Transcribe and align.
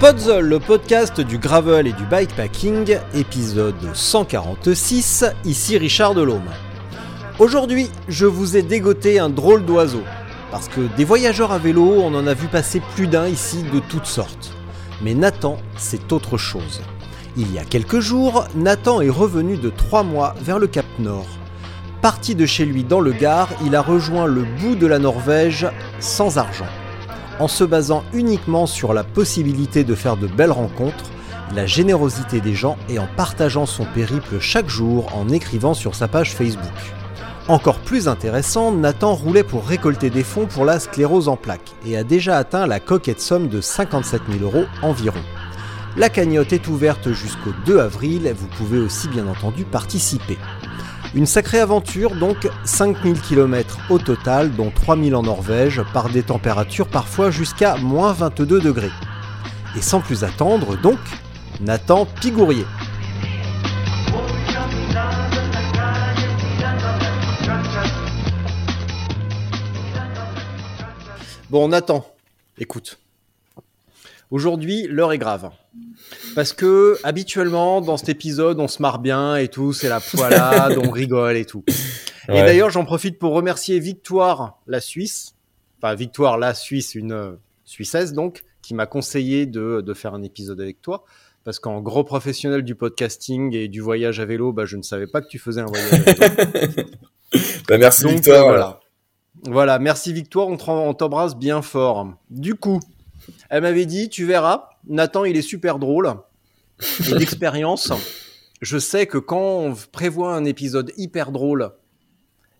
Spots, 0.00 0.40
le 0.40 0.58
podcast 0.58 1.20
du 1.20 1.36
gravel 1.36 1.86
et 1.86 1.92
du 1.92 2.04
bikepacking, 2.04 2.96
épisode 3.12 3.74
146, 3.92 5.26
ici 5.44 5.76
Richard 5.76 6.14
Delhomme. 6.14 6.48
Aujourd'hui, 7.38 7.90
je 8.08 8.24
vous 8.24 8.56
ai 8.56 8.62
dégoté 8.62 9.18
un 9.18 9.28
drôle 9.28 9.66
d'oiseau, 9.66 10.02
parce 10.50 10.68
que 10.68 10.80
des 10.96 11.04
voyageurs 11.04 11.52
à 11.52 11.58
vélo, 11.58 11.96
on 11.98 12.14
en 12.14 12.26
a 12.26 12.32
vu 12.32 12.46
passer 12.46 12.80
plus 12.96 13.08
d'un 13.08 13.26
ici 13.26 13.62
de 13.62 13.78
toutes 13.78 14.06
sortes. 14.06 14.54
Mais 15.02 15.12
Nathan, 15.12 15.58
c'est 15.76 16.14
autre 16.14 16.38
chose. 16.38 16.80
Il 17.36 17.52
y 17.52 17.58
a 17.58 17.64
quelques 17.64 18.00
jours, 18.00 18.46
Nathan 18.54 19.02
est 19.02 19.10
revenu 19.10 19.58
de 19.58 19.68
trois 19.68 20.02
mois 20.02 20.34
vers 20.40 20.58
le 20.58 20.66
Cap 20.66 20.86
Nord. 20.98 21.28
Parti 22.00 22.34
de 22.34 22.46
chez 22.46 22.64
lui 22.64 22.84
dans 22.84 23.00
le 23.00 23.12
Gard, 23.12 23.50
il 23.66 23.76
a 23.76 23.82
rejoint 23.82 24.24
le 24.24 24.46
bout 24.62 24.76
de 24.76 24.86
la 24.86 24.98
Norvège 24.98 25.66
sans 25.98 26.38
argent. 26.38 26.64
En 27.40 27.48
se 27.48 27.64
basant 27.64 28.04
uniquement 28.12 28.66
sur 28.66 28.92
la 28.92 29.02
possibilité 29.02 29.82
de 29.82 29.94
faire 29.94 30.18
de 30.18 30.26
belles 30.26 30.50
rencontres, 30.52 31.10
la 31.54 31.64
générosité 31.64 32.42
des 32.42 32.54
gens 32.54 32.76
et 32.90 32.98
en 32.98 33.08
partageant 33.16 33.64
son 33.64 33.86
périple 33.86 34.38
chaque 34.40 34.68
jour 34.68 35.16
en 35.16 35.26
écrivant 35.30 35.72
sur 35.72 35.94
sa 35.94 36.06
page 36.06 36.34
Facebook. 36.34 36.70
Encore 37.48 37.78
plus 37.78 38.08
intéressant, 38.08 38.72
Nathan 38.72 39.14
roulait 39.14 39.42
pour 39.42 39.66
récolter 39.66 40.10
des 40.10 40.22
fonds 40.22 40.44
pour 40.44 40.66
la 40.66 40.78
sclérose 40.78 41.28
en 41.28 41.36
plaques 41.36 41.72
et 41.86 41.96
a 41.96 42.04
déjà 42.04 42.36
atteint 42.36 42.66
la 42.66 42.78
coquette 42.78 43.22
somme 43.22 43.48
de 43.48 43.62
57 43.62 44.20
000 44.38 44.44
euros 44.44 44.66
environ. 44.82 45.22
La 45.96 46.10
cagnotte 46.10 46.52
est 46.52 46.68
ouverte 46.68 47.10
jusqu'au 47.10 47.50
2 47.64 47.80
avril, 47.80 48.32
vous 48.36 48.48
pouvez 48.48 48.78
aussi 48.78 49.08
bien 49.08 49.26
entendu 49.26 49.64
participer. 49.64 50.36
Une 51.12 51.26
sacrée 51.26 51.58
aventure 51.58 52.14
donc, 52.14 52.48
5000 52.64 53.20
km 53.20 53.78
au 53.90 53.98
total, 53.98 54.52
dont 54.54 54.70
3000 54.70 55.16
en 55.16 55.24
Norvège, 55.24 55.82
par 55.92 56.08
des 56.08 56.22
températures 56.22 56.86
parfois 56.86 57.32
jusqu'à 57.32 57.76
moins 57.78 58.12
22 58.12 58.60
degrés. 58.60 58.92
Et 59.76 59.82
sans 59.82 60.00
plus 60.00 60.22
attendre 60.22 60.76
donc, 60.80 61.00
Nathan 61.60 62.06
Pigourier. 62.06 62.64
Bon 71.50 71.66
Nathan, 71.66 72.06
écoute. 72.56 73.00
Aujourd'hui, 74.30 74.86
l'heure 74.88 75.12
est 75.12 75.18
grave. 75.18 75.50
Parce 76.34 76.52
que 76.52 76.96
habituellement, 77.02 77.80
dans 77.80 77.96
cet 77.96 78.08
épisode, 78.08 78.60
on 78.60 78.68
se 78.68 78.80
marre 78.80 79.00
bien 79.00 79.36
et 79.36 79.48
tout, 79.48 79.72
c'est 79.72 79.88
la 79.88 80.00
poilade, 80.00 80.78
on 80.84 80.90
rigole 80.90 81.36
et 81.36 81.44
tout. 81.44 81.64
Et 82.28 82.40
d'ailleurs, 82.42 82.70
j'en 82.70 82.84
profite 82.84 83.18
pour 83.18 83.32
remercier 83.32 83.80
Victoire, 83.80 84.60
la 84.68 84.80
Suisse, 84.80 85.34
enfin 85.78 85.94
Victoire, 85.94 86.38
la 86.38 86.54
Suisse, 86.54 86.94
une 86.94 87.12
euh, 87.12 87.32
Suissesse 87.64 88.12
donc, 88.12 88.44
qui 88.62 88.74
m'a 88.74 88.86
conseillé 88.86 89.46
de, 89.46 89.80
de 89.80 89.94
faire 89.94 90.14
un 90.14 90.22
épisode 90.22 90.60
avec 90.60 90.80
toi. 90.80 91.04
Parce 91.42 91.58
qu'en 91.58 91.80
gros 91.80 92.04
professionnel 92.04 92.62
du 92.62 92.74
podcasting 92.74 93.54
et 93.56 93.66
du 93.66 93.80
voyage 93.80 94.20
à 94.20 94.26
vélo, 94.26 94.52
bah, 94.52 94.66
je 94.66 94.76
ne 94.76 94.82
savais 94.82 95.06
pas 95.06 95.22
que 95.22 95.28
tu 95.28 95.38
faisais 95.38 95.60
un 95.62 95.66
voyage 95.66 95.92
à 95.92 95.96
vélo. 95.96 96.88
Bah, 97.68 97.78
merci 97.78 98.02
Donc, 98.02 98.12
Victor. 98.14 98.34
euh, 98.34 98.42
voilà. 98.42 98.80
Voilà, 99.44 99.78
merci 99.78 100.12
Victoire, 100.12 100.48
on 100.48 100.94
t'embrasse 100.94 101.36
bien 101.36 101.62
fort. 101.62 102.12
Du 102.28 102.56
coup, 102.56 102.80
elle 103.48 103.62
m'avait 103.62 103.86
dit, 103.86 104.08
tu 104.08 104.24
verras, 104.24 104.70
Nathan, 104.86 105.24
il 105.24 105.36
est 105.36 105.42
super 105.42 105.78
drôle. 105.78 106.14
Et 107.08 107.14
d'expérience, 107.14 107.92
je 108.62 108.78
sais 108.78 109.06
que 109.06 109.18
quand 109.18 109.40
on 109.40 109.74
prévoit 109.92 110.34
un 110.34 110.44
épisode 110.44 110.92
hyper 110.96 111.32
drôle, 111.32 111.72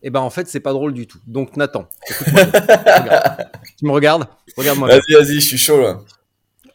eh 0.02 0.10
ben 0.10 0.20
en 0.20 0.30
fait, 0.30 0.48
c'est 0.48 0.60
pas 0.60 0.72
drôle 0.72 0.94
du 0.94 1.06
tout. 1.06 1.20
Donc 1.26 1.56
Nathan, 1.56 1.86
écoute-moi 2.08 2.44
tu 3.78 3.84
me 3.84 3.90
regardes? 3.92 4.26
Regarde-moi. 4.56 4.88
Vas-y, 4.88 5.14
vas-y, 5.14 5.34
je 5.34 5.40
suis 5.40 5.58
chaud 5.58 5.80
là. 5.80 6.00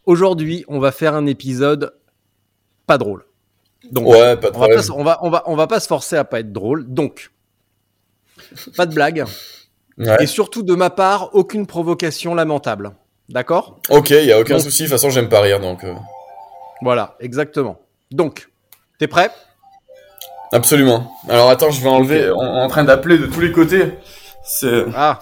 Aujourd'hui, 0.06 0.64
on 0.68 0.80
va 0.80 0.92
faire 0.92 1.16
un 1.16 1.26
épisode 1.26 1.96
pas 2.86 2.98
drôle. 2.98 3.26
Donc, 3.92 4.08
Ouais, 4.08 4.38
pas 4.38 4.52
de 4.52 4.56
on 4.56 4.60
va, 4.60 4.68
pas, 4.68 4.82
on, 4.94 5.04
va, 5.04 5.20
on, 5.22 5.30
va, 5.30 5.44
on 5.48 5.56
va 5.56 5.68
pas 5.68 5.80
se 5.80 5.88
forcer 5.88 6.16
à 6.18 6.24
pas 6.24 6.40
être 6.40 6.52
drôle. 6.52 6.86
Donc, 6.88 7.32
pas 8.76 8.86
de 8.86 8.94
blague. 8.94 9.26
Ouais. 9.98 10.24
Et 10.24 10.28
surtout, 10.28 10.64
de 10.64 10.76
ma 10.76 10.90
part, 10.90 11.34
aucune 11.34 11.66
provocation 11.66 12.36
lamentable. 12.36 12.96
D'accord? 13.30 13.80
Ok, 13.90 14.12
y 14.12 14.32
a 14.32 14.40
aucun 14.40 14.56
Donc- 14.56 14.64
souci. 14.64 14.84
De 14.84 14.88
toute 14.88 14.94
façon, 14.98 15.10
j'aime 15.10 15.30
pas 15.30 15.42
rire 15.42 15.60
donc. 15.60 15.84
euh, 15.84 15.94
Voilà, 16.82 17.16
exactement. 17.20 17.80
Donc, 18.12 18.50
t'es 19.00 19.08
prêt? 19.08 19.32
Absolument. 20.52 21.12
Alors 21.28 21.50
attends, 21.50 21.72
je 21.72 21.82
vais 21.82 21.90
enlever. 21.90 22.30
On 22.32 22.38
on 22.38 22.60
est 22.60 22.64
en 22.64 22.68
train 22.68 22.84
d'appeler 22.84 23.18
de 23.18 23.26
tous 23.26 23.40
les 23.42 23.52
côtés. 23.52 23.94
C'est. 24.44 24.86
Ah, 24.96 25.20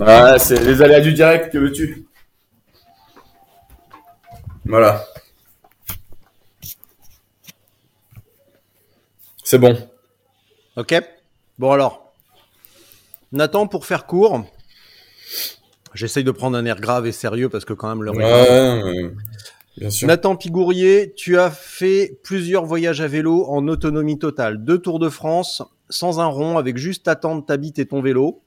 Ah, 0.00 0.38
c'est 0.38 0.58
les 0.60 0.82
aléas 0.82 1.00
du 1.00 1.12
direct. 1.12 1.52
Que 1.52 1.58
veux-tu? 1.58 2.06
Voilà. 4.64 5.04
C'est 9.44 9.58
bon. 9.58 9.76
ok. 10.76 10.94
Bon 11.58 11.70
alors, 11.72 12.12
Nathan, 13.30 13.66
pour 13.68 13.86
faire 13.86 14.06
court, 14.06 14.42
j'essaye 15.94 16.24
de 16.24 16.30
prendre 16.30 16.56
un 16.56 16.64
air 16.64 16.80
grave 16.80 17.06
et 17.06 17.12
sérieux 17.12 17.48
parce 17.48 17.64
que 17.64 17.72
quand 17.72 17.88
même 17.88 18.02
le 18.02 18.10
Ouais, 18.12 18.24
ouais, 18.24 19.10
bien 19.76 19.90
sûr. 19.90 20.06
Nathan 20.08 20.36
Pigourier, 20.36 21.12
tu 21.16 21.38
as 21.38 21.50
fait 21.50 22.18
plusieurs 22.22 22.64
voyages 22.64 23.00
à 23.00 23.06
vélo 23.08 23.46
en 23.48 23.66
autonomie 23.68 24.18
totale. 24.18 24.64
Deux 24.64 24.78
Tours 24.78 24.98
de 24.98 25.08
France, 25.08 25.62
sans 25.88 26.20
un 26.20 26.26
rond, 26.26 26.58
avec 26.58 26.76
juste 26.76 27.04
ta 27.04 27.14
tente, 27.16 27.46
ta 27.46 27.56
bite 27.56 27.78
et 27.78 27.86
ton 27.86 28.00
vélo. 28.02 28.40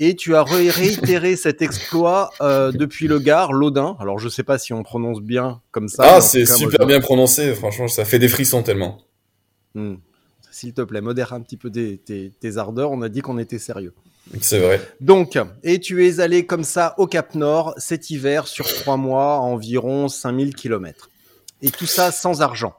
Et 0.00 0.16
tu 0.16 0.34
as 0.34 0.42
ré- 0.42 0.70
réitéré 0.70 1.36
cet 1.36 1.62
exploit 1.62 2.30
euh, 2.40 2.72
depuis 2.72 3.06
le 3.06 3.20
Gard, 3.20 3.52
l'Audin. 3.52 3.96
Alors 4.00 4.18
je 4.18 4.28
sais 4.28 4.42
pas 4.42 4.58
si 4.58 4.72
on 4.72 4.82
prononce 4.82 5.20
bien 5.20 5.60
comme 5.70 5.88
ça. 5.88 6.02
Ah, 6.16 6.20
c'est 6.20 6.46
super 6.46 6.86
bien 6.86 7.00
prononcé. 7.00 7.54
Franchement, 7.54 7.86
ça 7.86 8.04
fait 8.04 8.18
des 8.18 8.28
frissons 8.28 8.62
tellement. 8.64 8.98
Hmm. 9.76 9.94
S'il 10.54 10.72
te 10.72 10.82
plaît, 10.82 11.00
modère 11.00 11.32
un 11.32 11.40
petit 11.40 11.56
peu 11.56 11.68
tes, 11.68 11.98
tes- 11.98 12.30
tes 12.38 12.56
ardeurs. 12.58 12.92
On 12.92 13.02
a 13.02 13.08
dit 13.08 13.22
qu'on 13.22 13.38
était 13.38 13.58
sérieux. 13.58 13.92
C'est 14.40 14.60
vrai. 14.60 14.80
Donc, 15.00 15.36
et 15.64 15.80
tu 15.80 16.06
es 16.06 16.20
allé 16.20 16.46
comme 16.46 16.62
ça 16.62 16.94
au 16.96 17.08
Cap 17.08 17.34
Nord 17.34 17.74
cet 17.76 18.10
hiver 18.10 18.46
sur 18.46 18.64
trois 18.72 18.96
mois, 18.96 19.34
à 19.34 19.38
environ 19.38 20.08
5000 20.08 20.54
km. 20.54 21.10
Et 21.60 21.70
tout 21.70 21.86
ça 21.86 22.12
sans 22.12 22.40
argent. 22.40 22.74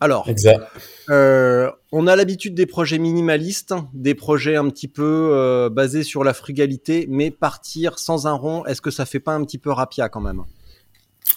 Alors, 0.00 0.28
Exact. 0.28 0.60
Euh, 1.08 1.70
on 1.92 2.08
a 2.08 2.16
l'habitude 2.16 2.54
des 2.54 2.66
projets 2.66 2.98
minimalistes, 2.98 3.74
des 3.94 4.14
projets 4.16 4.56
un 4.56 4.68
petit 4.68 4.88
peu 4.88 5.30
euh, 5.32 5.68
basés 5.70 6.02
sur 6.02 6.24
la 6.24 6.34
frugalité, 6.34 7.06
mais 7.08 7.30
partir 7.30 7.98
sans 8.00 8.26
un 8.26 8.32
rond, 8.32 8.64
est-ce 8.66 8.80
que 8.80 8.90
ça 8.90 9.06
fait 9.06 9.20
pas 9.20 9.32
un 9.34 9.44
petit 9.44 9.58
peu 9.58 9.70
rapia 9.70 10.08
quand 10.08 10.20
même? 10.20 10.42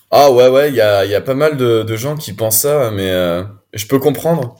Ah 0.09 0.31
ouais, 0.31 0.47
ouais, 0.50 0.69
il 0.69 0.75
y 0.75 0.81
a, 0.81 1.06
il 1.06 1.12
y 1.12 1.15
a 1.15 1.21
pas 1.21 1.36
mal 1.36 1.56
de, 1.57 1.83
de 1.83 1.95
gens 1.95 2.15
qui 2.15 2.33
pensent 2.33 2.62
ça, 2.62 2.91
mais 2.91 3.09
euh, 3.12 3.44
je 3.74 3.86
peux 3.88 4.00
comprendre. 4.00 4.57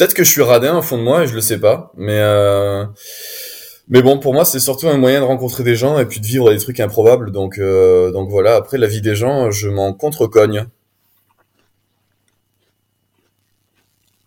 Peut-être 0.00 0.14
que 0.14 0.24
je 0.24 0.30
suis 0.30 0.40
radin 0.40 0.78
au 0.78 0.80
fond 0.80 0.96
de 0.96 1.02
moi 1.02 1.24
et 1.24 1.26
je 1.26 1.34
le 1.34 1.42
sais 1.42 1.60
pas, 1.60 1.92
mais 1.94 2.20
euh, 2.20 2.86
mais 3.90 4.00
bon, 4.00 4.18
pour 4.18 4.32
moi, 4.32 4.46
c'est 4.46 4.58
surtout 4.58 4.88
un 4.88 4.96
moyen 4.96 5.20
de 5.20 5.26
rencontrer 5.26 5.62
des 5.62 5.76
gens 5.76 5.98
et 5.98 6.06
puis 6.06 6.20
de 6.20 6.26
vivre 6.26 6.50
des 6.50 6.56
trucs 6.56 6.80
improbables. 6.80 7.32
Donc 7.32 7.58
euh, 7.58 8.10
donc 8.10 8.30
voilà. 8.30 8.54
Après, 8.54 8.78
la 8.78 8.86
vie 8.86 9.02
des 9.02 9.14
gens, 9.14 9.50
je 9.50 9.68
m'en 9.68 9.92
contre-cogne. 9.92 10.64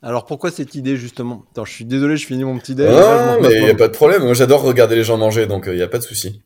Alors 0.03 0.27
pourquoi 0.27 0.51
cette 0.51 0.75
idée 0.75 0.95
justement? 0.95 1.43
Attends, 1.49 1.65
je 1.65 1.73
suis 1.73 1.85
désolé, 1.85 2.17
je 2.17 2.27
finis 2.27 2.43
mon 2.43 2.59
petit 2.59 2.75
dé. 2.75 2.85
Ah, 2.87 3.37
mais 3.41 3.53
il 3.55 3.63
y 3.63 3.71
a 3.71 3.73
pas 3.73 3.87
de 3.87 3.93
problème. 3.93 4.21
Moi, 4.25 4.35
j'adore 4.35 4.61
regarder 4.61 4.95
les 4.95 5.03
gens 5.03 5.17
manger, 5.17 5.47
donc 5.47 5.63
il 5.67 5.77
y 5.79 5.81
a 5.81 5.87
pas 5.87 5.97
de 5.97 6.03
souci. 6.03 6.39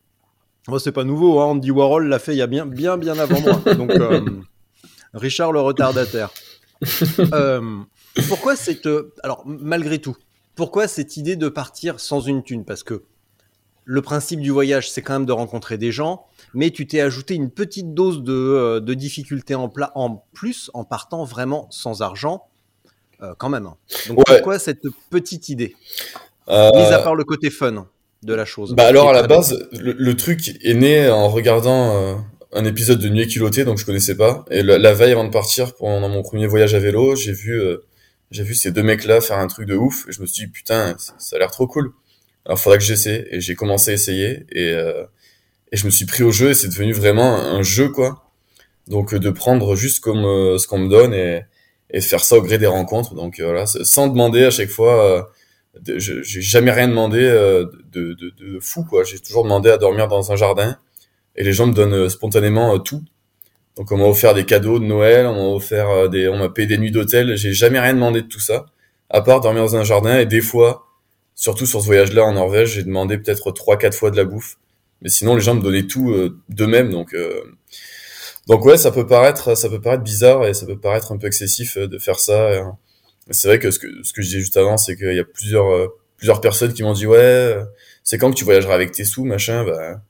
Moi, 0.70 0.80
c'est 0.80 0.94
pas 0.94 1.04
nouveau, 1.04 1.42
hein. 1.42 1.48
Andy 1.48 1.72
Warhol 1.72 2.08
l'a 2.08 2.20
fait 2.20 2.32
il 2.32 2.38
y 2.38 2.42
a 2.42 2.48
bien, 2.48 2.66
bien, 2.66 2.98
bien 2.98 3.20
avant 3.20 3.42
moi. 3.42 3.76
Donc, 3.76 3.92
euh, 3.92 4.22
Richard 5.14 5.52
le 5.52 5.60
retardataire. 5.60 6.30
Euh, 7.34 7.60
pourquoi 8.28 8.56
cette, 8.56 8.86
euh, 8.88 9.14
alors 9.24 9.44
malgré 9.46 10.00
tout, 10.00 10.16
pourquoi 10.56 10.88
cette 10.88 11.18
idée 11.18 11.36
de 11.36 11.50
partir 11.50 12.00
sans 12.00 12.22
une 12.22 12.44
thune? 12.44 12.66
Parce 12.66 12.84
que 12.84 13.04
le 13.86 14.02
principe 14.02 14.42
du 14.42 14.50
voyage, 14.50 14.92
c'est 14.92 15.02
quand 15.02 15.14
même 15.14 15.26
de 15.26 15.32
rencontrer 15.32 15.78
des 15.78 15.92
gens, 15.92 16.26
mais 16.54 16.72
tu 16.72 16.88
t'es 16.88 17.00
ajouté 17.00 17.36
une 17.36 17.50
petite 17.52 17.94
dose 17.94 18.22
de, 18.24 18.34
euh, 18.34 18.80
de 18.82 18.94
difficulté 18.94 19.56
en, 19.56 19.70
pla- 19.70 19.92
en 19.96 20.26
plus 20.34 20.70
en 20.74 20.84
partant 20.84 21.24
vraiment 21.24 21.68
sans 21.72 22.02
argent, 22.02 22.44
euh, 23.22 23.34
quand 23.38 23.50
même. 23.50 23.70
Donc 24.08 24.18
Ouais. 24.18 24.24
pourquoi 24.28 24.60
cette 24.60 24.84
petite 25.10 25.48
idée? 25.50 25.76
Euh, 26.50 26.70
Mis 26.76 26.94
à 26.94 27.00
part 27.00 27.16
le 27.16 27.24
côté 27.24 27.50
fun 27.50 27.88
de 28.24 28.34
la 28.34 28.46
chose. 28.46 28.74
Bah 28.76 28.88
alors 28.88 29.10
à 29.10 29.14
la 29.14 29.26
base, 29.26 29.68
le, 29.72 29.94
le 29.94 30.16
truc 30.18 30.58
est 30.62 30.74
né 30.74 31.10
en 31.10 31.30
regardant 31.30 31.96
euh, 31.96 32.16
un 32.54 32.66
épisode 32.66 33.00
de 33.00 33.08
Nuit 33.10 33.28
culotté, 33.28 33.64
donc 33.64 33.78
je 33.78 33.86
connaissais 33.86 34.16
pas. 34.16 34.44
Et 34.50 34.64
la, 34.64 34.78
la 34.78 34.94
veille 34.94 35.12
avant 35.14 35.24
de 35.26 35.30
partir 35.32 35.76
pendant 35.76 36.10
mon 36.10 36.24
premier 36.24 36.48
voyage 36.48 36.74
à 36.74 36.80
vélo, 36.80 37.16
j'ai 37.16 37.32
vu 37.32 37.54
euh, 37.62 37.86
j'ai 38.32 38.44
vu 38.44 38.56
ces 38.56 38.72
deux 38.72 38.84
mecs-là 38.84 39.22
faire 39.22 39.40
un 39.40 39.48
truc 39.48 39.68
de 39.68 39.76
ouf. 39.76 40.06
Et 40.10 40.12
je 40.12 40.22
me 40.22 40.26
suis 40.28 40.46
dit 40.46 40.52
putain, 40.52 40.96
ça, 40.98 41.36
a 41.36 41.40
l'air 41.40 41.52
trop 41.52 41.68
cool. 41.68 41.94
Alors 42.46 42.60
faudra 42.60 42.78
que 42.78 42.84
j'essaie. 42.84 43.28
Et 43.32 43.42
j'ai 43.42 43.56
commencé 43.56 43.92
à 43.92 43.94
essayer 43.96 44.46
et 44.52 44.72
euh, 44.74 45.04
et 45.72 45.78
je 45.78 45.86
me 45.86 45.92
suis 45.92 46.06
pris 46.06 46.24
au 46.24 46.32
jeu 46.32 46.52
et 46.52 46.54
c'est 46.54 46.70
devenu 46.70 46.94
vraiment 46.94 47.38
un 47.38 47.62
jeu 47.64 47.90
quoi. 47.90 48.32
Donc 48.88 49.14
euh, 49.14 49.20
de 49.20 49.30
prendre 49.30 49.76
juste 49.76 50.00
comme 50.02 50.26
euh, 50.26 50.58
ce 50.58 50.68
qu'on 50.68 50.80
me 50.80 50.90
donne 50.90 51.14
et 51.14 51.44
et 51.92 52.02
faire 52.02 52.24
ça 52.24 52.38
au 52.38 52.42
gré 52.42 52.58
des 52.58 52.68
rencontres. 52.68 53.16
Donc 53.16 53.40
euh, 53.40 53.46
voilà, 53.46 53.66
sans 53.68 54.08
demander 54.08 54.44
à 54.46 54.52
chaque 54.52 54.70
fois. 54.70 55.04
euh, 55.06 55.24
j'ai 55.98 56.42
jamais 56.42 56.72
rien 56.72 56.88
demandé 56.88 57.20
euh, 57.22 57.66
de, 57.92 58.14
de, 58.14 58.32
de 58.32 58.60
fou 58.60 58.84
quoi. 58.84 59.04
J'ai 59.04 59.20
toujours 59.20 59.44
demandé 59.44 59.70
à 59.70 59.78
dormir 59.78 60.08
dans 60.08 60.32
un 60.32 60.36
jardin 60.36 60.78
et 61.36 61.44
les 61.44 61.54
gens 61.54 61.68
me 61.68 61.74
donnent 61.74 62.10
spontanément 62.10 62.78
tout. 62.80 63.04
Donc 63.78 63.92
on 63.92 63.98
m'a 63.98 64.06
offert 64.06 64.34
des 64.34 64.46
cadeaux 64.46 64.80
de 64.80 64.86
Noël, 64.86 65.26
on 65.28 65.34
m'a 65.36 65.56
offert 65.56 65.90
euh, 65.90 66.08
des, 66.08 66.28
on 66.28 66.38
m'a 66.38 66.50
payé 66.50 66.68
des 66.68 66.78
nuits 66.78 66.92
d'hôtel. 66.92 67.36
J'ai 67.38 67.54
jamais 67.54 67.80
rien 67.80 67.94
demandé 67.94 68.22
de 68.24 68.28
tout 68.28 68.40
ça, 68.40 68.66
à 69.10 69.22
part 69.22 69.40
dormir 69.42 69.64
dans 69.64 69.76
un 69.76 69.84
jardin 69.84 70.20
et 70.20 70.26
des 70.26 70.42
fois, 70.42 70.88
surtout 71.36 71.66
sur 71.66 71.82
ce 71.82 71.86
voyage-là 71.86 72.24
en 72.24 72.34
Norvège, 72.34 72.74
j'ai 72.74 72.84
demandé 72.84 73.18
peut-être 73.18 73.52
trois 73.52 73.78
quatre 73.78 73.96
fois 73.96 74.12
de 74.12 74.18
la 74.18 74.26
bouffe. 74.26 74.58
Mais 75.02 75.10
sinon 75.10 75.36
les 75.36 75.42
gens 75.42 75.54
me 75.56 75.62
donnaient 75.62 75.86
tout 75.88 76.12
euh, 76.12 76.40
d'eux-mêmes 76.50 76.90
donc. 76.92 77.14
euh, 77.14 77.42
donc 78.48 78.64
ouais, 78.66 78.78
ça 78.78 78.92
peut 78.92 79.06
paraître, 79.06 79.56
ça 79.58 79.70
peut 79.70 79.82
paraître 79.82 80.04
bizarre 80.04 80.46
et 80.48 80.54
ça 80.54 80.66
peut 80.66 80.80
paraître 80.80 81.12
un 81.12 81.18
peu 81.18 81.28
excessif 81.28 81.78
euh, 81.78 81.88
de 81.88 81.98
faire 82.00 82.20
ça. 82.20 82.34
euh. 82.48 82.64
C'est 83.32 83.48
vrai 83.50 83.60
que 83.60 83.72
ce 83.72 83.80
que 83.80 83.88
ce 84.04 84.14
que 84.14 84.22
je 84.22 84.28
disais 84.28 84.40
juste 84.40 84.58
avant, 84.58 84.78
c'est 84.78 84.96
qu'il 84.96 85.14
y 85.14 85.20
a 85.20 85.26
plusieurs 85.26 85.68
plusieurs 86.18 86.42
personnes 86.42 86.74
qui 86.74 86.82
m'ont 86.84 86.94
dit 86.94 87.06
ouais, 87.08 87.58
c'est 88.04 88.18
quand 88.18 88.32
que 88.32 88.36
tu 88.38 88.46
voyageras 88.46 88.74
avec 88.74 88.92
tes 88.94 89.04
sous, 89.06 89.26
machin? 89.26 89.66
Bah 89.66 90.02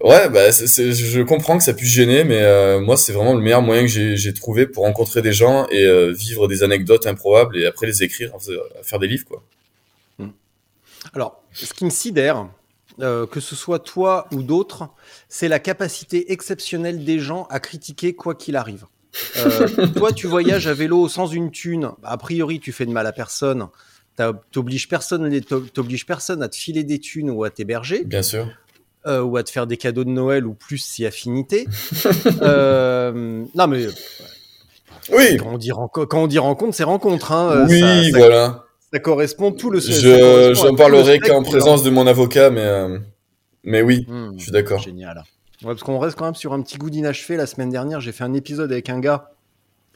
ouais, 0.00 0.28
bah 0.28 0.50
je 0.50 1.22
comprends 1.22 1.58
que 1.58 1.64
ça 1.64 1.74
puisse 1.74 1.90
gêner, 1.90 2.24
mais 2.24 2.40
euh, 2.42 2.80
moi 2.80 2.96
c'est 2.96 3.12
vraiment 3.12 3.34
le 3.34 3.40
meilleur 3.40 3.62
moyen 3.62 3.82
que 3.82 4.16
j'ai 4.16 4.34
trouvé 4.34 4.66
pour 4.66 4.84
rencontrer 4.84 5.22
des 5.22 5.32
gens 5.32 5.66
et 5.70 5.84
euh, 5.84 6.12
vivre 6.12 6.48
des 6.48 6.62
anecdotes 6.62 7.06
improbables 7.06 7.56
et 7.56 7.66
après 7.66 7.86
les 7.86 8.02
écrire, 8.02 8.32
faire 8.82 8.98
des 8.98 9.08
livres 9.08 9.24
quoi. 9.26 9.42
Alors, 11.14 11.42
ce 11.52 11.72
qui 11.74 11.84
me 11.84 11.90
sidère, 11.90 12.48
euh, 13.00 13.26
que 13.26 13.40
ce 13.40 13.56
soit 13.56 13.78
toi 13.78 14.26
ou 14.32 14.42
d'autres, 14.42 14.88
c'est 15.28 15.48
la 15.48 15.58
capacité 15.58 16.32
exceptionnelle 16.32 17.04
des 17.04 17.18
gens 17.18 17.46
à 17.50 17.60
critiquer 17.60 18.14
quoi 18.14 18.34
qu'il 18.34 18.56
arrive. 18.56 18.86
Euh, 19.38 19.86
toi, 19.96 20.12
tu 20.12 20.26
voyages 20.26 20.66
à 20.66 20.74
vélo 20.74 21.08
sans 21.08 21.26
une 21.26 21.50
thune. 21.50 21.90
A 22.02 22.16
priori, 22.16 22.60
tu 22.60 22.72
fais 22.72 22.86
de 22.86 22.92
mal 22.92 23.06
à 23.06 23.12
personne. 23.12 23.68
T'obliges 24.50 24.88
personne, 24.88 25.40
t'obliges 25.40 26.06
personne 26.06 26.42
à 26.42 26.48
te 26.48 26.56
filer 26.56 26.84
des 26.84 26.98
thunes 26.98 27.30
ou 27.30 27.44
à 27.44 27.50
t'héberger, 27.50 28.04
Bien 28.04 28.22
sûr. 28.22 28.46
Euh, 29.06 29.22
ou 29.22 29.36
à 29.36 29.42
te 29.42 29.50
faire 29.50 29.66
des 29.66 29.76
cadeaux 29.76 30.04
de 30.04 30.10
Noël 30.10 30.46
ou 30.46 30.54
plus 30.54 30.78
si 30.78 31.04
affinité. 31.06 31.66
Euh, 32.42 33.44
non, 33.54 33.66
mais 33.66 33.86
Oui. 35.12 35.36
quand 35.38 35.50
on 35.54 35.58
dit, 35.58 35.70
renco- 35.72 36.06
quand 36.06 36.22
on 36.22 36.26
dit 36.26 36.38
rencontre, 36.38 36.74
c'est 36.74 36.84
rencontre. 36.84 37.32
Hein. 37.32 37.66
Oui, 37.68 37.80
Ça- 37.80 38.10
ça, 38.12 38.18
voilà. 38.18 38.64
ça 38.92 38.98
correspond 39.00 39.52
tout 39.52 39.70
le. 39.70 39.80
Je 39.80 40.52
j'en 40.54 40.74
parlerai 40.74 41.18
le 41.18 41.20
qu'en 41.20 41.40
spectre. 41.40 41.50
présence 41.50 41.82
de 41.82 41.90
mon 41.90 42.06
avocat, 42.06 42.50
mais 42.50 42.60
euh, 42.62 42.98
mais 43.64 43.82
oui, 43.82 44.06
Hmm. 44.08 44.32
je 44.38 44.42
suis 44.44 44.52
d'accord. 44.52 44.80
Génial. 44.80 45.18
Ouais, 45.62 45.68
parce 45.74 45.82
qu'on 45.82 45.98
reste 45.98 46.16
quand 46.16 46.24
même 46.24 46.34
sur 46.34 46.52
un 46.52 46.62
petit 46.62 46.76
goût 46.78 46.90
d'inachevé. 46.90 47.36
La 47.36 47.46
semaine 47.46 47.70
dernière, 47.70 48.00
j'ai 48.00 48.12
fait 48.12 48.24
un 48.24 48.34
épisode 48.34 48.70
avec 48.72 48.88
un 48.90 48.98
gars 49.00 49.30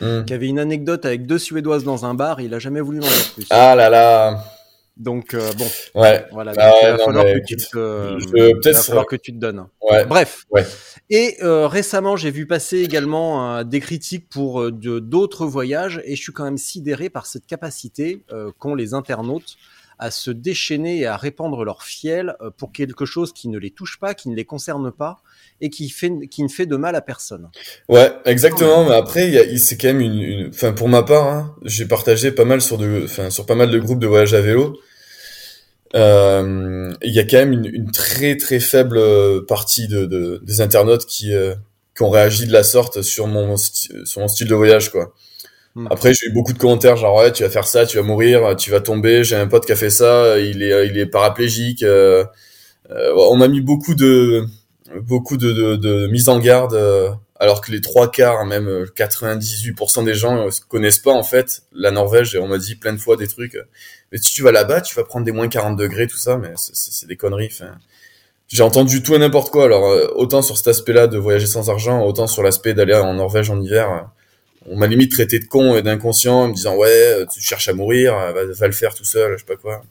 Hmm. 0.00 0.25
qui 0.25 0.35
avait 0.35 0.47
une 0.47 0.58
anecdote 0.58 1.06
avec 1.06 1.26
deux 1.26 1.38
Suédoises 1.38 1.82
dans 1.85 2.05
un 2.05 2.12
bar 2.14 2.38
et 2.41 2.44
il 2.44 2.53
a 2.55 2.58
jamais 2.58 2.81
voulu 2.82 2.99
m'en 2.99 3.06
dire 3.06 3.32
plus. 3.35 3.47
Ah 3.50 3.75
là 3.75 3.88
là. 3.88 4.44
Donc, 4.96 5.34
euh, 5.34 5.52
bon, 5.58 5.66
Ouais. 5.94 6.25
voilà. 6.32 6.52
Ah 6.56 6.72
il 6.82 6.87
va 6.87 6.96
non, 6.96 7.04
falloir 7.04 7.25
mais 7.26 7.40
que 7.40 7.46
tu 7.46 7.56
te, 7.56 7.64
je- 7.66 8.25
il 8.25 8.31
peut-être 8.60 8.64
va 8.64 8.72
ça- 8.81 8.82
falloir 8.84 9.06
que 9.06 9.16
tu 9.16 9.32
te 9.32 9.38
donnes. 9.38 9.66
Ouais. 9.82 10.06
Bref. 10.06 10.44
Ouais. 10.50 10.64
Et 11.10 11.37
euh, 11.43 11.66
récemment, 11.69 12.16
j'ai 12.16 12.31
vu 12.31 12.46
passer 12.46 12.78
également 12.78 13.56
euh, 13.58 13.62
des 13.64 13.81
critiques 13.81 14.28
pour 14.31 14.70
d'autres 14.72 15.46
voyages 15.46 16.00
et 16.06 16.16
je 16.16 16.22
suis 16.22 16.32
quand 16.32 16.44
même 16.44 16.56
sidéré 16.58 17.10
par 17.10 17.26
cette 17.26 17.46
capacité 17.46 18.22
qu'ont 18.58 18.75
les 18.75 18.94
internautes 18.94 19.56
à 19.98 20.10
se 20.10 20.31
déchaîner 20.31 20.98
et 20.98 21.06
à 21.06 21.16
répandre 21.16 21.64
leur 21.64 21.82
fiel 21.82 22.37
euh, 22.40 22.50
pour 22.56 22.72
quelque 22.72 23.04
chose 23.06 23.32
qui 23.32 23.48
ne 23.48 23.58
les 23.58 23.70
touche 23.70 23.98
pas, 23.98 24.14
qui 24.14 24.28
ne 24.28 24.34
les 24.37 24.44
concerne 24.44 24.90
pas 24.93 25.19
et 25.60 25.70
qui, 25.70 25.88
fait, 25.88 26.12
qui 26.31 26.43
ne 26.43 26.48
fait 26.48 26.66
de 26.66 26.76
mal 26.76 26.94
à 26.96 27.00
personne. 27.00 27.48
Ouais, 27.88 28.12
exactement. 28.26 28.88
Mais 28.88 28.94
après, 28.94 29.56
c'est 29.58 29.76
quand 29.78 29.88
même 29.88 30.00
une, 30.00 30.20
une- 30.20 30.48
enfin, 30.48 30.72
pour 30.72 30.88
ma 30.88 31.02
part, 31.02 31.26
hein, 31.28 31.56
j'ai 31.62 31.87
partagé 31.87 32.31
pas 32.32 32.44
mal 32.44 32.60
sur 32.60 32.76
de, 32.78 33.02
enfin, 33.04 33.31
sur 33.31 33.46
pas 33.46 33.54
mal 33.54 33.70
de 33.70 33.78
groupes 33.78 34.00
de 34.00 34.06
voyage 34.06 34.34
à 34.34 34.40
vélo. 34.43 34.78
Euh, 35.94 36.93
il 37.02 37.14
y 37.14 37.20
a 37.20 37.25
quand 37.25 37.38
même 37.38 37.52
une, 37.52 37.66
une 37.66 37.90
très 37.90 38.37
très 38.37 38.60
faible 38.60 38.98
euh, 38.98 39.40
partie 39.46 39.87
de, 39.88 40.04
de- 40.04 40.40
des 40.44 40.60
internautes 40.60 41.06
qui, 41.06 41.32
euh, 41.32 41.54
qui 41.96 42.02
ont 42.02 42.10
réagi 42.10 42.46
de 42.46 42.52
la 42.52 42.64
sorte 42.64 43.02
sur 43.02 43.26
mon, 43.28 43.56
sur 43.56 44.20
mon 44.20 44.28
style 44.28 44.48
de 44.48 44.54
voyage, 44.54 44.90
quoi. 44.90 45.14
Hmm. 45.76 45.88
Après, 45.90 46.14
j'ai 46.14 46.28
eu 46.28 46.32
beaucoup 46.32 46.55
de 46.55 46.58
commentaires, 46.58 46.96
genre 46.96 47.17
ouais, 47.19 47.32
tu 47.32 47.43
vas 47.44 47.50
faire 47.50 47.67
ça, 47.67 47.87
tu 47.87 47.99
vas 47.99 48.02
mourir, 48.02 48.56
tu 48.56 48.70
vas 48.70 48.81
tomber. 48.81 49.25
J'ai 49.25 49.37
un 49.37 49.46
pote 49.46 49.67
qui 49.67 49.73
a 49.73 49.76
fait 49.76 49.90
ça, 49.90 50.38
il 50.38 50.62
est, 50.62 50.88
il 50.88 50.99
est 50.99 51.06
paraplégique. 51.06 51.82
euh, 51.84 52.25
euh, 52.90 53.14
on 53.17 53.37
m'a 53.37 53.49
mis 53.49 53.61
beaucoup 53.62 53.94
de, 53.94 54.46
beaucoup 55.02 55.37
de, 55.38 55.52
de, 55.52 55.76
de 55.76 56.06
mise 56.08 56.28
en 56.31 56.38
garde, 56.40 56.75
euh, 56.75 57.11
alors 57.40 57.61
que 57.62 57.73
les 57.73 57.81
trois 57.82 58.11
quarts, 58.11 58.46
même 58.46 58.69
euh, 58.69 58.87
98% 58.96 60.05
des 60.05 60.14
gens 60.14 60.46
euh, 60.49 60.50
connaissent 60.69 60.99
pas 61.00 61.12
en 61.12 61.25
fait 61.25 61.62
la 61.73 61.90
Norvège. 61.93 62.34
Et 62.37 62.38
on 62.40 62.49
m'a 62.49 62.58
dit 62.58 62.76
plein 62.76 62.93
de 62.94 62.99
fois 63.00 63.17
des 63.17 63.29
trucs. 63.29 63.56
euh, 63.56 63.64
Mais 64.12 64.19
si 64.19 64.34
tu 64.34 64.43
vas 64.43 64.52
là-bas, 64.52 64.82
tu 64.82 64.94
vas 64.96 65.05
prendre 65.05 65.26
des 65.26 65.32
moins 65.32 65.49
40 65.49 65.76
degrés, 65.79 66.06
tout 66.08 66.19
ça. 66.19 66.38
Mais 66.38 66.52
c'est- 66.56 67.06
des 67.08 67.17
conneries. 67.17 67.50
J'ai 68.49 68.62
entendu 68.62 69.02
tout 69.02 69.14
et 69.14 69.19
n'importe 69.19 69.50
quoi. 69.50 69.64
Alors 69.64 69.87
euh, 69.87 70.08
autant 70.14 70.43
sur 70.43 70.56
cet 70.56 70.69
aspect-là 70.69 71.08
de 71.08 71.19
voyager 71.19 71.46
sans 71.46 71.69
argent, 71.70 72.05
autant 72.05 72.26
sur 72.26 72.43
l'aspect 72.43 72.75
d'aller 72.75 72.94
en 72.94 73.14
Norvège 73.14 73.50
en 73.50 73.61
hiver. 73.61 74.08
On 74.69 74.77
m'a 74.77 74.87
limite 74.87 75.13
traité 75.13 75.39
de 75.39 75.45
con 75.45 75.77
et 75.77 75.83
d'inconscient 75.83 76.35
en 76.45 76.49
me 76.49 76.55
disant 76.55 76.77
ouais, 76.77 76.89
euh, 76.91 77.27
tu 77.27 77.41
cherches 77.41 77.69
à 77.69 77.73
mourir, 77.75 78.17
euh, 78.19 78.33
va, 78.33 78.45
va 78.47 78.67
le 78.67 78.73
faire 78.73 78.95
tout 78.95 79.05
seul, 79.05 79.33
je 79.35 79.39
sais 79.39 79.45
pas 79.47 79.57
quoi. 79.57 79.83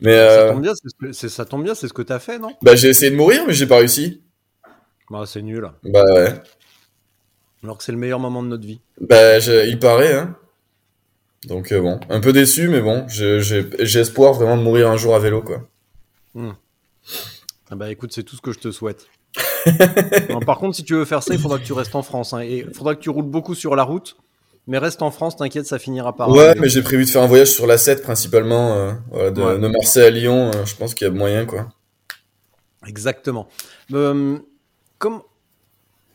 Mais 0.00 0.14
Ça 0.14 0.20
euh, 0.20 0.52
tombe 0.52 0.62
bien, 0.62 0.72
c'est 0.74 0.88
ce 0.88 0.94
que, 1.06 1.12
c'est- 1.12 1.28
ça 1.28 1.44
tombe 1.44 1.62
bien, 1.64 1.74
c'est 1.74 1.88
ce 1.88 1.92
que 1.92 2.02
t'as 2.02 2.18
fait, 2.18 2.38
non? 2.38 2.54
bah 2.62 2.74
j'ai 2.74 2.88
essayé 2.88 3.10
de 3.10 3.16
mourir, 3.16 3.44
mais 3.46 3.52
j'ai 3.52 3.66
pas 3.66 3.76
réussi. 3.78 4.22
bah, 5.10 5.24
C'est 5.26 5.42
nul. 5.42 5.70
Bah 5.84 6.04
ouais. 6.14 6.32
Alors 7.62 7.76
que 7.78 7.84
c'est 7.84 7.92
le 7.92 7.98
meilleur 7.98 8.18
moment 8.18 8.42
de 8.42 8.48
notre 8.48 8.66
vie. 8.66 8.80
Bah, 9.00 9.38
je- 9.38 9.66
il 9.68 9.78
paraît, 9.78 10.14
hein. 10.14 10.36
Donc 11.44 11.72
euh, 11.72 11.80
bon, 11.80 12.00
un 12.10 12.20
peu 12.20 12.32
déçu, 12.32 12.68
mais 12.68 12.80
bon, 12.80 13.06
j'ai 13.08 13.98
espoir 13.98 14.34
vraiment 14.34 14.56
de 14.58 14.62
mourir 14.62 14.90
un 14.90 14.96
jour 14.96 15.14
à 15.14 15.18
vélo, 15.18 15.42
quoi. 15.42 15.66
Ah 17.70 17.76
bah 17.76 17.90
écoute, 17.90 18.12
c'est 18.12 18.22
tout 18.24 18.36
ce 18.36 18.42
que 18.42 18.52
je 18.52 18.58
te 18.58 18.70
souhaite. 18.70 19.06
Non, 20.30 20.40
par 20.40 20.58
contre, 20.58 20.76
si 20.76 20.84
tu 20.84 20.94
veux 20.94 21.04
faire 21.04 21.22
ça, 21.22 21.34
il 21.34 21.40
faudra 21.40 21.58
que 21.58 21.64
tu 21.64 21.72
restes 21.72 21.94
en 21.94 22.02
France. 22.02 22.32
hein, 22.32 22.40
et 22.40 22.64
il 22.68 22.74
faudra 22.74 22.94
que 22.94 23.00
tu 23.00 23.10
roules 23.10 23.24
beaucoup 23.24 23.54
sur 23.54 23.76
la 23.76 23.82
route. 23.82 24.16
Mais 24.66 24.78
reste 24.78 25.02
en 25.02 25.10
France, 25.10 25.36
t'inquiète, 25.36 25.66
ça 25.66 25.78
finira 25.78 26.14
par. 26.14 26.28
ouais, 26.30 26.54
mais 26.58 26.68
j'ai 26.68 26.82
prévu 26.82 27.04
de 27.04 27.10
faire 27.10 27.22
un 27.22 27.26
voyage 27.26 27.48
sur 27.50 27.66
la 27.66 27.78
7 27.78 28.02
principalement, 28.02 28.72
euh, 28.74 28.92
voilà, 29.10 29.30
de, 29.30 29.42
Ouais. 29.42 29.58
de 29.58 29.66
Marseille 29.68 30.04
à 30.04 30.10
Lyon. 30.10 30.50
euh, 30.54 30.64
je 30.64 30.76
pense 30.76 30.94
qu'il 30.94 31.06
y 31.06 31.10
a 31.10 31.12
moyen, 31.12 31.44
quoi. 31.46 31.68
Exactement. 32.86 33.48
Euh, 33.92 34.38
comme 34.98 35.22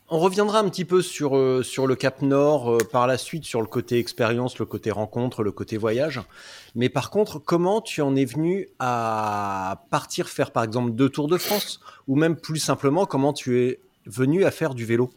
on 0.08 0.18
reviendra 0.18 0.60
un 0.60 0.68
petit 0.68 0.84
peu 0.84 1.02
sur, 1.02 1.36
euh, 1.36 1.62
sur 1.62 1.86
le 1.86 1.96
Cap 1.96 2.22
Nord 2.22 2.72
euh, 2.72 2.78
par 2.92 3.06
la 3.06 3.18
suite, 3.18 3.44
sur 3.44 3.60
le 3.60 3.66
côté 3.66 3.98
expérience, 3.98 4.58
le 4.58 4.64
côté 4.64 4.90
rencontre, 4.90 5.42
le 5.42 5.52
côté 5.52 5.76
voyage. 5.76 6.20
Mais 6.74 6.88
par 6.88 7.10
contre, 7.10 7.38
comment 7.38 7.80
tu 7.80 8.02
en 8.02 8.14
es 8.14 8.24
venu 8.24 8.68
à 8.78 9.84
partir 9.90 10.28
faire 10.28 10.50
par 10.50 10.64
exemple 10.64 10.92
deux 10.92 11.08
tours 11.08 11.28
de 11.28 11.38
France 11.38 11.80
Ou 12.06 12.16
même 12.16 12.36
plus 12.36 12.58
simplement, 12.58 13.06
comment 13.06 13.32
tu 13.32 13.62
es 13.62 13.80
venu 14.06 14.44
à 14.44 14.50
faire 14.50 14.74
du 14.74 14.84
vélo 14.84 15.10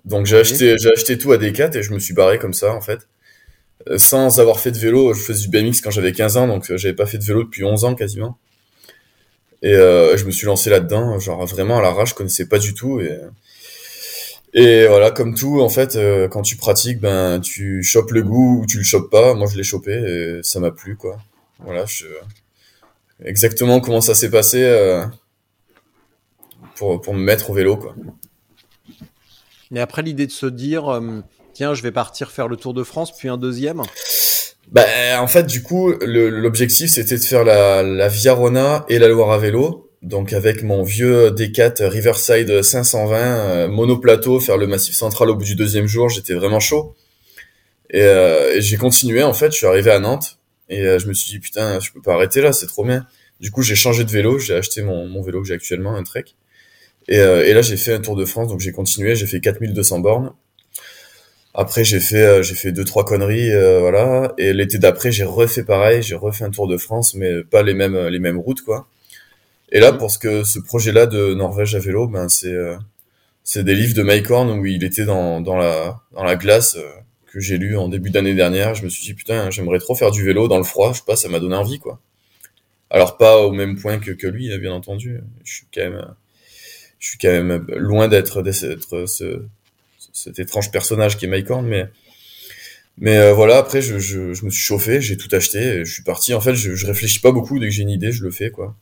Donc 0.06 0.26
j'ai 0.28 0.38
acheté 0.40 0.78
j'ai 0.80 0.92
acheté 0.92 1.18
tout 1.18 1.32
à 1.34 1.38
Decat 1.38 1.72
et 1.76 1.84
je 1.84 1.94
me 1.94 2.00
suis 2.00 2.14
barré 2.16 2.40
comme 2.40 2.54
ça 2.54 2.74
en 2.74 2.82
fait. 2.82 3.02
Euh, 3.90 3.98
sans 3.98 4.40
avoir 4.40 4.60
fait 4.60 4.72
de 4.72 4.78
vélo. 4.78 5.14
Je 5.14 5.22
faisais 5.22 5.48
du 5.48 5.50
BMX 5.50 5.82
quand 5.82 5.92
j'avais 5.92 6.12
15 6.12 6.38
ans, 6.38 6.48
donc 6.48 6.66
j'avais 6.76 6.96
pas 6.96 7.06
fait 7.06 7.18
de 7.18 7.24
vélo 7.24 7.44
depuis 7.44 7.64
11 7.64 7.86
ans 7.86 7.96
quasiment. 7.96 8.38
Et 9.64 9.74
je 9.74 10.26
me 10.26 10.32
suis 10.32 10.48
lancé 10.48 10.72
là-dedans, 10.72 11.20
genre 11.20 11.46
vraiment 11.46 11.78
à 11.78 11.84
l'arrache, 11.84 12.10
je 12.10 12.16
connaissais 12.16 12.48
pas 12.48 12.58
du 12.58 12.74
tout. 12.74 13.00
Et, 14.54 14.88
voilà, 14.88 15.12
comme 15.12 15.36
tout, 15.36 15.62
en 15.62 15.70
fait, 15.70 16.00
quand 16.32 16.42
tu 16.42 16.56
pratiques, 16.58 17.00
ben 17.00 17.40
tu 17.40 17.84
chopes 17.84 18.10
le 18.10 18.24
goût 18.24 18.62
ou 18.64 18.66
tu 18.66 18.80
le 18.80 18.84
chopes 18.84 19.12
pas. 19.12 19.36
Moi, 19.36 19.46
je 19.52 19.58
l'ai 19.58 19.64
chopé 19.64 19.92
et 19.92 20.40
ça 20.42 20.60
m'a 20.60 20.72
plu, 20.72 20.96
quoi. 20.96 21.20
Voilà, 21.60 21.86
je... 21.86 22.08
exactement 23.24 23.82
comment 23.82 24.02
ça 24.02 24.16
s'est 24.16 24.32
passé 24.32 24.64
pour, 26.76 27.00
pour 27.00 27.14
me 27.14 27.22
mettre 27.22 27.52
au 27.52 27.54
vélo, 27.54 27.78
quoi. 27.78 27.94
Et 29.74 29.80
après, 29.80 30.02
l'idée 30.02 30.28
de 30.28 30.32
se 30.32 30.46
dire, 30.46 30.90
euh, 30.90 31.22
tiens, 31.54 31.74
je 31.74 31.84
vais 31.84 31.92
partir 31.92 32.32
faire 32.32 32.48
le 32.48 32.58
Tour 32.58 32.74
de 32.74 32.84
France, 32.84 33.16
puis 33.16 33.30
un 33.30 33.38
deuxième 33.38 33.82
bah, 34.72 34.86
En 35.20 35.28
fait, 35.28 35.46
du 35.46 35.64
coup, 35.64 35.94
l'objectif, 36.02 36.92
c'était 36.92 37.18
de 37.18 37.24
faire 37.24 37.44
la, 37.44 37.84
la 37.84 38.08
Via 38.08 38.34
Rona 38.34 38.86
et 38.90 39.00
la 39.00 39.08
Loire 39.08 39.32
à 39.32 39.38
vélo. 39.38 39.88
Donc 40.02 40.34
avec 40.34 40.64
mon 40.64 40.82
vieux 40.82 41.30
D4 41.30 41.86
Riverside 41.86 42.64
520 42.64 43.16
euh, 43.18 43.68
monoplateau, 43.68 44.40
faire 44.40 44.58
le 44.58 44.66
massif 44.66 44.96
central 44.96 45.30
au 45.30 45.36
bout 45.36 45.44
du 45.44 45.54
deuxième 45.54 45.86
jour, 45.86 46.10
j'étais 46.10 46.34
vraiment 46.34 46.60
chaud. 46.60 46.96
Et, 47.92 48.02
euh, 48.02 48.60
j'ai 48.60 48.78
continué 48.78 49.22
en 49.22 49.34
fait, 49.34 49.52
je 49.52 49.58
suis 49.58 49.68
arrivé 49.68 49.92
à 49.92 50.00
Nantes 50.00 50.40
et 50.70 50.98
je 50.98 51.08
me 51.08 51.14
suis 51.14 51.30
dit 51.30 51.40
putain, 51.40 51.80
je 51.80 51.92
peux 51.92 52.02
pas 52.02 52.16
arrêter 52.16 52.42
là, 52.42 52.52
c'est 52.52 52.66
trop 52.66 52.84
bien. 52.84 53.06
Du 53.42 53.50
coup, 53.50 53.64
j'ai 53.64 53.76
changé 53.76 54.04
de 54.04 54.12
vélo, 54.12 54.38
j'ai 54.38 54.56
acheté 54.56 54.84
mon, 54.84 55.22
vélo 55.22 55.42
que 55.42 55.48
j'ai 55.48 55.56
actuellement, 55.56 55.96
un 55.96 56.04
Trek. 56.04 56.26
Et, 57.08 57.20
euh, 57.20 57.44
et 57.46 57.54
là, 57.54 57.64
j'ai 57.64 57.76
fait 57.76 57.94
un 57.94 58.00
Tour 58.00 58.16
de 58.16 58.24
France, 58.24 58.48
donc 58.48 58.60
j'ai 58.60 58.72
continué, 58.72 59.16
j'ai 59.16 59.26
fait 59.26 59.40
4200 59.40 60.00
bornes. 60.00 60.32
Après, 61.54 61.84
j'ai 61.84 62.00
fait, 62.00 62.24
euh, 62.24 62.44
j'ai 62.44 62.56
fait 62.56 62.72
deux 62.72 62.86
trois 62.86 63.06
conneries, 63.06 63.52
euh, 63.52 63.80
voilà. 63.80 64.34
Et 64.38 64.54
l'été 64.54 64.78
d'après, 64.78 65.12
j'ai 65.12 65.26
refait 65.26 65.64
pareil, 65.64 66.02
j'ai 66.02 66.16
refait 66.16 66.46
un 66.46 66.50
Tour 66.50 66.68
de 66.68 66.78
France, 66.78 67.14
mais 67.16 67.44
pas 67.44 67.64
les 67.64 67.74
mêmes, 67.74 68.08
les 68.08 68.20
mêmes 68.20 68.40
routes, 68.40 68.62
quoi. 68.62 68.88
Et 69.72 69.80
là, 69.80 69.94
pour 69.94 70.12
ce 70.12 70.18
que 70.20 70.44
ce 70.44 70.60
projet-là 70.60 71.08
de 71.08 71.34
Norvège 71.34 71.76
à 71.76 71.80
vélo, 71.80 72.08
ben 72.08 72.30
c'est, 72.30 72.56
c'est 73.44 73.64
des 73.64 73.76
livres 73.76 73.96
de 73.96 74.04
Mike 74.04 74.30
Horn 74.30 74.52
où 74.52 74.66
il 74.66 74.84
était 74.84 75.06
dans, 75.06 75.42
dans 75.42 75.58
la, 75.58 76.02
dans 76.14 76.24
la 76.24 76.36
glace 76.36 76.78
que 77.28 77.40
j'ai 77.40 77.58
lu 77.58 77.78
en 77.78 77.88
début 77.88 78.10
d'année 78.10 78.34
dernière. 78.36 78.76
Je 78.76 78.84
me 78.84 78.90
suis 78.90 79.04
dit 79.04 79.14
putain, 79.14 79.50
j'aimerais 79.50 79.80
trop 79.80 79.96
faire 79.96 80.12
du 80.12 80.24
vélo 80.26 80.48
dans 80.50 80.58
le 80.58 80.66
froid. 80.66 80.92
Je 80.94 81.00
sais 81.00 81.06
pas, 81.08 81.16
ça 81.16 81.30
m'a 81.30 81.40
donné 81.40 81.56
envie, 81.56 81.80
quoi. 81.80 82.02
Alors 82.90 83.18
pas 83.18 83.38
au 83.40 83.54
même 83.54 83.78
point 83.80 84.00
que, 84.00 84.12
que 84.12 84.28
lui, 84.28 84.58
bien 84.60 84.74
entendu. 84.74 85.22
Je 85.46 85.54
suis 85.54 85.66
quand 85.74 85.90
même 85.90 86.06
je 87.02 87.10
suis 87.10 87.18
quand 87.18 87.30
même 87.30 87.66
loin 87.70 88.08
d'être 88.08 88.44
ce, 88.52 89.44
cet 90.14 90.40
étrange 90.40 90.72
personnage 90.72 91.18
qui 91.18 91.26
est 91.26 91.28
Mike 91.28 91.50
Horn, 91.50 91.66
mais 91.66 91.90
mais 92.98 93.18
euh, 93.18 93.34
voilà. 93.34 93.58
Après, 93.58 93.82
je, 93.82 94.00
je, 94.00 94.34
je, 94.34 94.46
me 94.46 94.50
suis 94.50 94.62
chauffé, 94.62 95.02
j'ai 95.02 95.18
tout 95.18 95.34
acheté, 95.34 95.60
et 95.60 95.86
je 95.86 95.94
suis 95.94 96.04
parti. 96.04 96.34
En 96.34 96.42
fait, 96.42 96.56
je, 96.56 96.76
je 96.76 96.86
réfléchis 96.86 97.20
pas 97.20 97.32
beaucoup 97.32 97.60
dès 97.60 97.68
que 97.68 97.72
j'ai 97.72 97.84
une 97.84 97.90
idée, 97.90 98.12
je 98.12 98.24
le 98.24 98.32
fais 98.32 98.52
quoi. 98.52 98.76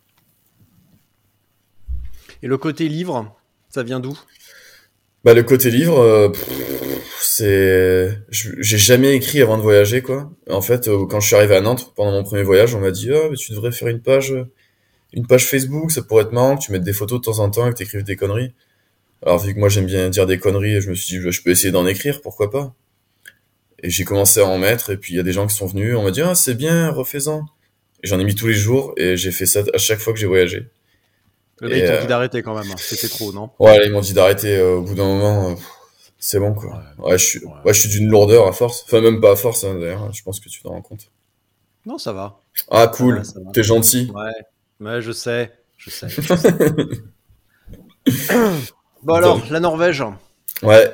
Et 2.41 2.47
le 2.47 2.57
côté 2.57 2.87
livre, 2.87 3.35
ça 3.69 3.83
vient 3.83 3.99
d'où? 3.99 4.17
Bah 5.23 5.33
le 5.33 5.43
côté 5.43 5.69
livre, 5.69 5.99
euh, 5.99 6.29
c'est, 7.19 8.17
j'ai 8.29 8.77
jamais 8.77 9.15
écrit 9.15 9.41
avant 9.41 9.57
de 9.57 9.61
voyager 9.61 10.01
quoi. 10.01 10.31
En 10.49 10.61
fait, 10.61 10.87
euh, 10.87 11.05
quand 11.05 11.19
je 11.19 11.27
suis 11.27 11.35
arrivé 11.35 11.55
à 11.55 11.61
Nantes 11.61 11.93
pendant 11.95 12.11
mon 12.11 12.23
premier 12.23 12.43
voyage, 12.43 12.73
on 12.73 12.79
m'a 12.79 12.91
dit 12.91 13.11
oh, 13.11 13.27
mais 13.29 13.35
tu 13.35 13.51
devrais 13.51 13.73
faire 13.73 13.89
une 13.89 14.01
page 14.01 14.33
une 15.13 15.25
page 15.25 15.47
Facebook, 15.47 15.91
ça 15.91 16.03
pourrait 16.03 16.23
être 16.23 16.31
marrant 16.31 16.55
que 16.55 16.63
tu 16.63 16.71
mettes 16.71 16.83
des 16.83 16.93
photos 16.93 17.19
de 17.19 17.25
temps 17.25 17.39
en 17.39 17.49
temps 17.49 17.67
et 17.67 17.71
que 17.71 17.77
tu 17.77 17.83
écrives 17.83 18.03
des 18.03 18.15
conneries. 18.15 18.53
Alors 19.25 19.39
vu 19.39 19.53
que 19.53 19.59
moi 19.59 19.69
j'aime 19.69 19.85
bien 19.85 20.09
dire 20.09 20.25
des 20.25 20.39
conneries, 20.39 20.81
je 20.81 20.89
me 20.89 20.95
suis 20.95 21.17
dit 21.17 21.23
bah, 21.23 21.31
je 21.31 21.41
peux 21.41 21.49
essayer 21.49 21.71
d'en 21.71 21.85
écrire, 21.85 22.21
pourquoi 22.21 22.49
pas. 22.49 22.73
Et 23.81 23.89
j'ai 23.89 24.03
commencé 24.03 24.39
à 24.39 24.45
en 24.45 24.57
mettre 24.57 24.89
et 24.89 24.97
puis 24.97 25.13
il 25.13 25.17
y 25.17 25.19
a 25.19 25.23
des 25.23 25.33
gens 25.33 25.47
qui 25.47 25.55
sont 25.55 25.67
venus, 25.67 25.95
on 25.95 26.03
m'a 26.03 26.11
dit 26.11 26.21
ah 26.21 26.35
c'est 26.35 26.55
bien, 26.55 26.89
refais-en. 26.89 27.45
J'en 28.03 28.19
ai 28.19 28.23
mis 28.23 28.35
tous 28.35 28.47
les 28.47 28.53
jours 28.53 28.93
et 28.95 29.17
j'ai 29.17 29.31
fait 29.31 29.45
ça 29.45 29.61
à 29.73 29.77
chaque 29.77 29.99
fois 29.99 30.13
que 30.13 30.19
j'ai 30.19 30.27
voyagé. 30.27 30.67
Le 31.59 31.69
mec 31.69 31.85
t'a 31.85 31.97
dit 31.97 32.07
d'arrêter 32.07 32.41
quand 32.41 32.57
même, 32.57 32.71
hein. 32.71 32.75
c'était 32.77 33.09
trop, 33.09 33.33
non? 33.33 33.49
Ouais, 33.59 33.85
ils 33.85 33.91
m'ont 33.91 33.99
dit 33.99 34.13
d'arrêter 34.13 34.55
euh, 34.55 34.75
au 34.75 34.81
bout 34.83 34.95
d'un 34.95 35.03
moment. 35.03 35.51
Euh, 35.51 35.55
c'est 36.17 36.39
bon 36.39 36.53
quoi. 36.53 36.81
Ouais, 36.97 37.17
je 37.17 37.25
suis, 37.25 37.39
ouais. 37.39 37.73
je 37.73 37.79
suis 37.79 37.89
d'une 37.89 38.09
lourdeur 38.09 38.47
à 38.47 38.53
force. 38.53 38.83
Enfin 38.85 39.01
même 39.01 39.19
pas 39.19 39.31
à 39.31 39.35
force 39.35 39.65
hein, 39.65 39.77
d'ailleurs. 39.77 40.13
Je 40.13 40.23
pense 40.23 40.39
que 40.39 40.47
tu 40.47 40.61
t'en 40.61 40.69
rends 40.69 40.81
compte. 40.81 41.11
Non, 41.85 41.97
ça 41.97 42.13
va. 42.13 42.39
Ah 42.71 42.87
cool. 42.87 43.21
T'es 43.53 43.63
gentil. 43.63 44.11
Ouais. 44.13 44.31
Ouais, 44.79 45.01
je 45.01 45.11
sais, 45.11 45.51
je 45.77 45.89
sais. 45.89 46.07
bon 49.03 49.13
alors, 49.13 49.41
la 49.49 49.59
Norvège. 49.59 50.03
Ouais. 50.63 50.93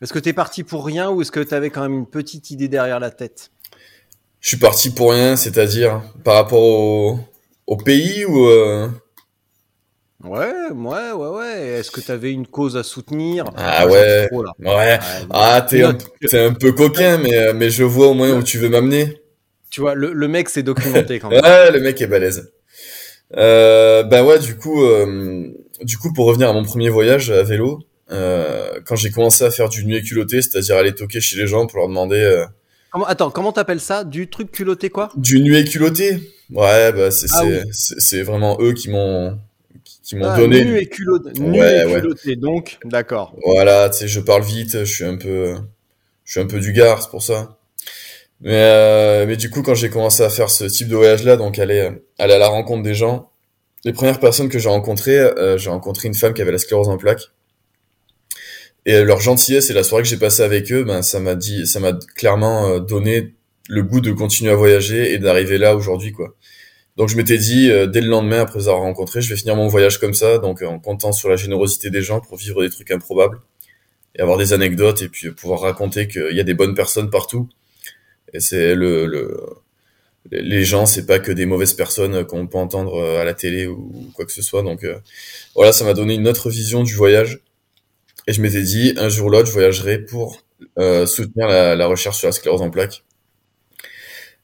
Est-ce 0.00 0.12
que 0.12 0.18
t'es 0.18 0.32
parti 0.32 0.62
pour 0.64 0.84
rien 0.84 1.10
ou 1.10 1.22
est-ce 1.22 1.32
que 1.32 1.40
t'avais 1.40 1.70
quand 1.70 1.82
même 1.82 1.94
une 1.94 2.06
petite 2.06 2.50
idée 2.50 2.68
derrière 2.68 3.00
la 3.00 3.10
tête? 3.10 3.50
Je 4.40 4.48
suis 4.48 4.56
parti 4.56 4.90
pour 4.90 5.12
rien, 5.12 5.34
c'est-à-dire 5.36 6.02
par 6.22 6.34
rapport 6.34 6.62
au, 6.62 7.18
au 7.66 7.76
pays 7.76 8.24
ou 8.24 8.46
euh... 8.46 8.88
Ouais, 10.24 10.52
ouais, 10.72 11.12
ouais, 11.12 11.28
ouais. 11.28 11.62
Est-ce 11.78 11.90
que 11.92 12.00
t'avais 12.00 12.32
une 12.32 12.46
cause 12.46 12.76
à 12.76 12.82
soutenir? 12.82 13.44
Ah 13.56 13.86
ouais. 13.86 14.28
ouais. 14.32 14.98
Ah, 15.30 15.64
t'es 15.68 15.82
un, 15.82 15.96
un, 16.32 16.52
peu 16.54 16.72
coquin, 16.72 17.18
mais, 17.18 17.36
euh, 17.36 17.52
mais 17.54 17.70
je 17.70 17.84
vois 17.84 18.08
au 18.08 18.14
moins 18.14 18.32
où 18.32 18.42
tu 18.42 18.58
veux 18.58 18.68
m'amener. 18.68 19.22
Tu 19.70 19.80
vois, 19.80 19.94
le, 19.94 20.12
le 20.12 20.28
mec 20.28 20.48
s'est 20.48 20.64
documenté 20.64 21.20
quand 21.20 21.28
même. 21.28 21.42
ouais, 21.42 21.70
le 21.70 21.80
mec 21.80 22.00
est 22.00 22.08
balèze. 22.08 22.52
Euh, 23.36 24.02
bah 24.02 24.24
ouais, 24.24 24.38
du 24.38 24.56
coup, 24.56 24.82
euh, 24.82 25.52
du 25.82 25.98
coup, 25.98 26.12
pour 26.12 26.26
revenir 26.26 26.48
à 26.48 26.52
mon 26.52 26.64
premier 26.64 26.88
voyage 26.88 27.30
à 27.30 27.42
vélo, 27.42 27.80
euh, 28.10 28.80
quand 28.86 28.96
j'ai 28.96 29.10
commencé 29.10 29.44
à 29.44 29.50
faire 29.50 29.68
du 29.68 29.84
nuet 29.84 30.02
culotté, 30.02 30.40
c'est-à-dire 30.42 30.76
aller 30.76 30.94
toquer 30.94 31.20
chez 31.20 31.36
les 31.36 31.46
gens 31.46 31.66
pour 31.66 31.78
leur 31.78 31.88
demander. 31.88 32.20
Euh, 32.20 32.46
comment, 32.90 33.06
attends, 33.06 33.30
comment 33.30 33.52
t'appelles 33.52 33.80
ça? 33.80 34.04
Du 34.04 34.28
truc 34.28 34.50
culotté 34.50 34.90
quoi? 34.90 35.10
Du 35.16 35.40
nuet 35.40 35.64
culotté. 35.64 36.18
Ouais, 36.50 36.92
bah 36.92 37.10
c'est 37.10 37.26
ah, 37.30 37.44
c'est 37.72 38.22
vraiment 38.22 38.56
eux 38.60 38.72
qui 38.72 38.88
m'ont 38.88 39.38
qui 40.02 40.16
m'ont 40.16 40.24
ah, 40.24 40.38
donné. 40.38 40.64
Nu 40.64 40.78
et 40.78 40.86
culotté. 40.86 41.38
Nu 41.38 41.60
ouais, 41.60 41.86
et 41.86 42.00
culotté, 42.00 42.36
donc 42.36 42.78
d'accord. 42.84 43.36
Voilà, 43.44 43.90
tu 43.90 43.98
sais, 43.98 44.08
je 44.08 44.20
parle 44.20 44.42
vite, 44.42 44.84
je 44.84 44.92
suis 44.92 45.04
un 45.04 45.16
peu, 45.16 45.54
je 46.24 46.32
suis 46.32 46.40
un 46.40 46.46
peu 46.46 46.60
du 46.60 46.72
gars, 46.72 46.96
c'est 47.00 47.10
pour 47.10 47.22
ça. 47.22 47.58
Mais, 48.40 48.52
euh, 48.54 49.26
mais 49.26 49.36
du 49.36 49.50
coup, 49.50 49.62
quand 49.62 49.74
j'ai 49.74 49.90
commencé 49.90 50.22
à 50.22 50.30
faire 50.30 50.48
ce 50.48 50.64
type 50.64 50.88
de 50.88 50.96
voyage-là, 50.96 51.36
donc 51.36 51.58
aller, 51.58 51.90
aller 52.18 52.34
à 52.34 52.38
la 52.38 52.48
rencontre 52.48 52.82
des 52.82 52.94
gens, 52.94 53.30
les 53.88 53.94
premières 53.94 54.20
personnes 54.20 54.50
que 54.50 54.58
j'ai 54.58 54.68
rencontrées, 54.68 55.18
euh, 55.18 55.56
j'ai 55.56 55.70
rencontré 55.70 56.08
une 56.08 56.14
femme 56.14 56.34
qui 56.34 56.42
avait 56.42 56.52
la 56.52 56.58
sclérose 56.58 56.88
en 56.88 56.98
plaques. 56.98 57.30
Et 58.84 59.02
leur 59.02 59.18
gentillesse 59.18 59.70
et 59.70 59.72
la 59.72 59.82
soirée 59.82 60.02
que 60.02 60.08
j'ai 60.10 60.18
passée 60.18 60.42
avec 60.42 60.70
eux, 60.70 60.84
ben 60.84 61.00
ça 61.00 61.20
m'a 61.20 61.34
dit, 61.34 61.66
ça 61.66 61.80
m'a 61.80 61.94
clairement 62.14 62.68
euh, 62.68 62.80
donné 62.80 63.34
le 63.66 63.82
goût 63.82 64.02
de 64.02 64.12
continuer 64.12 64.50
à 64.50 64.56
voyager 64.56 65.14
et 65.14 65.18
d'arriver 65.18 65.56
là 65.56 65.74
aujourd'hui, 65.74 66.12
quoi. 66.12 66.34
Donc 66.98 67.08
je 67.08 67.16
m'étais 67.16 67.38
dit 67.38 67.70
euh, 67.70 67.86
dès 67.86 68.02
le 68.02 68.08
lendemain 68.08 68.40
après 68.42 68.68
avoir 68.68 68.80
rencontrés, 68.80 69.22
je 69.22 69.30
vais 69.30 69.40
finir 69.40 69.56
mon 69.56 69.68
voyage 69.68 69.98
comme 69.98 70.12
ça, 70.12 70.36
donc 70.36 70.60
en 70.60 70.78
comptant 70.78 71.12
sur 71.12 71.30
la 71.30 71.36
générosité 71.36 71.88
des 71.88 72.02
gens 72.02 72.20
pour 72.20 72.36
vivre 72.36 72.62
des 72.62 72.68
trucs 72.68 72.90
improbables 72.90 73.40
et 74.16 74.20
avoir 74.20 74.36
des 74.36 74.52
anecdotes 74.52 75.00
et 75.00 75.08
puis 75.08 75.30
pouvoir 75.30 75.60
raconter 75.60 76.08
qu'il 76.08 76.36
y 76.36 76.40
a 76.40 76.44
des 76.44 76.54
bonnes 76.54 76.74
personnes 76.74 77.08
partout 77.08 77.48
et 78.34 78.40
c'est 78.40 78.74
le, 78.74 79.06
le, 79.06 79.40
les 80.30 80.64
gens, 80.64 80.86
c'est 80.86 81.06
pas 81.06 81.18
que 81.18 81.32
des 81.32 81.46
mauvaises 81.46 81.74
personnes 81.74 82.24
qu'on 82.24 82.46
peut 82.46 82.58
entendre 82.58 82.96
euh, 82.96 83.20
à 83.20 83.24
la 83.24 83.34
télé 83.34 83.66
ou 83.66 84.10
quoi 84.14 84.24
que 84.24 84.32
ce 84.32 84.42
soit. 84.42 84.62
Donc 84.62 84.84
euh, 84.84 84.98
voilà, 85.54 85.72
ça 85.72 85.84
m'a 85.84 85.94
donné 85.94 86.14
une 86.14 86.28
autre 86.28 86.50
vision 86.50 86.82
du 86.82 86.94
voyage. 86.94 87.40
Et 88.26 88.32
je 88.32 88.42
m'étais 88.42 88.62
dit, 88.62 88.94
un 88.98 89.08
jour 89.08 89.28
ou 89.28 89.30
l'autre, 89.30 89.46
je 89.46 89.52
voyagerai 89.52 89.98
pour 89.98 90.42
euh, 90.78 91.06
soutenir 91.06 91.48
la, 91.48 91.74
la, 91.74 91.86
recherche 91.86 92.18
sur 92.18 92.28
la 92.28 92.32
sclérose 92.32 92.60
en 92.60 92.70
plaques. 92.70 93.04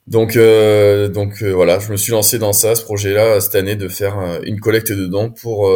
Donc, 0.07 0.37
euh, 0.37 1.09
donc 1.09 1.43
voilà, 1.43 1.79
je 1.79 1.91
me 1.93 1.97
suis 1.97 2.13
lancé 2.13 2.39
dans 2.39 2.53
ça, 2.53 2.75
ce 2.75 2.83
projet-là, 2.83 3.41
cette 3.41 3.55
année, 3.55 3.77
de 3.77 3.89
faire 3.89 4.41
une 4.45 4.61
collecte 4.61 4.93
de 4.93 5.07
dons 5.07 5.31
pour 5.31 5.71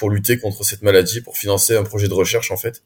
pour 0.00 0.10
lutter 0.10 0.38
contre 0.38 0.64
cette 0.64 0.82
maladie, 0.82 1.20
pour 1.20 1.36
financer 1.36 1.76
un 1.76 1.84
projet 1.84 2.08
de 2.08 2.14
recherche 2.14 2.50
en 2.50 2.56
fait. 2.56 2.82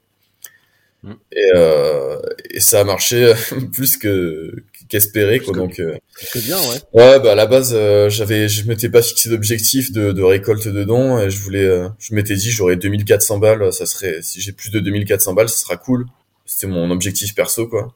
Mm. 1.04 1.12
Et, 1.32 1.50
euh, 1.54 2.18
et, 2.50 2.60
ça 2.60 2.80
a 2.80 2.84
marché 2.84 3.32
plus 3.72 3.96
que 3.96 4.52
qu'espéré 4.94 5.40
quoi. 5.40 5.54
Donc 5.54 5.80
euh, 5.80 5.98
bien 6.36 6.56
ouais. 6.56 6.76
Ouais 6.92 7.20
bah 7.20 7.32
à 7.32 7.34
la 7.34 7.46
base 7.46 7.72
euh, 7.74 8.08
j'avais 8.08 8.48
je 8.48 8.66
m'étais 8.68 8.88
pas 8.88 9.02
fixé 9.02 9.28
d'objectif 9.28 9.90
de, 9.90 10.12
de, 10.12 10.22
récolte 10.22 10.68
de 10.68 10.84
dons 10.84 11.18
et 11.18 11.30
je 11.30 11.40
voulais 11.40 11.64
euh, 11.64 11.88
je 11.98 12.14
m'étais 12.14 12.36
dit 12.36 12.50
j'aurais 12.52 12.76
2400 12.76 13.38
balles 13.38 13.72
ça 13.72 13.86
serait 13.86 14.22
si 14.22 14.40
j'ai 14.40 14.52
plus 14.52 14.70
de 14.70 14.78
2400 14.78 15.34
balles 15.34 15.48
ça 15.48 15.56
sera 15.56 15.76
cool. 15.76 16.06
C'était 16.46 16.68
mon 16.68 16.90
objectif 16.92 17.34
perso 17.34 17.66
quoi. 17.66 17.92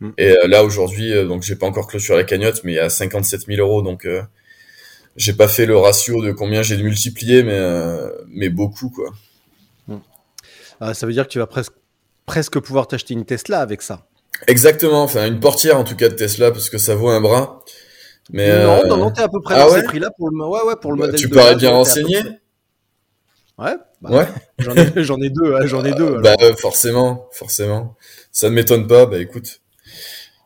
Mm. 0.00 0.10
Et 0.18 0.34
là 0.48 0.64
aujourd'hui 0.64 1.12
donc 1.24 1.42
j'ai 1.44 1.54
pas 1.54 1.66
encore 1.66 1.86
clôturé 1.86 2.18
la 2.18 2.24
cagnotte 2.24 2.62
mais 2.64 2.72
il 2.72 2.76
y 2.76 2.80
a 2.80 2.90
57 2.90 3.46
000 3.46 3.60
euros 3.60 3.82
donc 3.82 4.08
j'ai 5.16 5.34
pas 5.34 5.46
fait 5.46 5.66
le 5.66 5.76
ratio 5.76 6.20
de 6.24 6.32
combien 6.32 6.64
j'ai 6.64 6.76
multiplié 6.82 7.44
mais 7.44 7.60
mais 8.26 8.48
beaucoup 8.48 8.90
quoi. 8.90 9.12
Mm. 9.86 9.98
Ah, 10.80 10.94
ça 10.94 11.06
veut 11.06 11.12
dire 11.12 11.28
que 11.28 11.32
tu 11.32 11.38
vas 11.38 11.46
presque 11.46 11.74
presque 12.26 12.58
pouvoir 12.58 12.88
t'acheter 12.88 13.14
une 13.14 13.24
Tesla 13.24 13.60
avec 13.60 13.82
ça. 13.82 14.08
Exactement, 14.46 15.02
enfin 15.02 15.26
une 15.26 15.40
portière 15.40 15.78
en 15.78 15.84
tout 15.84 15.96
cas 15.96 16.08
de 16.08 16.14
Tesla 16.14 16.50
parce 16.50 16.68
que 16.70 16.78
ça 16.78 16.94
vaut 16.94 17.08
un 17.08 17.20
bras. 17.20 17.64
Mais 18.30 18.48
non, 18.64 18.82
euh... 18.84 18.86
non, 18.88 18.96
non, 18.96 19.10
t'es 19.10 19.22
à 19.22 19.28
peu 19.28 19.40
près 19.40 19.54
ah 19.56 19.66
dans 19.66 19.72
ouais 19.72 19.80
ces 19.80 19.86
prix-là 19.86 20.10
pour 20.16 20.30
le, 20.30 20.36
ouais, 20.46 20.62
ouais, 20.66 20.76
pour 20.80 20.92
le 20.92 20.98
bah, 20.98 21.06
modèle. 21.06 21.20
Tu 21.20 21.28
parais 21.28 21.56
bien 21.56 21.70
renseigné. 21.70 22.18
Ouais. 23.58 23.74
Bah, 24.02 24.10
ouais. 24.10 24.26
J'en 24.58 24.74
ai, 24.74 25.04
j'en 25.04 25.20
ai 25.20 25.30
deux, 25.30 25.54
hein, 25.54 25.60
j'en 25.66 25.84
ai 25.84 25.92
deux. 25.94 26.20
Bah 26.20 26.34
euh, 26.42 26.54
forcément, 26.56 27.28
forcément. 27.32 27.96
Ça 28.32 28.48
ne 28.50 28.54
m'étonne 28.54 28.86
pas. 28.86 29.06
Bah 29.06 29.18
écoute, 29.18 29.60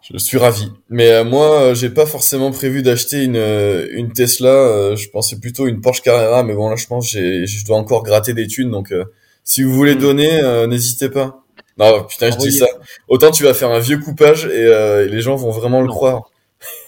Je 0.02 0.18
suis 0.18 0.38
ravi. 0.38 0.70
Mais 0.90 1.10
euh, 1.10 1.24
moi, 1.24 1.60
euh, 1.62 1.74
j'ai 1.74 1.90
pas 1.90 2.06
forcément 2.06 2.50
prévu 2.50 2.82
d'acheter 2.82 3.24
une, 3.24 3.36
euh, 3.36 3.86
une 3.92 4.12
Tesla. 4.12 4.48
euh, 4.50 4.96
je 4.96 5.08
pensais 5.10 5.36
plutôt 5.38 5.66
une 5.66 5.80
Porsche 5.82 6.02
Carrera. 6.02 6.42
Mais 6.44 6.54
bon, 6.54 6.70
là, 6.70 6.76
je 6.76 6.86
pense 6.86 7.06
que 7.06 7.12
j'ai- 7.12 7.46
je 7.46 7.64
dois 7.66 7.76
encore 7.78 8.02
gratter 8.04 8.34
des 8.34 8.46
thunes. 8.46 8.70
Donc, 8.70 8.92
euh, 8.92 9.04
si 9.44 9.62
vous 9.62 9.72
voulez 9.74 9.96
Mm. 9.96 9.98
donner, 10.00 10.40
euh, 10.42 10.66
n'hésitez 10.66 11.08
pas. 11.10 11.44
Non, 11.78 12.04
putain, 12.04 12.30
je 12.30 12.36
dis 12.38 12.52
ça. 12.52 12.66
Autant 13.08 13.30
tu 13.30 13.44
vas 13.44 13.54
faire 13.54 13.70
un 13.70 13.78
vieux 13.78 13.98
coupage 13.98 14.46
et, 14.46 14.66
euh, 14.66 15.06
et 15.06 15.08
les 15.08 15.20
gens 15.20 15.36
vont 15.36 15.50
vraiment 15.50 15.80
le 15.80 15.88
croire. 15.88 16.30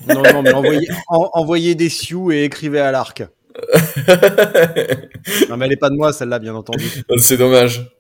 Non, 0.09 0.23
non, 0.33 0.43
mais 0.43 0.53
envoyez, 0.53 0.89
en- 1.09 1.31
envoyez 1.33 1.75
des 1.77 1.89
sioux 1.89 2.33
et 2.33 2.43
écrivez 2.43 2.81
à 2.81 2.91
l'arc. 2.91 3.23
Non, 5.49 5.57
mais 5.57 5.67
elle 5.67 5.73
est 5.73 5.77
pas 5.77 5.91
de 5.91 5.97
moi, 5.97 6.13
celle-là, 6.13 6.39
bien 6.39 6.55
entendu. 6.55 6.85
C'est 7.19 7.37
dommage. 7.37 7.91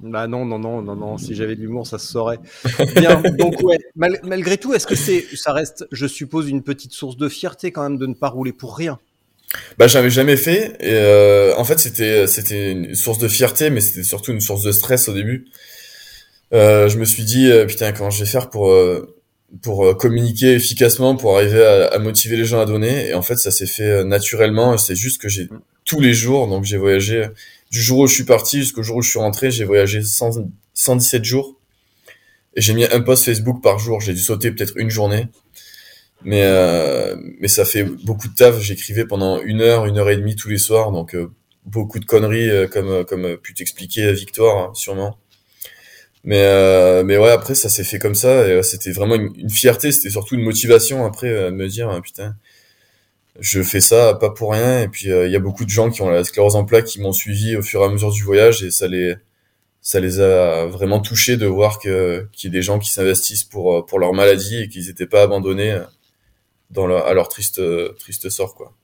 Bah 0.00 0.26
non, 0.26 0.44
non, 0.44 0.58
non, 0.58 0.82
non, 0.82 0.94
non. 0.94 1.16
Si 1.16 1.34
j'avais 1.34 1.56
de 1.56 1.60
l'humour, 1.62 1.86
ça 1.86 1.98
se 1.98 2.06
saurait. 2.08 2.38
Bien. 2.96 3.22
Donc 3.38 3.62
ouais. 3.62 3.78
mal- 3.94 4.20
malgré 4.24 4.58
tout, 4.58 4.74
est-ce 4.74 4.86
que 4.86 4.94
c'est, 4.94 5.24
ça 5.34 5.52
reste, 5.52 5.86
je 5.90 6.06
suppose, 6.06 6.50
une 6.50 6.62
petite 6.62 6.92
source 6.92 7.16
de 7.16 7.28
fierté 7.30 7.72
quand 7.72 7.82
même 7.82 7.96
de 7.96 8.06
ne 8.06 8.14
pas 8.14 8.28
rouler 8.28 8.52
pour 8.52 8.76
rien? 8.76 8.98
Bah, 9.78 9.86
j'avais 9.86 10.10
jamais 10.10 10.36
fait. 10.36 10.76
Et 10.80 10.90
euh, 10.92 11.54
en 11.56 11.64
fait, 11.64 11.78
c'était 11.78 12.26
c'était 12.26 12.72
une 12.72 12.94
source 12.94 13.18
de 13.18 13.28
fierté, 13.28 13.70
mais 13.70 13.80
c'était 13.80 14.02
surtout 14.02 14.32
une 14.32 14.40
source 14.40 14.62
de 14.62 14.72
stress 14.72 15.08
au 15.08 15.14
début. 15.14 15.46
Euh, 16.52 16.88
je 16.88 16.98
me 16.98 17.04
suis 17.04 17.24
dit, 17.24 17.50
euh, 17.50 17.66
putain, 17.66 17.92
comment 17.92 18.10
je 18.10 18.24
vais 18.24 18.30
faire 18.30 18.50
pour 18.50 18.70
euh, 18.70 19.14
pour 19.62 19.96
communiquer 19.96 20.54
efficacement, 20.54 21.16
pour 21.16 21.36
arriver 21.36 21.64
à, 21.64 21.86
à 21.86 21.98
motiver 21.98 22.36
les 22.36 22.44
gens 22.44 22.60
à 22.60 22.66
donner. 22.66 23.08
Et 23.08 23.14
en 23.14 23.22
fait, 23.22 23.36
ça 23.36 23.50
s'est 23.50 23.66
fait 23.66 24.04
naturellement. 24.04 24.76
C'est 24.76 24.96
juste 24.96 25.20
que 25.20 25.28
j'ai 25.28 25.48
tous 25.84 26.00
les 26.00 26.14
jours, 26.14 26.48
donc 26.48 26.64
j'ai 26.64 26.76
voyagé 26.76 27.26
du 27.70 27.80
jour 27.80 28.00
où 28.00 28.06
je 28.06 28.14
suis 28.14 28.24
parti 28.24 28.58
jusqu'au 28.58 28.82
jour 28.82 28.96
où 28.96 29.02
je 29.02 29.10
suis 29.10 29.18
rentré, 29.18 29.50
j'ai 29.50 29.64
voyagé 29.64 30.02
100 30.02 30.42
117 30.74 31.24
jours. 31.24 31.56
Et 32.54 32.60
j'ai 32.60 32.72
mis 32.74 32.84
un 32.84 33.00
post 33.00 33.24
Facebook 33.24 33.62
par 33.62 33.78
jour. 33.78 34.00
J'ai 34.00 34.14
dû 34.14 34.20
sauter 34.20 34.50
peut-être 34.50 34.76
une 34.76 34.90
journée. 34.90 35.28
Mais 36.22 36.42
euh, 36.44 37.16
mais 37.40 37.48
ça 37.48 37.64
fait 37.64 37.84
beaucoup 37.84 38.28
de 38.28 38.34
taf. 38.34 38.58
J'écrivais 38.60 39.04
pendant 39.04 39.40
une 39.42 39.60
heure, 39.60 39.86
une 39.86 39.98
heure 39.98 40.10
et 40.10 40.16
demie 40.16 40.34
tous 40.36 40.48
les 40.48 40.58
soirs, 40.58 40.90
donc 40.90 41.14
euh, 41.14 41.30
beaucoup 41.66 41.98
de 41.98 42.06
conneries 42.06 42.50
euh, 42.50 42.66
comme 42.66 43.04
comme 43.04 43.36
pu 43.36 43.52
t'expliquer 43.52 44.12
Victoire 44.12 44.70
hein, 44.70 44.72
sûrement. 44.74 45.18
Mais 46.26 46.42
euh, 46.42 47.04
mais 47.04 47.16
ouais 47.16 47.30
après 47.30 47.54
ça 47.54 47.68
s'est 47.68 47.84
fait 47.84 48.00
comme 48.00 48.16
ça 48.16 48.48
et 48.48 48.50
euh, 48.50 48.62
c'était 48.62 48.90
vraiment 48.90 49.14
une, 49.14 49.32
une 49.36 49.48
fierté, 49.48 49.92
c'était 49.92 50.10
surtout 50.10 50.34
une 50.34 50.42
motivation 50.42 51.06
après 51.06 51.28
euh, 51.28 51.52
de 51.52 51.56
me 51.56 51.68
dire 51.68 51.88
ah, 51.88 52.00
putain 52.00 52.34
je 53.38 53.62
fais 53.62 53.80
ça 53.80 54.14
pas 54.14 54.30
pour 54.30 54.52
rien 54.52 54.82
et 54.82 54.88
puis 54.88 55.12
euh, 55.12 55.26
il 55.26 55.32
y 55.32 55.36
a 55.36 55.38
beaucoup 55.38 55.64
de 55.64 55.70
gens 55.70 55.88
qui 55.88 56.02
ont 56.02 56.10
la 56.10 56.24
sclérose 56.24 56.56
en 56.56 56.64
plaques 56.64 56.86
qui 56.86 57.00
m'ont 57.00 57.12
suivi 57.12 57.54
au 57.54 57.62
fur 57.62 57.80
et 57.80 57.84
à 57.84 57.88
mesure 57.90 58.10
du 58.10 58.24
voyage 58.24 58.64
et 58.64 58.72
ça 58.72 58.88
les 58.88 59.14
ça 59.80 60.00
les 60.00 60.18
a 60.18 60.66
vraiment 60.66 60.98
touchés 61.00 61.36
de 61.36 61.46
voir 61.46 61.78
que 61.78 62.26
qu'il 62.32 62.48
y 62.48 62.52
ait 62.52 62.58
des 62.58 62.62
gens 62.62 62.80
qui 62.80 62.90
s'investissent 62.90 63.44
pour 63.44 63.86
pour 63.86 64.00
leur 64.00 64.12
maladie 64.12 64.64
et 64.64 64.68
qu'ils 64.68 64.88
n'étaient 64.88 65.06
pas 65.06 65.22
abandonnés 65.22 65.80
dans 66.70 66.88
leur, 66.88 67.06
à 67.06 67.14
leur 67.14 67.28
triste 67.28 67.60
triste 67.98 68.30
sort 68.30 68.56
quoi. 68.56 68.74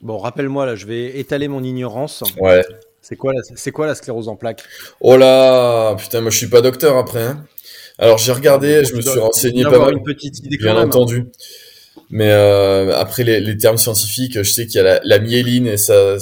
Bon, 0.00 0.16
rappelle-moi 0.16 0.64
là, 0.64 0.76
je 0.76 0.86
vais 0.86 1.18
étaler 1.18 1.46
mon 1.46 1.62
ignorance. 1.62 2.24
Ouais. 2.40 2.64
C'est 3.02 3.16
quoi, 3.16 3.32
la, 3.32 3.40
c'est 3.54 3.72
quoi 3.72 3.86
la 3.86 3.94
sclérose 3.94 4.28
en 4.28 4.36
plaques? 4.36 4.62
Oh 5.00 5.16
là, 5.16 5.94
putain, 5.96 6.20
moi 6.20 6.30
je 6.30 6.36
suis 6.36 6.48
pas 6.48 6.60
docteur 6.60 6.96
après. 6.96 7.22
Hein. 7.22 7.44
Alors 7.98 8.18
j'ai 8.18 8.32
regardé, 8.32 8.84
je 8.84 8.94
me 8.94 9.00
suis 9.00 9.18
renseigné 9.18 9.64
pas 9.64 9.78
mal, 9.78 9.94
une 9.94 10.02
petite 10.02 10.38
idée 10.38 10.58
quand 10.58 10.64
bien 10.64 10.82
entendu. 10.82 11.26
Mais 12.10 12.30
euh, 12.30 12.96
après 12.96 13.24
les, 13.24 13.40
les 13.40 13.56
termes 13.56 13.78
scientifiques, 13.78 14.34
je 14.42 14.50
sais 14.50 14.66
qu'il 14.66 14.76
y 14.76 14.80
a 14.80 14.82
la, 14.82 15.00
la 15.02 15.18
myéline 15.18 15.66
et 15.66 15.76
ça, 15.76 16.16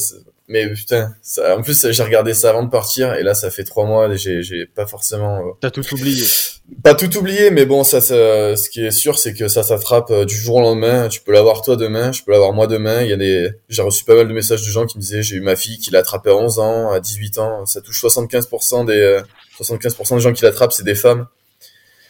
mais 0.47 0.69
putain, 0.73 1.15
ça, 1.23 1.57
en 1.57 1.63
plus 1.63 1.91
j'ai 1.91 2.03
regardé 2.03 2.33
ça 2.35 2.51
avant 2.51 2.63
de 2.63 2.71
partir 2.71 3.15
et 3.15 3.23
là 3.23 3.35
ça 3.35 3.51
fait 3.51 3.65
trois 3.65 3.87
mois 3.87 4.09
et 4.09 4.17
j'ai 4.17 4.43
j'ai 4.43 4.67
pas 4.67 4.87
forcément 4.87 5.39
euh, 5.39 5.51
T'as 5.61 5.71
tout 5.71 5.85
oublié. 5.93 6.25
Pas 6.83 6.95
tout 6.95 7.17
oublié, 7.17 7.51
mais 7.51 7.65
bon 7.65 7.83
ça, 7.83 8.01
ça 8.01 8.57
ce 8.57 8.69
qui 8.69 8.85
est 8.85 8.91
sûr 8.91 9.19
c'est 9.19 9.33
que 9.33 9.49
ça 9.49 9.63
s'attrape 9.63 10.11
euh, 10.11 10.25
du 10.25 10.37
jour 10.37 10.57
au 10.57 10.61
lendemain. 10.61 11.09
Tu 11.09 11.21
peux 11.21 11.33
l'avoir 11.33 11.63
toi 11.63 11.77
demain, 11.77 12.13
je 12.13 12.23
peux 12.23 12.33
l'avoir 12.33 12.53
moi 12.53 12.67
demain. 12.67 13.03
Il 13.03 13.11
y 13.11 13.13
a 13.13 13.17
des, 13.17 13.51
j'ai 13.69 13.83
reçu 13.83 14.05
pas 14.05 14.15
mal 14.15 14.29
de 14.29 14.33
messages 14.33 14.63
de 14.63 14.71
gens 14.71 14.87
qui 14.87 14.99
me 14.99 15.03
disaient 15.03 15.23
j'ai 15.23 15.37
eu 15.37 15.41
ma 15.41 15.57
fille 15.57 15.79
qui 15.79 15.91
l'a 15.91 16.01
attrapé 16.01 16.31
à 16.31 16.37
11 16.37 16.59
ans, 16.59 16.91
à 16.91 17.01
18 17.01 17.39
ans. 17.39 17.67
Ça 17.67 17.81
touche 17.81 18.03
75% 18.03 18.87
des 18.87 18.93
euh, 18.93 19.23
75% 19.61 20.17
des 20.17 20.21
gens 20.21 20.33
qui 20.33 20.43
l'attrapent 20.43 20.73
c'est 20.73 20.85
des 20.85 20.95
femmes. 20.95 21.27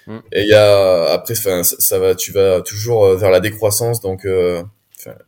Mm. 0.08 0.18
Et 0.32 0.42
il 0.42 0.48
y 0.48 0.54
a 0.54 1.12
après, 1.12 1.34
enfin 1.38 1.62
ça, 1.62 1.76
ça 1.78 1.98
va, 1.98 2.14
tu 2.14 2.32
vas 2.32 2.60
toujours 2.62 3.04
euh, 3.04 3.16
vers 3.16 3.30
la 3.30 3.40
décroissance, 3.40 4.00
donc 4.00 4.24
euh, 4.24 4.62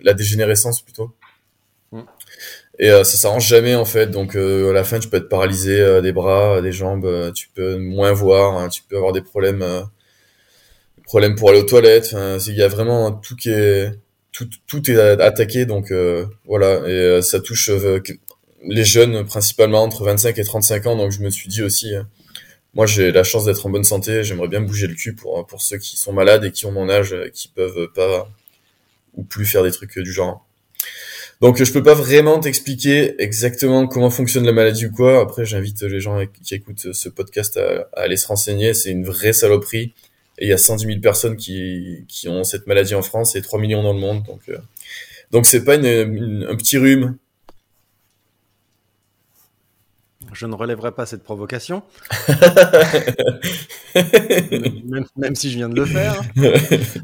la 0.00 0.14
dégénérescence 0.14 0.82
plutôt. 0.82 1.12
Et 2.82 2.90
euh, 2.90 3.04
ça 3.04 3.18
s'arrange 3.18 3.46
jamais 3.46 3.74
en 3.74 3.84
fait, 3.84 4.06
donc 4.06 4.34
euh, 4.36 4.70
à 4.70 4.72
la 4.72 4.84
fin 4.84 4.98
tu 4.98 5.08
peux 5.08 5.18
être 5.18 5.28
paralysé 5.28 5.78
euh, 5.78 6.00
des 6.00 6.12
bras, 6.12 6.62
des 6.62 6.72
jambes, 6.72 7.30
tu 7.34 7.50
peux 7.54 7.76
moins 7.76 8.12
voir, 8.12 8.56
hein, 8.56 8.70
tu 8.70 8.82
peux 8.82 8.96
avoir 8.96 9.12
des 9.12 9.20
problèmes, 9.20 9.62
problèmes 11.04 11.34
pour 11.36 11.50
aller 11.50 11.60
aux 11.60 11.64
toilettes. 11.64 12.16
Il 12.46 12.54
y 12.54 12.62
a 12.62 12.68
vraiment 12.68 13.12
tout 13.12 13.36
qui 13.36 13.50
est 13.50 13.90
tout, 14.32 14.48
tout 14.66 14.90
est 14.90 14.98
attaqué, 14.98 15.66
donc 15.66 15.92
voilà. 16.46 16.88
Et 16.88 17.22
ça 17.22 17.40
touche 17.40 17.70
les 18.64 18.84
jeunes 18.84 19.26
principalement 19.26 19.82
entre 19.82 20.04
25 20.04 20.38
et 20.38 20.44
35 20.44 20.86
ans, 20.86 20.96
donc 20.96 21.12
je 21.12 21.20
me 21.20 21.28
suis 21.30 21.48
dit 21.48 21.62
aussi. 21.62 21.92
moi, 22.74 22.86
j'ai 22.86 23.12
la 23.12 23.24
chance 23.24 23.44
d'être 23.44 23.66
en 23.66 23.70
bonne 23.70 23.84
santé. 23.84 24.24
J'aimerais 24.24 24.48
bien 24.48 24.62
bouger 24.62 24.86
le 24.86 24.94
cul 24.94 25.14
pour 25.14 25.46
pour 25.46 25.60
ceux 25.62 25.78
qui 25.78 25.98
sont 25.98 26.14
malades 26.14 26.44
et 26.44 26.52
qui 26.52 26.64
ont 26.66 26.72
mon 26.72 26.88
âge, 26.88 27.14
qui 27.34 27.48
peuvent 27.48 27.88
pas 27.94 28.30
ou 29.14 29.24
plus 29.24 29.44
faire 29.44 29.64
des 29.64 29.72
trucs 29.72 29.98
du 29.98 30.12
genre. 30.12 30.46
Donc, 31.40 31.62
je 31.62 31.72
peux 31.72 31.82
pas 31.82 31.94
vraiment 31.94 32.38
t'expliquer 32.38 33.14
exactement 33.22 33.86
comment 33.86 34.10
fonctionne 34.10 34.44
la 34.44 34.52
maladie 34.52 34.86
ou 34.86 34.92
quoi. 34.92 35.20
Après, 35.20 35.44
j'invite 35.46 35.80
les 35.82 36.00
gens 36.00 36.18
qui 36.42 36.54
écoutent 36.54 36.92
ce 36.92 37.08
podcast 37.08 37.56
à, 37.56 37.88
aller 37.94 38.16
se 38.18 38.26
renseigner. 38.26 38.74
C'est 38.74 38.90
une 38.90 39.04
vraie 39.04 39.32
saloperie. 39.32 39.94
Et 40.38 40.46
il 40.46 40.48
y 40.48 40.52
a 40.52 40.58
110 40.58 40.86
000 40.86 41.00
personnes 41.00 41.36
qui, 41.36 42.04
qui 42.08 42.28
ont 42.28 42.44
cette 42.44 42.66
maladie 42.66 42.94
en 42.94 43.02
France 43.02 43.36
et 43.36 43.42
3 43.42 43.58
millions 43.58 43.82
dans 43.82 43.92
le 43.94 44.00
monde. 44.00 44.22
Donc, 44.24 44.40
euh, 44.50 44.58
donc 45.30 45.46
c'est 45.46 45.64
pas 45.64 45.76
une, 45.76 45.86
une- 45.86 46.46
un 46.48 46.56
petit 46.56 46.76
rhume. 46.76 47.16
Je 50.32 50.46
ne 50.46 50.54
relèverai 50.54 50.92
pas 50.92 51.06
cette 51.06 51.22
provocation, 51.22 51.82
même, 53.94 55.04
même 55.16 55.34
si 55.34 55.50
je 55.50 55.56
viens 55.56 55.68
de 55.68 55.74
le 55.74 55.84
faire. 55.84 56.20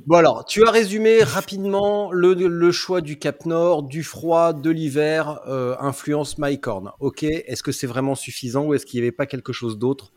Bon 0.07 0.17
alors, 0.17 0.45
tu 0.45 0.65
as 0.65 0.71
résumé 0.71 1.23
rapidement 1.23 2.13
le, 2.13 2.35
le 2.35 2.73
choix 2.73 3.01
du 3.01 3.19
Cap 3.19 3.45
Nord, 3.47 3.83
du 3.83 4.05
froid, 4.05 4.53
de 4.53 4.71
l'hiver, 4.71 5.41
euh, 5.49 5.75
influence 5.81 6.39
Mycorn. 6.39 6.93
Ok, 7.01 7.25
est-ce 7.25 7.63
que 7.63 7.73
c'est 7.73 7.87
vraiment 7.87 8.15
suffisant 8.15 8.67
ou 8.67 8.75
est-ce 8.75 8.87
qu'il 8.87 9.01
n'y 9.01 9.07
avait 9.07 9.13
pas 9.13 9.27
quelque 9.27 9.53
chose 9.53 9.79
d'autre 9.79 10.13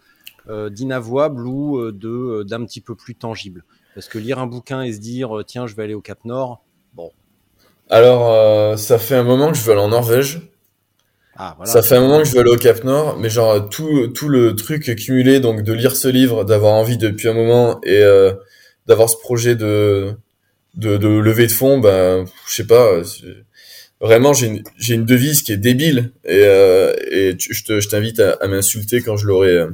euh, 0.47 0.69
d'inavouable 0.69 1.47
ou 1.47 1.79
euh, 1.79 1.91
de 1.91 2.43
d'un 2.43 2.63
petit 2.65 2.81
peu 2.81 2.95
plus 2.95 3.15
tangible? 3.15 3.63
Parce 3.95 4.07
que 4.07 4.19
lire 4.19 4.39
un 4.39 4.47
bouquin 4.47 4.83
et 4.83 4.93
se 4.93 4.99
dire 4.99 5.31
tiens 5.47 5.65
je 5.67 5.75
vais 5.75 5.83
aller 5.83 5.95
au 5.95 6.01
Cap 6.01 6.23
Nord, 6.25 6.63
bon, 6.93 7.11
Alors, 7.89 8.77
ça 8.77 8.99
fait 8.99 9.15
un 9.15 9.23
moment 9.23 9.51
que 9.51 9.57
je 9.57 9.63
veux 9.63 9.71
aller 9.71 9.81
en 9.81 9.89
Norvège. 9.89 10.41
Ah 11.41 11.55
voilà. 11.57 11.71
Ça 11.71 11.81
fait 11.81 11.95
un 11.95 12.01
moment 12.01 12.19
que 12.19 12.25
je 12.25 12.33
veux 12.33 12.41
aller 12.41 12.51
au 12.51 12.57
Cap 12.57 12.83
Nord, 12.83 13.17
mais 13.17 13.29
genre 13.29 13.69
tout 13.69 14.07
tout 14.09 14.27
le 14.27 14.55
truc 14.55 14.93
cumulé, 14.97 15.39
donc 15.39 15.63
de 15.63 15.71
lire 15.73 15.95
ce 15.95 16.09
livre, 16.09 16.43
d'avoir 16.43 16.73
envie 16.73 16.97
depuis 16.97 17.29
un 17.29 17.33
moment 17.33 17.79
et 17.83 18.01
euh, 18.03 18.33
d'avoir 18.87 19.09
ce 19.09 19.15
projet 19.17 19.55
de 19.55 20.11
de, 20.75 20.97
de 20.97 21.07
levée 21.07 21.47
de 21.47 21.51
fonds, 21.53 21.79
ben 21.79 22.25
je 22.47 22.53
sais 22.55 22.67
pas. 22.67 23.01
Vraiment, 24.01 24.33
j'ai 24.33 24.47
une 24.47 24.63
j'ai 24.77 24.95
une 24.95 25.05
devise 25.05 25.41
qui 25.41 25.51
est 25.53 25.57
débile 25.57 26.11
et 26.25 26.41
euh, 26.43 26.93
et 27.11 27.35
je 27.39 27.63
te 27.63 27.79
je 27.79 27.87
t'invite 27.89 28.19
à, 28.19 28.31
à 28.41 28.47
m'insulter 28.47 29.01
quand 29.01 29.17
je 29.17 29.25
l'aurai 29.27 29.49
euh, 29.51 29.69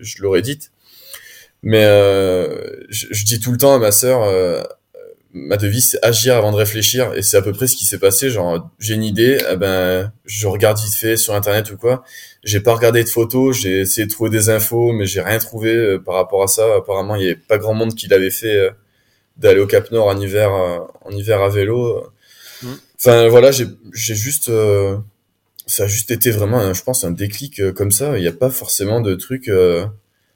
je 0.00 0.22
l'aurai 0.22 0.42
dite. 0.42 0.70
Mais 1.62 1.84
euh, 1.84 2.76
je, 2.90 3.06
je 3.10 3.24
dis 3.24 3.40
tout 3.40 3.52
le 3.52 3.58
temps 3.58 3.74
à 3.74 3.78
ma 3.78 3.90
sœur, 3.92 4.22
euh, 4.22 4.62
ma 5.36 5.56
devise 5.56 5.90
c'est 5.90 6.04
agir 6.04 6.36
avant 6.36 6.52
de 6.52 6.56
réfléchir. 6.56 7.12
Et 7.14 7.22
c'est 7.22 7.36
à 7.36 7.42
peu 7.42 7.52
près 7.52 7.66
ce 7.68 7.76
qui 7.76 7.84
s'est 7.86 7.98
passé. 7.98 8.30
Genre 8.30 8.70
j'ai 8.78 8.94
une 8.94 9.04
idée 9.04 9.38
eh 9.52 9.56
ben 9.56 10.12
je 10.24 10.46
regarde 10.46 10.78
vite 10.78 10.94
fait 10.94 11.16
sur 11.16 11.34
internet 11.34 11.70
ou 11.72 11.76
quoi. 11.76 12.04
J'ai 12.44 12.60
pas 12.60 12.74
regardé 12.74 13.04
de 13.04 13.08
photos 13.08 13.56
j'ai 13.56 13.80
essayé 13.82 14.06
de 14.06 14.12
trouver 14.12 14.30
des 14.30 14.50
infos 14.50 14.92
mais 14.92 15.06
j'ai 15.06 15.20
rien 15.22 15.38
trouvé 15.38 15.74
euh, 15.74 15.98
par 15.98 16.14
rapport 16.16 16.42
à 16.42 16.46
ça. 16.48 16.64
Apparemment 16.78 17.16
il 17.16 17.22
y 17.22 17.26
avait 17.26 17.36
pas 17.36 17.58
grand 17.58 17.74
monde 17.74 17.94
qui 17.94 18.08
l'avait 18.08 18.30
fait 18.30 18.54
euh, 18.56 18.70
d'aller 19.38 19.60
au 19.60 19.66
Cap 19.66 19.90
Nord 19.92 20.08
en 20.08 20.20
hiver 20.20 20.50
euh, 20.54 20.78
en 21.04 21.10
hiver 21.10 21.42
à 21.42 21.48
vélo. 21.50 22.04
Mm. 22.62 22.68
enfin 22.98 23.28
voilà 23.28 23.52
j'ai 23.52 23.66
j'ai 23.94 24.14
juste 24.16 24.48
euh, 24.50 24.96
ça 25.66 25.84
a 25.84 25.86
juste 25.88 26.10
été 26.12 26.30
vraiment 26.30 26.58
un- 26.60 26.74
je 26.74 26.82
pense 26.82 27.04
un 27.04 27.10
déclic 27.12 27.60
euh, 27.60 27.72
comme 27.72 27.90
ça. 27.92 28.18
Il 28.18 28.22
n'y 28.22 28.28
a 28.28 28.32
pas 28.32 28.50
forcément 28.50 29.00
de 29.00 29.14
truc 29.16 29.48
euh, 29.48 29.86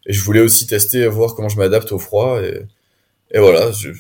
et 0.07 0.13
je 0.13 0.23
voulais 0.25 0.41
aussi 0.41 0.67
tester 0.67 1.07
voir 1.09 1.35
comment 1.35 1.49
je 1.49 1.59
m'adapte 1.59 1.93
au 1.93 1.99
froid. 1.99 2.41
Et 2.43 2.63
et 3.33 3.39
voilà 3.41 3.73
je, 3.73 3.91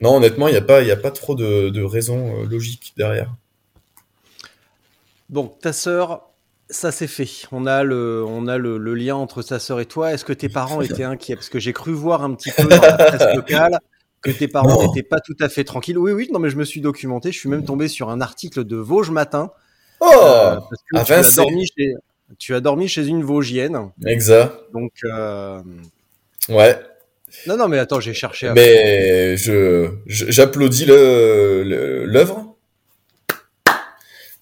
non, 0.00 0.16
honnêtement, 0.16 0.48
il 0.48 0.52
n'y 0.52 0.58
a 0.58 0.62
pas, 0.62 0.82
y 0.82 0.90
a 0.90 0.96
pas 0.96 1.10
trop 1.10 1.34
de, 1.34 1.70
de 1.70 1.82
raisons 1.82 2.42
euh, 2.42 2.46
logiques 2.46 2.92
derrière. 2.96 3.32
Bon, 5.28 5.48
ta 5.48 5.72
sœur, 5.72 6.30
ça 6.70 6.92
c'est 6.92 7.06
fait. 7.06 7.28
On 7.52 7.66
a 7.66 7.82
le, 7.82 8.24
on 8.26 8.46
a 8.46 8.58
le, 8.58 8.78
le 8.78 8.94
lien 8.94 9.16
entre 9.16 9.42
ta 9.42 9.58
sœur 9.58 9.80
et 9.80 9.86
toi. 9.86 10.12
Est-ce 10.12 10.24
que 10.24 10.32
tes 10.32 10.48
parents 10.48 10.82
étaient 10.82 11.04
inquiets? 11.04 11.34
Parce 11.34 11.48
que 11.48 11.58
j'ai 11.58 11.72
cru 11.72 11.92
voir 11.92 12.22
un 12.22 12.34
petit 12.34 12.50
peu 12.52 12.64
dans 12.68 12.80
la 12.80 12.92
presse 12.92 13.34
locale 13.34 13.78
que 14.22 14.30
tes 14.30 14.48
parents 14.48 14.86
n'étaient 14.86 15.06
pas 15.06 15.20
tout 15.20 15.36
à 15.40 15.48
fait 15.48 15.64
tranquilles. 15.64 15.98
Oui, 15.98 16.12
oui, 16.12 16.28
non, 16.32 16.38
mais 16.38 16.50
je 16.50 16.56
me 16.56 16.64
suis 16.64 16.80
documenté. 16.80 17.32
Je 17.32 17.38
suis 17.38 17.48
même 17.48 17.64
tombé 17.64 17.88
sur 17.88 18.08
un 18.10 18.20
article 18.20 18.64
de 18.64 18.76
Vosges 18.76 19.10
Matin. 19.10 19.50
Oh, 20.00 20.06
euh, 20.12 20.56
parce 20.56 20.82
que 20.92 20.96
à 20.98 21.04
tu, 21.04 21.12
as 21.12 21.16
Vincennes. 21.22 21.44
dormi 21.44 21.66
chez, 21.66 21.94
tu 22.38 22.54
as 22.54 22.60
dormi 22.60 22.86
chez 22.88 23.06
une 23.06 23.22
Vosgienne. 23.24 23.90
exact. 24.04 24.54
Donc, 24.72 24.92
euh, 25.04 25.60
Ouais. 26.48 26.78
Non, 27.46 27.56
non, 27.56 27.68
mais 27.68 27.78
attends, 27.78 28.00
j'ai 28.00 28.14
cherché. 28.14 28.48
À 28.48 28.54
mais 28.54 29.36
je 29.36 29.90
j'applaudis 30.06 30.86
l'œuvre. 30.86 32.56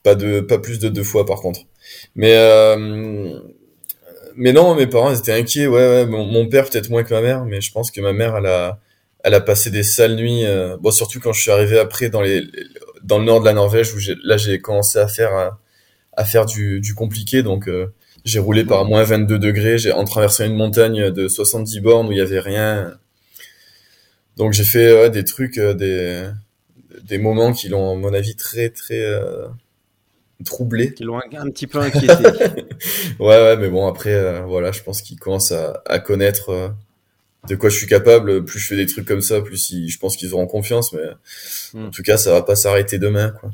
Pas 0.02 0.14
de 0.14 0.40
pas 0.40 0.58
plus 0.58 0.78
de 0.78 0.88
deux 0.88 1.02
fois 1.02 1.24
par 1.24 1.40
contre. 1.40 1.60
Mais 2.14 2.34
euh, 2.36 3.40
mais 4.36 4.52
non, 4.52 4.74
mes 4.74 4.86
parents 4.86 5.10
ils 5.10 5.18
étaient 5.18 5.32
inquiets. 5.32 5.66
Ouais, 5.66 5.80
ouais 5.80 6.06
mon, 6.06 6.46
père 6.48 6.68
peut-être 6.68 6.90
moins 6.90 7.04
que 7.04 7.14
ma 7.14 7.22
mère, 7.22 7.44
mais 7.44 7.60
je 7.60 7.72
pense 7.72 7.90
que 7.90 8.00
ma 8.00 8.12
mère 8.12 8.36
elle 8.36 8.46
a 8.46 8.78
elle 9.22 9.34
a 9.34 9.40
passé 9.40 9.70
des 9.70 9.82
sales 9.82 10.16
nuits. 10.16 10.44
Euh, 10.44 10.76
bon, 10.78 10.90
surtout 10.90 11.20
quand 11.20 11.32
je 11.32 11.40
suis 11.40 11.50
arrivé 11.50 11.78
après 11.78 12.10
dans 12.10 12.20
les 12.20 12.42
dans 13.02 13.18
le 13.18 13.24
nord 13.24 13.40
de 13.40 13.46
la 13.46 13.54
Norvège 13.54 13.94
où 13.94 13.98
là 14.24 14.36
j'ai 14.36 14.60
commencé 14.60 14.98
à 14.98 15.08
faire 15.08 15.56
à, 16.16 16.24
faire 16.24 16.46
du, 16.46 16.80
du 16.80 16.94
compliqué. 16.94 17.42
Donc 17.42 17.68
euh, 17.68 17.92
j'ai 18.24 18.38
roulé 18.38 18.64
par 18.64 18.84
moins 18.84 19.02
22 19.02 19.38
degrés. 19.38 19.78
J'ai 19.78 19.92
en 19.92 20.04
traversant 20.04 20.44
une 20.44 20.56
montagne 20.56 21.10
de 21.10 21.28
70 21.28 21.80
bornes 21.80 22.08
où 22.08 22.12
il 22.12 22.18
y 22.18 22.22
avait 22.22 22.40
rien. 22.40 22.94
Donc 24.36 24.52
j'ai 24.52 24.64
fait 24.64 24.92
ouais, 24.92 25.10
des 25.10 25.24
trucs, 25.24 25.58
euh, 25.58 25.74
des 25.74 26.28
des 27.02 27.18
moments 27.18 27.52
qui 27.52 27.68
l'ont, 27.68 27.92
à 27.92 27.94
mon 27.96 28.14
avis, 28.14 28.34
très 28.34 28.70
très 28.70 29.04
troublé. 30.44 30.94
Qui 30.94 31.04
l'ont 31.04 31.18
un, 31.18 31.50
petit 31.50 31.66
peu 31.66 31.78
inquiété. 31.80 32.12
ouais, 33.18 33.26
ouais, 33.26 33.56
mais 33.56 33.68
bon, 33.68 33.86
après, 33.86 34.14
euh, 34.14 34.40
voilà, 34.42 34.72
je 34.72 34.82
pense 34.82 35.02
qu'ils 35.02 35.18
commencent 35.18 35.52
à, 35.52 35.82
à 35.86 35.98
connaître 35.98 36.50
euh, 36.50 36.68
de 37.48 37.54
quoi 37.54 37.70
je 37.70 37.76
suis 37.76 37.86
capable. 37.86 38.44
Plus 38.44 38.58
je 38.58 38.66
fais 38.68 38.76
des 38.76 38.86
trucs 38.86 39.06
comme 39.06 39.22
ça, 39.22 39.40
plus 39.40 39.72
je 39.88 39.98
pense 39.98 40.16
qu'ils 40.16 40.34
auront 40.34 40.46
confiance. 40.46 40.92
Mais 40.92 41.02
hmm. 41.74 41.86
en 41.86 41.90
tout 41.90 42.02
cas, 42.02 42.16
ça 42.16 42.32
va 42.32 42.42
pas 42.42 42.56
s'arrêter 42.56 42.98
demain, 42.98 43.30
quoi. 43.40 43.50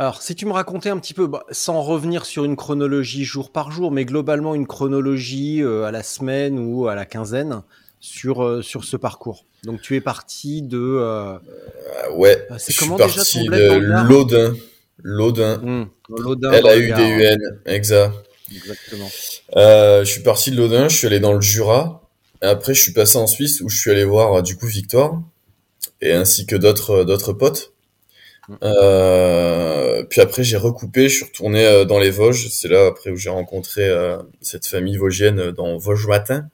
Alors, 0.00 0.22
si 0.22 0.34
tu 0.34 0.46
me 0.46 0.52
racontais 0.52 0.88
un 0.88 0.98
petit 0.98 1.12
peu, 1.12 1.26
bah, 1.26 1.44
sans 1.50 1.82
revenir 1.82 2.24
sur 2.24 2.44
une 2.44 2.56
chronologie 2.56 3.24
jour 3.24 3.50
par 3.50 3.70
jour, 3.70 3.92
mais 3.92 4.06
globalement 4.06 4.54
une 4.54 4.66
chronologie 4.66 5.62
euh, 5.62 5.84
à 5.84 5.90
la 5.90 6.02
semaine 6.02 6.58
ou 6.58 6.88
à 6.88 6.94
la 6.94 7.04
quinzaine 7.04 7.60
sur, 8.00 8.64
sur 8.64 8.84
ce 8.84 8.96
parcours. 8.96 9.44
Donc, 9.64 9.82
tu 9.82 9.96
es 9.96 10.00
parti 10.00 10.62
de. 10.62 11.38
ouais, 12.14 12.48
je 12.50 12.72
suis 12.72 12.88
parti 12.96 13.44
de 13.44 14.54
l'Audin. 15.02 15.58
Mmh, 15.58 15.84
L-A-U-D-U-N, 16.50 17.60
exact. 17.66 18.14
Exactement. 18.54 19.10
Euh, 19.56 20.02
je 20.02 20.10
suis 20.10 20.22
parti 20.22 20.50
de 20.50 20.56
Lodin, 20.56 20.88
je 20.88 20.96
suis 20.96 21.06
allé 21.08 21.20
dans 21.20 21.34
le 21.34 21.42
Jura. 21.42 22.08
Et 22.42 22.46
après, 22.46 22.72
je 22.72 22.82
suis 22.82 22.92
passé 22.92 23.18
en 23.18 23.26
Suisse 23.26 23.60
où 23.60 23.68
je 23.68 23.78
suis 23.78 23.90
allé 23.90 24.04
voir 24.04 24.42
du 24.42 24.56
coup 24.56 24.66
Victoire 24.66 25.20
et 26.00 26.12
ainsi 26.12 26.46
que 26.46 26.56
d'autres 26.56 27.04
d'autres 27.04 27.34
potes. 27.34 27.72
Euh, 28.62 30.04
puis 30.04 30.20
après, 30.20 30.44
j'ai 30.44 30.56
recoupé, 30.56 31.08
je 31.08 31.16
suis 31.16 31.24
retourné 31.24 31.64
euh, 31.64 31.84
dans 31.84 31.98
les 31.98 32.10
Vosges. 32.10 32.48
C'est 32.50 32.68
là 32.68 32.86
après 32.86 33.10
où 33.10 33.16
j'ai 33.16 33.30
rencontré 33.30 33.88
euh, 33.88 34.18
cette 34.40 34.66
famille 34.66 34.96
vosgienne 34.96 35.50
dans 35.52 35.76
Vosges 35.78 36.06
matin. 36.06 36.48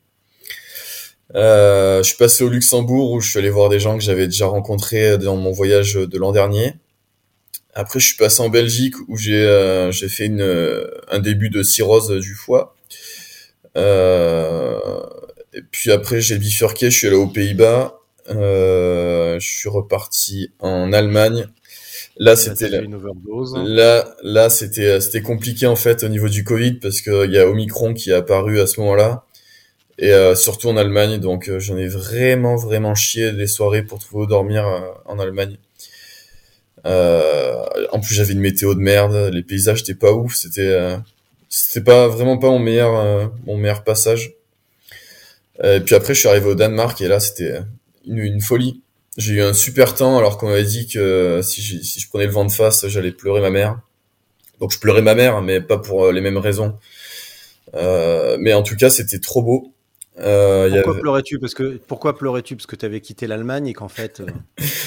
je 1.34 2.02
suis 2.04 2.16
passé 2.16 2.44
au 2.44 2.48
Luxembourg 2.48 3.12
où 3.12 3.20
je 3.20 3.30
suis 3.30 3.38
allé 3.38 3.50
voir 3.50 3.68
des 3.68 3.80
gens 3.80 3.96
que 3.96 4.04
j'avais 4.04 4.26
déjà 4.26 4.46
rencontrés 4.46 5.18
dans 5.18 5.36
mon 5.36 5.52
voyage 5.52 5.94
de 5.94 6.18
l'an 6.18 6.32
dernier. 6.32 6.74
Après, 7.78 8.00
je 8.00 8.06
suis 8.06 8.16
passé 8.16 8.40
en 8.40 8.48
Belgique 8.48 8.94
où 9.06 9.18
j'ai 9.18 9.44
euh, 9.44 9.92
j'ai 9.92 10.08
fait 10.08 10.24
une, 10.24 10.40
euh, 10.40 10.86
un 11.10 11.18
début 11.18 11.50
de 11.50 11.62
cirrhose 11.62 12.10
du 12.10 12.34
foie. 12.34 12.74
Euh, 13.76 14.78
et 15.52 15.60
puis 15.60 15.92
après, 15.92 16.22
j'ai 16.22 16.38
bifurqué, 16.38 16.90
je 16.90 16.96
suis 16.96 17.06
allé 17.06 17.16
aux 17.16 17.26
Pays-Bas. 17.26 17.98
Euh, 18.30 19.38
je 19.38 19.46
suis 19.46 19.68
reparti 19.68 20.52
en 20.58 20.90
Allemagne. 20.94 21.48
Là, 22.18 22.34
c'était 22.34 22.70
là, 22.70 22.80
là, 23.66 24.16
là, 24.22 24.48
c'était 24.48 25.00
c'était 25.00 25.20
compliqué 25.20 25.66
en 25.66 25.76
fait 25.76 26.02
au 26.02 26.08
niveau 26.08 26.28
du 26.28 26.44
Covid 26.44 26.74
parce 26.74 27.02
qu'il 27.02 27.30
y 27.30 27.38
a 27.38 27.46
Omicron 27.46 27.92
qui 27.92 28.10
est 28.10 28.14
apparu 28.14 28.58
à 28.60 28.66
ce 28.66 28.80
moment-là 28.80 29.24
et 29.98 30.12
euh, 30.12 30.34
surtout 30.34 30.68
en 30.68 30.76
Allemagne. 30.78 31.18
Donc, 31.18 31.50
j'en 31.58 31.76
ai 31.76 31.88
vraiment 31.88 32.56
vraiment 32.56 32.94
chié 32.94 33.32
des 33.32 33.46
soirées 33.46 33.82
pour 33.82 33.98
trouver 33.98 34.24
où 34.24 34.26
dormir 34.26 34.64
en 35.04 35.18
Allemagne. 35.18 35.58
Euh, 36.86 37.64
en 37.90 38.00
plus, 38.00 38.14
j'avais 38.14 38.32
une 38.32 38.40
météo 38.40 38.74
de 38.74 38.80
merde. 38.80 39.30
Les 39.32 39.42
paysages 39.42 39.80
étaient 39.80 39.94
pas 39.94 40.12
ouf. 40.12 40.34
C'était 40.34 40.68
euh, 40.68 40.96
c'était 41.48 41.82
pas 41.82 42.08
vraiment 42.08 42.38
pas 42.38 42.48
mon 42.48 42.58
meilleur 42.58 42.94
euh, 42.96 43.26
mon 43.44 43.56
meilleur 43.56 43.84
passage. 43.84 44.34
Et 45.64 45.80
puis 45.80 45.94
après, 45.94 46.14
je 46.14 46.20
suis 46.20 46.28
arrivé 46.28 46.46
au 46.46 46.54
Danemark 46.54 47.00
et 47.00 47.08
là, 47.08 47.18
c'était 47.18 47.60
une, 48.06 48.18
une 48.18 48.42
folie. 48.42 48.82
J'ai 49.16 49.34
eu 49.34 49.42
un 49.42 49.54
super 49.54 49.94
temps 49.94 50.18
alors 50.18 50.38
qu'on 50.38 50.48
m'avait 50.48 50.64
dit 50.64 50.86
que 50.86 51.40
si, 51.42 51.62
si 51.62 52.00
je 52.00 52.08
prenais 52.08 52.26
le 52.26 52.32
vent 52.32 52.44
de 52.44 52.52
face, 52.52 52.86
j'allais 52.88 53.12
pleurer 53.12 53.40
ma 53.40 53.50
mère. 53.50 53.80
Donc 54.60 54.72
je 54.72 54.78
pleurais 54.78 55.02
ma 55.02 55.14
mère, 55.14 55.42
mais 55.42 55.60
pas 55.60 55.78
pour 55.78 56.12
les 56.12 56.20
mêmes 56.20 56.38
raisons. 56.38 56.78
Euh, 57.74 58.36
mais 58.40 58.52
en 58.54 58.62
tout 58.62 58.76
cas, 58.76 58.90
c'était 58.90 59.18
trop 59.18 59.42
beau. 59.42 59.72
Euh, 60.18 60.70
pourquoi 60.82 61.00
pleurais-tu? 61.00 61.38
Parce 61.38 61.54
que 61.54 61.78
pourquoi 61.86 62.16
pleurais-tu? 62.16 62.56
Parce 62.56 62.66
que 62.66 62.76
tu 62.76 62.86
avais 62.86 63.00
quitté 63.00 63.26
l'Allemagne 63.26 63.66
et 63.66 63.74
qu'en 63.74 63.88
fait, 63.88 64.20
euh, 64.20 64.26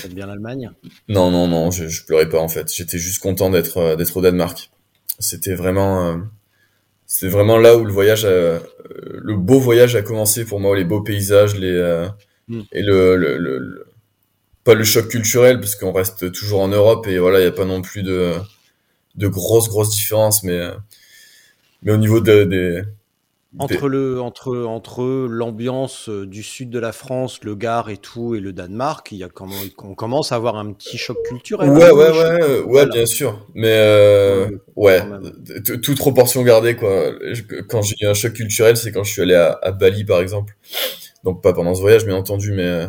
bien 0.09 0.25
l'Allemagne? 0.25 0.71
Non, 1.07 1.29
non, 1.29 1.47
non, 1.47 1.69
je, 1.69 1.87
je 1.87 2.03
pleurais 2.03 2.27
pas 2.29 2.39
en 2.39 2.47
fait. 2.47 2.73
J'étais 2.73 2.97
juste 2.97 3.21
content 3.21 3.51
d'être 3.51 3.77
euh, 3.77 3.95
d'être 3.95 4.15
au 4.17 4.21
Danemark. 4.21 4.71
C'était 5.19 5.53
vraiment, 5.53 6.07
euh, 6.07 6.17
c'était 7.05 7.31
vraiment 7.31 7.57
là 7.57 7.77
où 7.77 7.85
le 7.85 7.91
voyage, 7.91 8.25
le 8.25 9.35
beau 9.35 9.59
voyage 9.59 9.95
a 9.95 10.01
commencé 10.01 10.45
pour 10.45 10.59
moi. 10.59 10.75
Les 10.75 10.85
beaux 10.85 11.01
paysages, 11.01 11.55
les 11.55 12.07
hmm. 12.47 12.61
et 12.71 12.81
le, 12.81 13.15
le, 13.17 13.37
le, 13.37 13.85
pas 14.69 14.75
le 14.75 14.83
choc 14.83 15.07
culturel 15.07 15.59
parce 15.59 15.75
qu'on 15.75 15.91
reste 15.91 16.31
toujours 16.31 16.61
en 16.61 16.67
Europe 16.67 17.07
et 17.07 17.17
voilà, 17.17 17.39
il 17.39 17.43
y 17.43 17.47
a 17.47 17.51
pas 17.51 17.65
non 17.65 17.81
plus 17.81 18.03
de 18.03 18.35
de 19.15 19.27
grosses 19.27 19.67
grosses 19.67 19.89
différences, 19.89 20.43
mais 20.43 20.61
mais 21.81 21.91
au 21.91 21.97
niveau 21.97 22.19
de, 22.19 22.43
des 22.43 22.83
entre 23.57 23.87
le 23.87 24.21
entre 24.21 24.55
entre 24.65 25.27
l'ambiance 25.27 26.07
euh, 26.07 26.27
du 26.27 26.43
sud 26.43 26.69
de 26.69 26.77
la 26.77 26.91
France, 26.91 27.39
le 27.41 27.55
Gard 27.55 27.89
et 27.89 27.97
tout, 27.97 28.35
et 28.35 28.39
le 28.39 28.53
Danemark, 28.53 29.11
il 29.11 29.17
y 29.17 29.23
a 29.23 29.27
comment 29.27 29.55
on 29.79 29.95
commence 29.95 30.31
à 30.31 30.35
avoir 30.35 30.55
un 30.55 30.71
petit 30.71 30.99
choc 30.99 31.17
culturel. 31.27 31.71
Ouais, 31.71 31.89
ouais, 31.89 32.11
ouais, 32.11 32.59
ouais, 32.59 32.85
bien 32.85 33.07
sûr. 33.07 33.47
Mais 33.55 33.73
euh, 33.73 34.51
ouais, 34.75 35.01
toute 35.81 35.97
proportion 35.97 36.43
gardée 36.43 36.75
quoi. 36.75 37.11
Quand 37.69 37.81
j'ai 37.81 37.95
eu 38.01 38.05
un 38.05 38.13
choc 38.13 38.33
culturel, 38.33 38.77
c'est 38.77 38.91
quand 38.91 39.03
je 39.03 39.11
suis 39.13 39.23
allé 39.23 39.33
à, 39.33 39.71
Bali 39.71 40.05
par 40.05 40.21
exemple. 40.21 40.55
Donc 41.23 41.41
pas 41.41 41.53
pendant 41.53 41.73
ce 41.73 41.81
voyage, 41.81 42.05
bien 42.05 42.17
entendu, 42.17 42.51
mais 42.51 42.61
euh, 42.61 42.87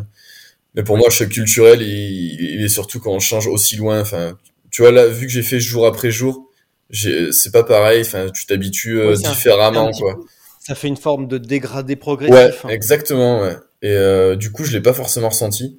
mais 0.74 0.82
pour 0.82 0.96
moi, 0.96 1.08
le 1.08 1.12
choc 1.12 1.28
culturel, 1.28 1.82
il, 1.82 2.62
est 2.62 2.68
surtout 2.68 3.00
quand 3.00 3.12
on 3.12 3.20
change 3.20 3.46
aussi 3.46 3.76
loin. 3.76 4.00
Enfin, 4.00 4.38
tu 4.70 4.82
vois 4.82 4.92
là, 4.92 5.06
vu 5.06 5.26
que 5.26 5.32
j'ai 5.32 5.42
fait 5.42 5.60
jour 5.60 5.86
après 5.86 6.10
jour, 6.10 6.48
c'est 6.90 7.52
pas 7.52 7.64
pareil. 7.64 8.02
Enfin, 8.02 8.28
tu 8.30 8.46
t'habitues 8.46 9.00
euh, 9.00 9.14
différemment 9.14 9.90
quoi 9.92 10.18
ça 10.60 10.74
fait 10.76 10.88
une 10.88 10.96
forme 10.96 11.26
de 11.26 11.38
dégradé 11.38 11.96
progressif. 11.96 12.34
Ouais, 12.34 12.54
hein. 12.64 12.68
exactement. 12.68 13.40
Ouais. 13.40 13.56
Et 13.82 13.90
euh, 13.90 14.36
du 14.36 14.52
coup, 14.52 14.62
je 14.62 14.72
l'ai 14.72 14.80
pas 14.80 14.92
forcément 14.92 15.30
ressenti. 15.30 15.78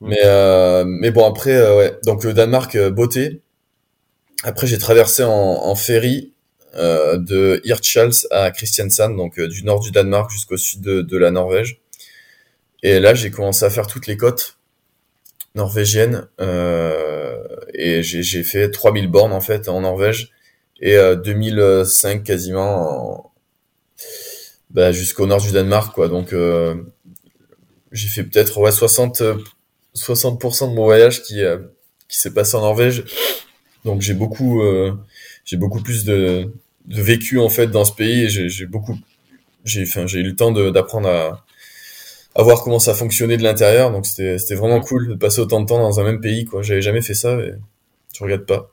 Mm. 0.00 0.08
Mais 0.08 0.20
euh, 0.24 0.84
mais 0.86 1.10
bon 1.12 1.24
après, 1.24 1.54
euh, 1.54 1.76
ouais. 1.76 1.98
Donc 2.04 2.24
le 2.24 2.32
Danemark, 2.32 2.76
beauté. 2.88 3.42
Après, 4.42 4.66
j'ai 4.66 4.78
traversé 4.78 5.22
en, 5.22 5.30
en 5.30 5.74
ferry 5.74 6.32
de 6.74 7.60
Hirtshals 7.64 8.28
à 8.30 8.52
Kristiansand, 8.52 9.16
donc 9.16 9.40
du 9.40 9.64
nord 9.64 9.80
du 9.80 9.90
Danemark 9.90 10.30
jusqu'au 10.30 10.56
sud 10.56 10.80
de, 10.80 11.02
de, 11.02 11.16
la 11.16 11.32
Norvège. 11.32 11.80
Et 12.82 13.00
là, 13.00 13.14
j'ai 13.14 13.30
commencé 13.30 13.64
à 13.64 13.70
faire 13.70 13.86
toutes 13.86 14.06
les 14.06 14.16
côtes 14.16 14.58
norvégiennes. 15.54 16.28
et 17.74 18.02
j'ai 18.02 18.42
fait 18.44 18.70
3000 18.70 19.08
bornes 19.08 19.32
en 19.32 19.40
fait 19.40 19.68
en 19.68 19.80
Norvège 19.80 20.30
et 20.80 20.96
2005 21.24 22.22
quasiment 22.22 23.24
en, 23.24 23.32
bah, 24.70 24.92
jusqu'au 24.92 25.26
nord 25.26 25.40
du 25.40 25.50
Danemark, 25.50 25.94
quoi. 25.94 26.08
Donc, 26.08 26.32
euh, 26.32 26.74
j'ai 27.92 28.08
fait 28.08 28.22
peut-être 28.22 28.58
ouais, 28.58 28.72
60, 28.72 29.22
60% 29.94 30.70
de 30.70 30.74
mon 30.74 30.84
voyage 30.84 31.22
qui, 31.22 31.42
euh, 31.42 31.58
qui 32.08 32.18
s'est 32.18 32.34
passé 32.34 32.56
en 32.56 32.60
Norvège. 32.60 33.04
Donc, 33.84 34.02
j'ai 34.02 34.14
beaucoup, 34.14 34.62
euh, 34.62 34.94
j'ai 35.44 35.56
beaucoup 35.56 35.80
plus 35.80 36.04
de, 36.04 36.52
de 36.86 37.02
vécu 37.02 37.38
en 37.38 37.48
fait 37.48 37.68
dans 37.68 37.84
ce 37.84 37.92
pays 37.92 38.24
et 38.24 38.28
j'ai 38.28 38.66
beaucoup, 38.66 38.98
j'ai, 39.64 39.82
enfin, 39.82 40.06
j'ai 40.06 40.20
eu 40.20 40.24
le 40.24 40.36
temps 40.36 40.52
d'apprendre 40.52 41.08
à, 41.08 41.44
à 42.38 42.42
voir 42.42 42.62
comment 42.62 42.78
ça 42.78 42.94
fonctionnait 42.94 43.36
de 43.36 43.42
l'intérieur. 43.42 43.90
Donc, 43.90 44.06
c'était, 44.06 44.54
vraiment 44.54 44.80
cool 44.80 45.08
de 45.08 45.14
passer 45.14 45.40
autant 45.40 45.60
de 45.60 45.66
temps 45.66 45.80
dans 45.80 45.98
un 46.00 46.04
même 46.04 46.20
pays, 46.20 46.44
quoi. 46.44 46.62
J'avais 46.62 46.82
jamais 46.82 47.02
fait 47.02 47.14
ça 47.14 47.34
et 47.34 47.52
je 48.14 48.22
regrette 48.22 48.46
pas. 48.46 48.70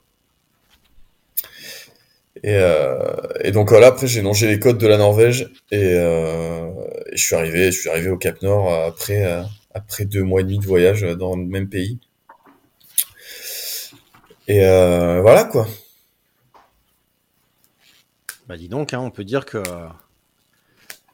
Et, 2.44 2.54
euh, 2.54 3.12
et 3.40 3.50
donc 3.50 3.70
voilà, 3.70 3.88
après 3.88 4.06
j'ai 4.06 4.22
longé 4.22 4.46
les 4.46 4.60
côtes 4.60 4.78
de 4.78 4.86
la 4.86 4.98
Norvège 4.98 5.50
et, 5.72 5.94
euh, 5.94 6.70
et, 7.10 7.16
je 7.16 7.24
suis 7.24 7.34
arrivé, 7.34 7.72
je 7.72 7.80
suis 7.80 7.88
arrivé 7.88 8.10
au 8.10 8.18
Cap 8.18 8.40
Nord 8.42 8.72
après 8.72 9.24
euh, 9.24 9.42
après 9.72 10.04
deux 10.04 10.22
mois 10.22 10.42
et 10.42 10.44
demi 10.44 10.58
de 10.58 10.66
voyage 10.66 11.02
dans 11.02 11.34
le 11.34 11.44
même 11.44 11.68
pays. 11.68 11.98
Et 14.48 14.64
euh, 14.64 15.22
voilà 15.22 15.44
quoi. 15.44 15.66
Bah 18.46 18.56
dis 18.56 18.68
donc, 18.68 18.92
hein, 18.92 19.00
on 19.00 19.10
peut 19.10 19.24
dire 19.24 19.46
que 19.46 19.62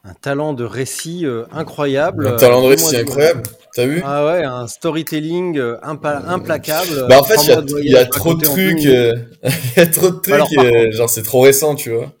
un 0.05 0.13
talent 0.13 0.53
de 0.53 0.63
récit 0.65 1.25
euh, 1.25 1.45
incroyable. 1.51 2.27
Un 2.27 2.35
talent 2.35 2.61
de 2.61 2.67
récit 2.67 2.97
incroyable, 2.97 3.43
t'as 3.73 3.85
vu 3.85 4.01
Ah 4.03 4.25
ouais, 4.25 4.43
un 4.43 4.67
storytelling 4.67 5.57
euh, 5.57 5.77
implacable. 5.81 7.07
Bah 7.07 7.21
en 7.21 7.23
fait, 7.23 7.35
il 7.43 7.91
y, 7.91 7.95
a, 7.95 8.05
trop 8.05 8.33
de 8.35 8.43
trucs, 8.43 8.85
euh, 8.85 9.13
il 9.43 9.77
y 9.77 9.79
a 9.79 9.87
trop 9.87 10.09
de 10.09 10.19
trucs, 10.19 10.91
genre 10.93 11.09
c'est 11.09 11.23
trop 11.23 11.41
récent, 11.41 11.75
tu 11.75 11.91
vois. 11.91 12.11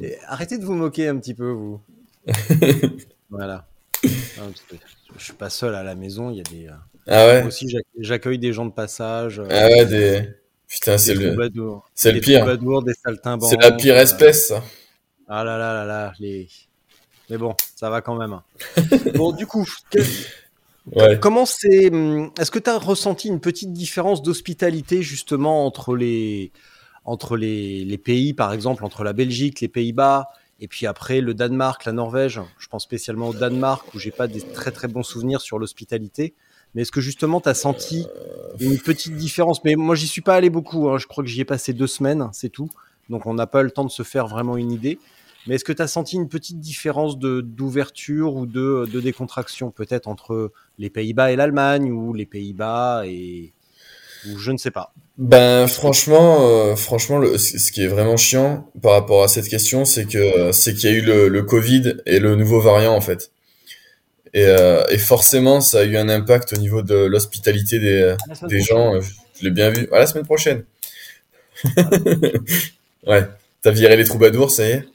Et 0.00 0.16
arrêtez 0.26 0.58
de 0.58 0.64
vous 0.64 0.74
moquer 0.74 1.08
un 1.08 1.16
petit 1.16 1.34
peu, 1.34 1.50
vous. 1.50 1.80
voilà. 3.30 3.66
Je 4.02 5.24
suis 5.24 5.32
pas 5.32 5.48
seul 5.50 5.74
à 5.74 5.82
la 5.82 5.94
maison, 5.94 6.30
il 6.30 6.38
y 6.38 6.40
a 6.40 6.44
des. 6.44 6.66
euh, 6.66 6.72
Ah 7.06 7.26
ouais. 7.26 7.38
Moi 7.40 7.48
aussi, 7.48 7.68
j'ac- 7.68 7.84
j'accueille 7.98 8.38
des 8.38 8.52
gens 8.52 8.66
de 8.66 8.72
passage. 8.72 9.38
euh, 9.38 9.46
Ah 9.50 9.66
ouais, 9.68 9.86
des. 9.86 10.28
Putain, 10.70 10.96
c'est 10.98 11.14
le. 11.14 11.36
c'est 11.94 12.12
le 12.12 12.20
pire. 12.20 12.46
C'est 13.42 13.56
la 13.60 13.72
pire 13.72 13.94
euh, 13.96 14.02
espèce, 14.02 14.46
ça. 14.48 14.62
Ah 15.28 15.44
là 15.44 15.58
là 15.58 15.74
là 15.74 15.84
là, 15.84 16.12
les. 16.20 16.48
Mais 17.28 17.36
bon, 17.38 17.54
ça 17.76 17.90
va 17.90 18.00
quand 18.00 18.16
même. 18.16 18.32
hein. 18.32 18.44
bon, 19.14 19.32
du 19.32 19.46
coup, 19.46 19.66
que- 19.90 19.98
Ouais. 20.92 21.18
comment 21.20 21.44
c'est. 21.44 21.92
hum, 21.92 22.30
Est-ce 22.38 22.50
que 22.50 22.58
tu 22.58 22.70
as 22.70 22.78
ressenti 22.78 23.28
une 23.28 23.40
petite 23.40 23.72
différence 23.72 24.22
d'hospitalité 24.22 25.02
justement 25.02 25.66
entre 25.66 25.94
les 25.96 26.52
entre 27.04 27.36
les, 27.36 27.84
les 27.84 27.98
pays, 27.98 28.32
par 28.34 28.52
exemple, 28.52 28.84
entre 28.84 29.04
la 29.04 29.12
Belgique, 29.12 29.60
les 29.60 29.68
Pays-Bas, 29.68 30.28
et 30.60 30.68
puis 30.68 30.86
après 30.86 31.20
le 31.20 31.34
Danemark, 31.34 31.84
la 31.84 31.92
Norvège? 31.92 32.40
Je 32.58 32.68
pense 32.68 32.84
spécialement 32.84 33.28
au 33.30 33.34
Danemark 33.34 33.92
où 33.94 33.98
j'ai 33.98 34.10
pas 34.12 34.28
des 34.28 34.40
très 34.40 34.70
très 34.70 34.86
bons 34.88 35.02
souvenirs 35.02 35.40
sur 35.40 35.58
l'hospitalité. 35.58 36.34
Mais 36.74 36.82
est-ce 36.82 36.92
que 36.92 37.00
justement 37.00 37.40
tu 37.40 37.48
as 37.48 37.54
senti 37.54 38.06
une 38.60 38.78
petite 38.78 39.16
différence? 39.16 39.64
Mais 39.64 39.74
moi, 39.74 39.94
j'y 39.94 40.06
suis 40.06 40.22
pas 40.22 40.34
allé 40.34 40.50
beaucoup. 40.50 40.88
hein. 40.88 40.98
Je 40.98 41.06
crois 41.06 41.24
que 41.24 41.30
j'y 41.30 41.40
ai 41.40 41.44
passé 41.44 41.72
deux 41.72 41.86
semaines, 41.86 42.28
c'est 42.32 42.48
tout. 42.48 42.70
Donc 43.08 43.26
on 43.26 43.34
n'a 43.34 43.46
pas 43.46 43.62
le 43.62 43.70
temps 43.70 43.84
de 43.84 43.90
se 43.90 44.02
faire 44.02 44.28
vraiment 44.28 44.56
une 44.56 44.70
idée. 44.70 44.98
Mais 45.46 45.54
est-ce 45.54 45.64
que 45.64 45.72
tu 45.72 45.82
as 45.82 45.88
senti 45.88 46.16
une 46.16 46.28
petite 46.28 46.60
différence 46.60 47.18
d'ouverture 47.18 48.36
ou 48.36 48.46
de, 48.46 48.86
de 48.92 49.00
décontraction 49.00 49.70
peut-être 49.70 50.06
entre 50.06 50.52
les 50.78 50.90
Pays-Bas 50.90 51.32
et 51.32 51.36
l'Allemagne 51.36 51.90
ou 51.90 52.12
les 52.12 52.26
Pays-Bas 52.26 53.04
et 53.06 53.52
je 54.36 54.52
ne 54.52 54.58
sais 54.58 54.70
pas? 54.70 54.92
Ben 55.16 55.66
franchement, 55.66 56.46
euh, 56.46 56.76
franchement, 56.76 57.22
ce 57.38 57.72
qui 57.72 57.82
est 57.82 57.86
vraiment 57.88 58.18
chiant 58.18 58.70
par 58.82 58.92
rapport 58.92 59.22
à 59.22 59.28
cette 59.28 59.48
question, 59.48 59.86
c'est 59.86 60.04
que 60.04 60.52
c'est 60.52 60.74
qu'il 60.74 60.90
y 60.90 60.94
a 60.94 60.96
eu 60.96 61.00
le, 61.00 61.28
le 61.28 61.42
Covid 61.42 61.96
et 62.04 62.20
le 62.20 62.36
nouveau 62.36 62.60
variant 62.60 62.94
en 62.94 63.00
fait. 63.00 63.32
Et, 64.32 64.44
euh, 64.46 64.84
et 64.88 64.98
forcément, 64.98 65.60
ça 65.60 65.80
a 65.80 65.84
eu 65.84 65.96
un 65.96 66.08
impact 66.08 66.52
au 66.52 66.56
niveau 66.56 66.82
de 66.82 66.94
l'hospitalité 66.94 67.78
des, 67.80 68.14
des 68.48 68.60
gens. 68.60 68.94
euh, 68.94 69.00
Je 69.38 69.44
l'ai 69.44 69.50
bien 69.50 69.70
vu. 69.70 69.88
À 69.92 69.98
la 69.98 70.06
semaine 70.06 70.24
prochaine. 70.24 70.64
ouais. 73.06 73.28
T'as 73.62 73.70
viré 73.70 73.96
les 73.96 74.04
troubadours, 74.04 74.50
ça 74.50 74.66
y 74.66 74.70
est? 74.70 74.88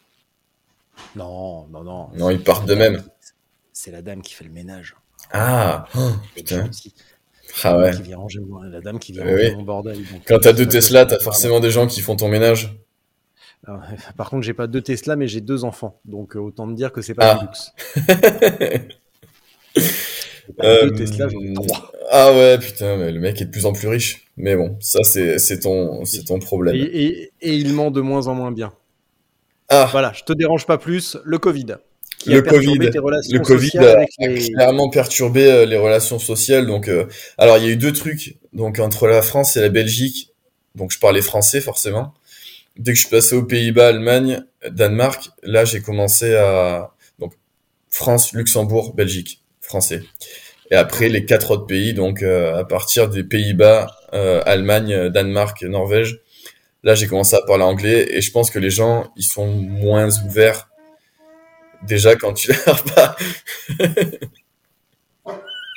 Non, 1.16 1.68
non, 1.68 1.84
non. 1.84 2.10
Non, 2.16 2.30
ils 2.30 2.42
partent 2.42 2.66
de 2.68 2.76
même. 2.76 3.04
C'est 3.74 3.92
la 3.92 4.02
dame 4.02 4.22
qui 4.22 4.34
fait 4.34 4.46
le 4.46 4.52
ménage. 4.52 4.96
Ah, 5.32 5.86
oh, 5.98 6.12
putain. 6.36 6.70
Ah 7.64 7.78
ouais. 7.78 7.92
qui 7.96 8.02
vient 8.04 8.18
ranger 8.18 8.40
la 8.70 8.82
dame 8.82 9.00
qui 9.00 9.12
vient 9.14 9.24
Oui, 9.26 9.32
ranger 9.32 9.50
oui. 9.50 9.56
mon 9.56 9.64
bordel. 9.64 9.98
donc, 9.98 10.22
Quand 10.28 10.36
euh, 10.36 10.40
t'as 10.40 10.54
deux 10.54 10.64
ça, 10.66 10.70
Tesla, 10.72 11.06
t'as 11.06 11.20
forcément 11.20 11.60
des 11.60 11.72
gens 11.72 11.88
qui 11.88 12.02
font 12.02 12.16
ton 12.16 12.28
ménage. 12.28 12.76
Alors, 13.68 13.82
Par 14.18 14.30
contre, 14.30 14.44
j'ai 14.44 14.54
pas 14.54 14.68
deux 14.68 14.82
Tesla, 14.82 15.16
mais 15.16 15.28
j'ai 15.28 15.42
deux 15.42 15.64
enfants. 15.64 16.00
Donc, 16.06 16.36
euh, 16.36 16.40
autant 16.40 16.66
me 16.66 16.76
dire 16.76 16.92
que 16.92 17.02
c'est 17.02 17.14
pas 17.14 17.32
Ah. 17.32 17.36
du 17.40 17.46
luxe. 17.46 17.72
Euh, 20.64 20.92
Tesla, 20.92 21.28
j'en 21.28 21.40
ai 21.42 21.54
trois. 21.54 21.92
Ah 22.12 22.32
ouais, 22.32 22.60
putain, 22.60 22.98
mais 22.98 23.12
le 23.12 23.20
mec 23.20 23.42
est 23.42 23.46
de 23.46 23.50
plus 23.50 23.66
en 23.66 23.74
plus 23.74 23.88
riche. 23.88 24.28
Mais 24.38 24.56
bon, 24.56 24.78
ça 24.80 25.00
c'est 25.04 25.60
ton 25.60 26.04
ton 26.28 26.40
problème. 26.40 26.76
Et, 26.76 26.82
et- 26.82 27.32
et 27.42 27.56
il 27.56 27.74
ment 27.74 27.90
de 27.90 28.00
moins 28.00 28.28
en 28.28 28.36
moins 28.36 28.52
bien. 28.52 28.72
Ah, 29.70 29.90
Voilà, 29.92 30.14
je 30.14 30.24
te 30.24 30.34
dérange 30.34 30.68
pas 30.68 30.78
plus. 30.78 31.18
Le 31.26 31.40
Covid. 31.40 31.66
Qui 32.20 32.30
Le 32.30 32.38
a 32.38 32.42
Covid. 32.44 32.78
tes 32.92 33.00
relations 33.00 33.36
le 33.36 33.44
Covid 33.44 33.78
a, 33.80 34.06
les- 34.20 34.52
clairement 34.52 34.90
perturbé 34.90 35.52
euh, 35.52 35.66
les 35.66 35.78
relations 35.78 36.20
sociales. 36.20 36.68
Donc, 36.68 36.88
euh, 36.90 37.08
alors 37.40 37.58
il 37.58 37.64
y 37.64 37.68
a 37.68 37.72
eu 37.72 37.78
deux 37.78 37.92
trucs. 37.92 38.38
Donc 38.54 38.78
entre 38.78 39.08
la 39.08 39.24
France 39.24 39.58
et 39.58 39.62
la 39.62 39.70
Belgique, 39.70 40.30
donc 40.76 40.92
je 40.92 41.00
parlais 41.00 41.24
français 41.24 41.60
forcément. 41.60 42.14
Dès 42.78 42.92
que 42.92 42.98
je 42.98 43.02
suis 43.02 43.10
passé 43.10 43.36
aux 43.36 43.44
Pays-Bas, 43.44 43.88
Allemagne, 43.88 44.44
Danemark, 44.70 45.30
là 45.42 45.66
j'ai 45.66 45.82
commencé 45.82 46.36
à 46.36 46.94
donc 47.18 47.34
France, 47.90 48.32
Luxembourg, 48.34 48.94
Belgique, 48.94 49.42
français. 49.66 50.02
Et 50.72 50.76
après 50.76 51.10
les 51.10 51.26
quatre 51.26 51.52
autres 51.52 51.66
pays, 51.68 51.94
donc 51.94 52.24
euh, 52.24 52.58
à 52.58 52.64
partir 52.66 53.10
des 53.10 53.24
Pays-Bas, 53.24 53.88
euh, 54.14 54.42
Allemagne, 54.46 55.10
Danemark, 55.10 55.62
Norvège, 55.64 56.20
là 56.84 56.96
j'ai 56.96 57.08
commencé 57.08 57.36
à 57.36 57.42
parler 57.42 57.64
anglais 57.64 58.08
et 58.12 58.22
je 58.22 58.32
pense 58.32 58.50
que 58.50 58.60
les 58.60 58.70
gens 58.72 59.12
ils 59.16 59.24
sont 59.24 59.48
moins 59.48 60.10
ouverts 60.26 60.70
déjà 61.84 62.16
quand 62.16 62.34
tu 62.34 62.52
leur 62.66 62.84
parles. 62.84 63.16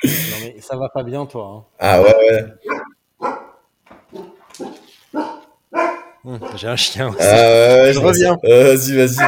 Non 0.03 0.37
mais 0.41 0.55
ça 0.61 0.75
va 0.77 0.89
pas 0.89 1.03
bien 1.03 1.25
toi. 1.25 1.45
hein. 1.53 1.65
Ah 1.79 2.01
ouais 2.01 2.15
ouais. 2.15 2.45
Hum, 6.25 6.39
J'ai 6.57 6.67
un 6.67 6.75
chien 6.75 7.09
aussi. 7.09 7.17
Ah 7.21 7.83
ouais, 7.83 7.93
Je 7.93 7.99
reviens. 7.99 8.37
Euh, 8.43 8.75
vas-y 8.75 8.95
vas-y. 8.95 9.25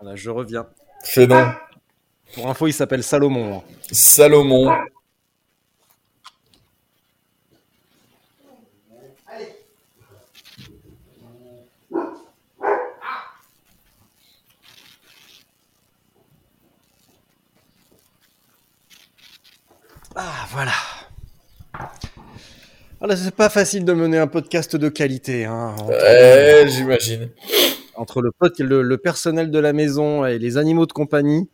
Voilà, 0.00 0.16
je 0.16 0.30
reviens. 0.30 0.66
Fais 1.04 1.26
donc. 1.26 1.46
Pour 2.34 2.48
info, 2.48 2.66
il 2.66 2.72
s'appelle 2.72 3.02
Salomon. 3.02 3.58
hein. 3.58 3.62
Salomon. 3.90 4.70
Ah 20.14 20.46
voilà. 20.50 20.72
Voilà, 22.98 23.16
c'est 23.16 23.34
pas 23.34 23.48
facile 23.48 23.84
de 23.84 23.92
mener 23.92 24.18
un 24.18 24.26
podcast 24.28 24.76
de 24.76 24.88
qualité. 24.88 25.44
Hein, 25.44 25.74
entre, 25.78 25.88
Ouais, 25.88 26.66
j'imagine. 26.68 27.30
entre 27.96 28.20
le, 28.22 28.30
pod- 28.30 28.58
le, 28.60 28.82
le 28.82 28.98
personnel 28.98 29.50
de 29.50 29.58
la 29.58 29.72
maison 29.72 30.24
et 30.24 30.38
les 30.38 30.56
animaux 30.56 30.86
de 30.86 30.92
compagnie, 30.92 31.48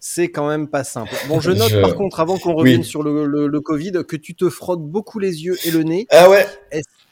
c'est 0.00 0.30
quand 0.30 0.48
même 0.48 0.68
pas 0.68 0.84
simple. 0.84 1.12
Bon, 1.28 1.40
je 1.40 1.50
note 1.50 1.70
Je- 1.70 1.80
par 1.80 1.94
contre, 1.94 2.20
avant 2.20 2.38
qu'on 2.38 2.54
revienne 2.54 2.80
Oui. 2.80 2.86
sur 2.86 3.02
le, 3.02 3.26
le- 3.26 3.46
le 3.46 3.60
Covid, 3.60 3.92
que 4.06 4.16
tu 4.16 4.34
te 4.34 4.48
frottes 4.50 4.82
beaucoup 4.82 5.18
les 5.18 5.44
yeux 5.44 5.56
et 5.64 5.70
le 5.70 5.82
nez, 5.82 6.06
Ah 6.10 6.28
ouais. 6.30 6.46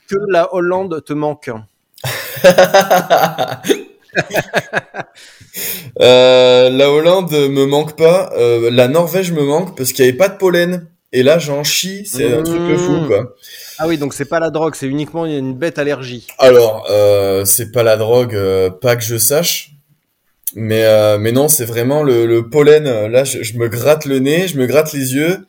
que 0.09 0.17
la 0.29 0.55
Hollande 0.55 1.03
te 1.05 1.13
manque. 1.13 1.51
Euh, 6.01 6.69
la 6.71 6.91
Hollande 6.91 7.33
me 7.33 7.65
manque 7.65 7.97
pas. 7.97 8.31
Euh, 8.37 8.71
la 8.71 8.89
Norvège 8.89 9.33
me 9.33 9.43
manque 9.43 9.77
parce 9.77 9.93
qu'il 9.93 10.05
n'y 10.05 10.11
avait 10.11 10.19
pas 10.19 10.29
de 10.29 10.37
pollen. 10.37 10.87
Et 11.13 11.23
là, 11.23 11.39
j'en 11.39 11.65
chie. 11.65 12.05
C'est 12.05 12.35
un 12.35 12.43
truc 12.43 12.61
de 12.61 12.77
fou, 12.77 12.93
Mmh. 12.93 13.07
quoi. 13.07 13.35
Ah 13.79 13.87
oui, 13.89 13.97
donc 13.97 14.13
c'est 14.13 14.25
pas 14.27 14.41
la 14.41 14.51
drogue, 14.51 14.75
c'est 14.75 14.87
uniquement 14.87 15.25
une 15.25 15.55
bête 15.55 15.79
allergie. 15.79 16.27
Alors, 16.39 16.87
euh, 16.91 17.45
c'est 17.45 17.71
pas 17.73 17.83
la 17.83 17.97
drogue, 17.97 18.37
pas 18.81 18.97
que 18.97 19.05
je 19.05 19.17
sache. 19.17 19.71
Mais, 20.59 20.85
euh, 20.85 21.19
mais 21.19 21.33
non, 21.33 21.49
c'est 21.49 21.67
vraiment 21.67 22.03
le, 22.03 22.25
le 22.27 22.49
pollen. 22.49 22.87
Euh, 22.87 23.09
Là, 23.09 23.25
je, 23.25 23.43
je 23.43 23.59
me 23.59 23.69
gratte 23.69 24.07
le 24.07 24.19
nez, 24.21 24.49
je 24.49 24.57
me 24.59 24.67
gratte 24.67 24.93
les 24.95 25.15
yeux, 25.15 25.47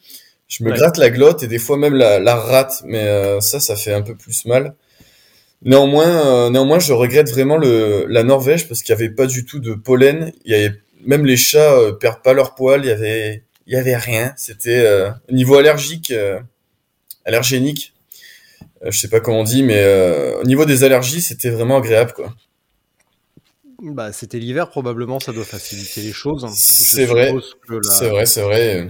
je 0.50 0.64
me 0.66 0.70
Ouais. 0.72 0.76
gratte 0.78 0.98
la 0.98 1.10
glotte 1.10 1.44
et 1.44 1.48
des 1.48 1.60
fois 1.60 1.78
même 1.78 1.96
la, 1.96 2.20
la 2.20 2.36
rate. 2.36 2.82
Mais 2.86 3.04
euh, 3.08 3.40
ça, 3.40 3.60
ça 3.62 3.76
fait 3.78 3.94
un 3.94 4.02
peu 4.02 4.16
plus 4.16 4.46
mal. 4.46 4.76
Néanmoins, 5.64 6.08
euh, 6.08 6.50
néanmoins, 6.50 6.80
je 6.80 6.92
regrette 6.94 7.30
vraiment 7.32 7.58
le, 7.58 8.06
la 8.10 8.24
Norvège 8.24 8.68
parce 8.68 8.84
qu'il 8.84 8.94
y 8.94 8.98
avait 8.98 9.10
pas 9.10 9.26
du 9.28 9.46
tout 9.46 9.60
de 9.60 9.74
pollen. 9.74 10.32
Il 10.46 10.52
y 10.52 10.56
avait 10.56 10.76
même 11.06 11.26
les 11.26 11.38
chats 11.38 11.76
perdent 12.00 12.22
pas 12.22 12.34
leur 12.34 12.54
poil. 12.54 12.82
Il 12.84 12.88
y 12.88 12.92
avait, 12.92 13.44
il 13.66 13.74
y 13.74 13.78
avait 13.78 13.96
rien. 13.96 14.34
C'était 14.36 14.82
euh, 14.86 15.10
niveau 15.32 15.56
allergique, 15.56 16.12
euh, 16.12 16.40
allergénique. 17.26 17.94
Je 18.86 18.98
sais 18.98 19.08
pas 19.08 19.20
comment 19.22 19.40
on 19.40 19.44
dit, 19.44 19.64
mais 19.64 19.78
euh, 19.78 20.40
au 20.40 20.44
niveau 20.44 20.66
des 20.66 20.84
allergies, 20.84 21.22
c'était 21.22 21.50
vraiment 21.50 21.78
agréable, 21.78 22.14
quoi. 22.14 22.34
Bah, 23.80 24.12
c'était 24.12 24.40
l'hiver, 24.40 24.70
probablement, 24.70 25.20
ça 25.20 25.34
doit 25.34 25.44
faciliter 25.46 26.02
les 26.02 26.12
choses. 26.14 26.46
C'est 26.56 27.06
vrai. 27.06 27.32
là- 27.32 27.80
C'est 27.82 28.10
vrai, 28.10 28.26
c'est 28.26 28.42
vrai. 28.42 28.88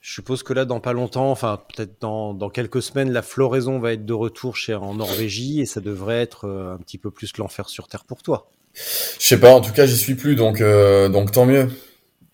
Je 0.00 0.12
suppose 0.12 0.42
que 0.42 0.52
là, 0.52 0.64
dans 0.66 0.80
pas 0.80 0.92
longtemps, 0.92 1.30
enfin 1.30 1.62
peut-être 1.74 1.94
dans, 2.00 2.34
dans 2.34 2.50
quelques 2.50 2.82
semaines, 2.82 3.10
la 3.10 3.22
floraison 3.22 3.78
va 3.78 3.92
être 3.94 4.04
de 4.04 4.12
retour 4.12 4.56
chez 4.56 4.74
en 4.74 4.94
Norvégie 4.94 5.60
et 5.62 5.66
ça 5.66 5.80
devrait 5.80 6.20
être 6.20 6.46
euh, 6.46 6.74
un 6.74 6.78
petit 6.78 6.98
peu 6.98 7.10
plus 7.10 7.34
l'enfer 7.38 7.68
sur 7.70 7.88
terre 7.88 8.04
pour 8.04 8.22
toi, 8.22 8.50
Je 8.74 8.80
sais 9.26 9.40
pas. 9.40 9.52
En 9.54 9.60
tout 9.62 9.72
cas, 9.72 9.86
j'y 9.86 9.96
suis 9.96 10.14
plus, 10.14 10.36
donc 10.36 10.60
euh, 10.60 11.08
donc 11.08 11.32
tant 11.32 11.46
mieux. 11.46 11.68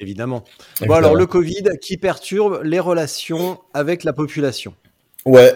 évidemment. 0.00 0.42
Bon 0.80 0.94
alors 0.94 1.14
le 1.14 1.26
Covid 1.26 1.64
qui 1.80 1.96
perturbe 1.96 2.60
les 2.64 2.80
relations 2.80 3.60
avec 3.72 4.02
la 4.02 4.12
population? 4.12 4.74
Ouais, 5.24 5.54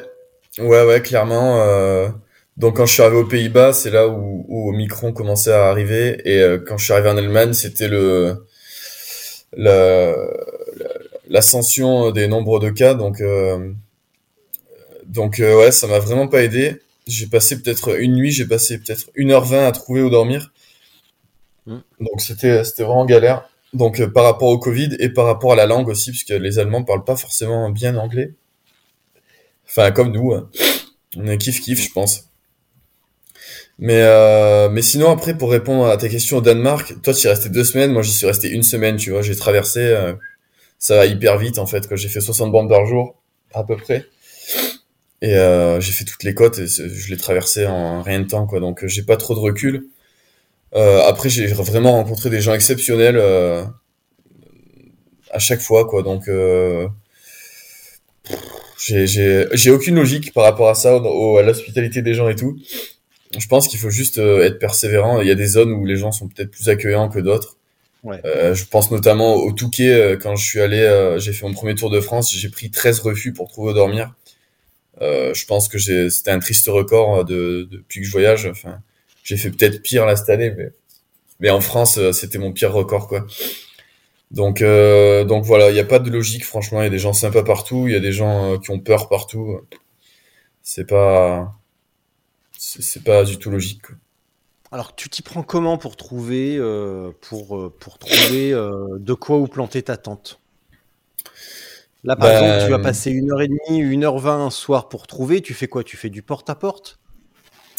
ouais, 0.58 0.84
ouais, 0.86 1.00
clairement. 1.00 1.60
euh, 1.62 2.08
Donc 2.56 2.76
quand 2.76 2.86
je 2.86 2.92
suis 2.94 3.02
arrivé 3.02 3.16
aux 3.18 3.26
Pays-Bas, 3.26 3.72
c'est 3.72 3.90
là 3.90 4.08
où, 4.08 4.44
où 4.48 4.70
Omicron 4.70 5.12
commençait 5.12 5.52
à 5.52 5.66
arriver, 5.70 6.20
et 6.24 6.38
euh, 6.40 6.58
quand 6.58 6.78
je 6.78 6.84
suis 6.84 6.92
arrivé 6.92 7.08
en 7.08 7.16
Allemagne, 7.16 7.52
c'était 7.52 7.88
le 7.88 8.44
la- 9.56 10.12
la- 10.76 10.88
l'ascension 11.28 12.10
des 12.10 12.26
nombres 12.28 12.58
de 12.60 12.70
cas. 12.70 12.94
Donc 12.94 13.20
euh, 13.20 13.72
donc 15.06 15.40
euh, 15.40 15.56
ouais, 15.58 15.72
ça 15.72 15.86
m'a 15.86 15.98
vraiment 15.98 16.28
pas 16.28 16.42
aidé. 16.42 16.80
J'ai 17.06 17.26
passé 17.26 17.60
peut-être 17.60 17.98
une 18.00 18.14
nuit, 18.14 18.30
j'ai 18.32 18.46
passé 18.46 18.78
peut-être 18.78 19.10
1h20 19.14 19.66
à 19.66 19.72
trouver 19.72 20.02
où 20.02 20.10
dormir. 20.10 20.52
Mm. 21.66 21.78
Donc 22.00 22.20
c'était 22.20 22.64
c'était 22.64 22.82
vraiment 22.84 23.04
galère. 23.06 23.48
Donc 23.74 24.00
euh, 24.00 24.08
par 24.08 24.24
rapport 24.24 24.48
au 24.48 24.58
Covid 24.58 24.96
et 25.00 25.08
par 25.10 25.26
rapport 25.26 25.52
à 25.52 25.56
la 25.56 25.66
langue 25.66 25.88
aussi, 25.88 26.10
puisque 26.10 26.30
les 26.30 26.58
Allemands 26.58 26.84
parlent 26.84 27.04
pas 27.04 27.16
forcément 27.16 27.70
bien 27.70 27.96
anglais. 27.96 28.32
Enfin, 29.66 29.90
comme 29.92 30.12
nous, 30.12 30.32
hein. 30.32 30.48
on 31.16 31.26
est 31.28 31.38
kiff 31.38 31.60
kiff, 31.60 31.82
je 31.82 31.92
pense. 31.92 32.28
Mais, 33.78 34.00
euh, 34.02 34.68
mais 34.70 34.82
sinon, 34.82 35.10
après, 35.10 35.36
pour 35.36 35.50
répondre 35.50 35.86
à 35.86 35.96
ta 35.96 36.08
question 36.08 36.38
au 36.38 36.40
Danemark, 36.40 36.94
toi, 37.02 37.12
tu 37.12 37.22
y 37.22 37.26
es 37.26 37.30
resté 37.30 37.48
deux 37.48 37.64
semaines, 37.64 37.92
moi, 37.92 38.02
j'y 38.02 38.12
suis 38.12 38.26
resté 38.26 38.48
une 38.48 38.62
semaine, 38.62 38.96
tu 38.96 39.10
vois. 39.10 39.22
J'ai 39.22 39.34
traversé, 39.36 39.80
euh, 39.80 40.14
ça 40.78 40.96
va 40.96 41.06
hyper 41.06 41.38
vite, 41.38 41.58
en 41.58 41.66
fait, 41.66 41.84
j'ai 41.96 42.08
fait 42.08 42.20
60 42.20 42.52
bandes 42.52 42.68
par 42.68 42.86
jour, 42.86 43.16
à 43.52 43.64
peu 43.64 43.76
près. 43.76 44.06
Et 45.22 45.34
euh, 45.36 45.80
j'ai 45.80 45.92
fait 45.92 46.04
toutes 46.04 46.22
les 46.22 46.34
côtes 46.34 46.58
et 46.58 46.66
je 46.66 47.10
l'ai 47.10 47.16
traversé 47.16 47.66
en 47.66 48.02
rien 48.02 48.20
de 48.20 48.26
temps, 48.26 48.46
quoi. 48.46 48.60
Donc, 48.60 48.86
j'ai 48.86 49.02
pas 49.02 49.16
trop 49.16 49.34
de 49.34 49.40
recul. 49.40 49.88
Euh, 50.74 51.02
après, 51.06 51.28
j'ai 51.28 51.46
vraiment 51.46 51.92
rencontré 51.92 52.30
des 52.30 52.40
gens 52.40 52.52
exceptionnels 52.54 53.16
euh, 53.16 53.64
à 55.30 55.38
chaque 55.38 55.60
fois, 55.60 55.86
quoi. 55.86 56.02
Donc, 56.02 56.28
euh, 56.28 56.88
j'ai 58.78 59.70
aucune 59.70 59.94
logique 59.96 60.32
par 60.32 60.44
rapport 60.44 60.68
à 60.68 60.74
ça, 60.74 60.96
au, 60.96 61.38
à 61.38 61.42
l'hospitalité 61.42 62.02
des 62.02 62.14
gens 62.14 62.28
et 62.28 62.36
tout 62.36 62.56
je 63.38 63.48
pense 63.48 63.68
qu'il 63.68 63.78
faut 63.78 63.90
juste 63.90 64.18
euh, 64.18 64.44
être 64.44 64.58
persévérant. 64.58 65.20
Il 65.20 65.28
y 65.28 65.30
a 65.30 65.34
des 65.34 65.46
zones 65.46 65.72
où 65.72 65.84
les 65.84 65.96
gens 65.96 66.12
sont 66.12 66.28
peut-être 66.28 66.50
plus 66.50 66.68
accueillants 66.68 67.08
que 67.08 67.18
d'autres. 67.18 67.56
Ouais. 68.04 68.20
Euh, 68.26 68.54
je 68.54 68.66
pense 68.66 68.90
notamment 68.90 69.34
au 69.34 69.52
Touquet, 69.52 69.92
euh, 69.92 70.16
quand 70.18 70.36
je 70.36 70.44
suis 70.44 70.60
allé, 70.60 70.80
euh, 70.80 71.18
j'ai 71.18 71.32
fait 71.32 71.46
mon 71.46 71.54
premier 71.54 71.74
tour 71.74 71.88
de 71.88 72.00
France, 72.00 72.32
j'ai 72.34 72.50
pris 72.50 72.70
13 72.70 73.00
refus 73.00 73.32
pour 73.32 73.48
trouver 73.48 73.72
où 73.72 73.74
dormir. 73.74 74.14
je 75.00 75.44
pense 75.46 75.68
que 75.68 75.78
c'était 75.78 76.30
un 76.30 76.38
triste 76.38 76.68
record 76.68 77.24
de, 77.24 77.66
depuis 77.70 78.00
que 78.00 78.06
je 78.06 78.12
voyage. 78.12 78.46
Enfin, 78.46 78.78
j'ai 79.24 79.38
fait 79.38 79.50
peut-être 79.50 79.82
pire 79.82 80.04
là 80.04 80.16
cette 80.16 80.28
année, 80.28 80.52
mais, 80.56 80.70
mais 81.40 81.50
en 81.50 81.62
France, 81.62 81.98
c'était 82.12 82.38
mon 82.38 82.52
pire 82.52 82.72
record, 82.72 83.08
quoi. 83.08 83.26
Donc, 84.30 84.60
donc 84.62 85.44
voilà, 85.44 85.70
il 85.70 85.74
n'y 85.74 85.80
a 85.80 85.84
pas 85.84 85.98
de 85.98 86.10
logique, 86.10 86.44
franchement. 86.44 86.82
Il 86.82 86.84
y 86.84 86.88
a 86.88 86.90
des 86.90 86.98
gens 86.98 87.12
sympas 87.14 87.42
partout, 87.42 87.86
il 87.88 87.92
y 87.94 87.96
a 87.96 88.00
des 88.00 88.12
gens 88.12 88.58
qui 88.58 88.70
ont 88.70 88.80
peur 88.80 89.08
partout. 89.08 89.60
C'est 90.62 90.86
pas, 90.86 91.54
c'est 92.80 93.04
pas 93.04 93.24
du 93.24 93.38
tout 93.38 93.50
logique. 93.50 93.82
Alors, 94.72 94.96
tu 94.96 95.08
t'y 95.08 95.22
prends 95.22 95.42
comment 95.42 95.78
pour 95.78 95.96
trouver, 95.96 96.56
euh, 96.58 97.12
pour, 97.20 97.56
euh, 97.56 97.72
pour 97.78 97.98
trouver 97.98 98.52
euh, 98.52 98.72
de 98.98 99.14
quoi 99.14 99.38
où 99.38 99.46
planter 99.46 99.82
ta 99.82 99.96
tente? 99.96 100.40
Là, 102.02 102.16
par 102.16 102.28
ben, 102.28 102.32
exemple, 102.34 102.64
tu 102.64 102.70
vas 102.70 102.78
passer 102.80 103.10
une 103.10 103.30
heure 103.32 103.40
et 103.40 103.48
demie, 103.48 103.78
une 103.78 104.04
heure 104.04 104.18
vingt 104.18 104.44
un 104.44 104.50
soir 104.50 104.88
pour 104.88 105.06
trouver. 105.06 105.42
Tu 105.42 105.54
fais 105.54 105.68
quoi? 105.68 105.84
Tu 105.84 105.96
fais 105.96 106.10
du 106.10 106.22
porte-à-porte? 106.22 106.98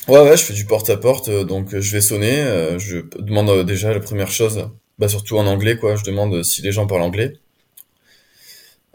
Ouais, 0.08 0.22
ouais, 0.22 0.38
je 0.38 0.44
fais 0.44 0.54
du 0.54 0.66
porte-à-porte. 0.66 1.30
donc, 1.30 1.78
je 1.78 1.92
vais 1.92 2.02
sonner. 2.02 2.78
je 2.78 3.00
demande 3.20 3.66
déjà 3.66 3.94
la 3.94 4.00
première 4.00 4.32
chose, 4.32 4.70
bah, 4.98 5.10
surtout 5.10 5.38
en 5.38 5.48
anglais, 5.48 5.78
quoi. 5.78 5.96
Je 5.96 6.04
demande 6.04 6.44
si 6.44 6.62
les 6.62 6.72
gens 6.72 6.88
parlent 6.88 7.04
anglais. 7.04 7.34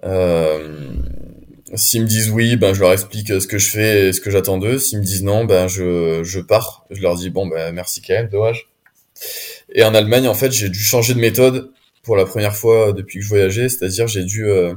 Euh, 0.05 0.92
S'ils 1.74 2.02
me 2.02 2.06
disent 2.06 2.30
oui, 2.30 2.56
ben 2.56 2.74
je 2.74 2.80
leur 2.80 2.92
explique 2.92 3.28
ce 3.28 3.46
que 3.46 3.59
je 3.59 3.70
fais 3.70 4.09
et 4.09 4.12
ce 4.12 4.20
que 4.20 4.30
j'attends 4.30 4.59
d'eux. 4.59 4.78
S'ils 4.78 4.98
me 4.98 5.04
disent 5.04 5.22
non, 5.22 5.44
ben 5.44 5.68
je, 5.68 6.22
je 6.24 6.40
pars. 6.40 6.85
Je 6.90 7.00
leur 7.00 7.14
dis 7.16 7.30
bon 7.30 7.46
ben 7.46 7.72
merci 7.72 8.02
quand 8.02 8.14
même, 8.14 8.28
dommage. 8.28 8.68
Et 9.72 9.85
en 9.85 9.94
Allemagne, 9.94 10.26
en 10.26 10.35
fait, 10.35 10.50
j'ai 10.50 10.68
dû 10.68 10.80
changer 10.80 11.14
de 11.14 11.20
méthode 11.20 11.70
pour 12.02 12.16
la 12.16 12.24
première 12.24 12.56
fois 12.56 12.92
depuis 12.92 13.18
que 13.18 13.24
je 13.24 13.28
voyageais, 13.28 13.68
c'est-à-dire 13.68 14.09
j'ai 14.09 14.24
dû 14.24 14.46
euh, 14.46 14.74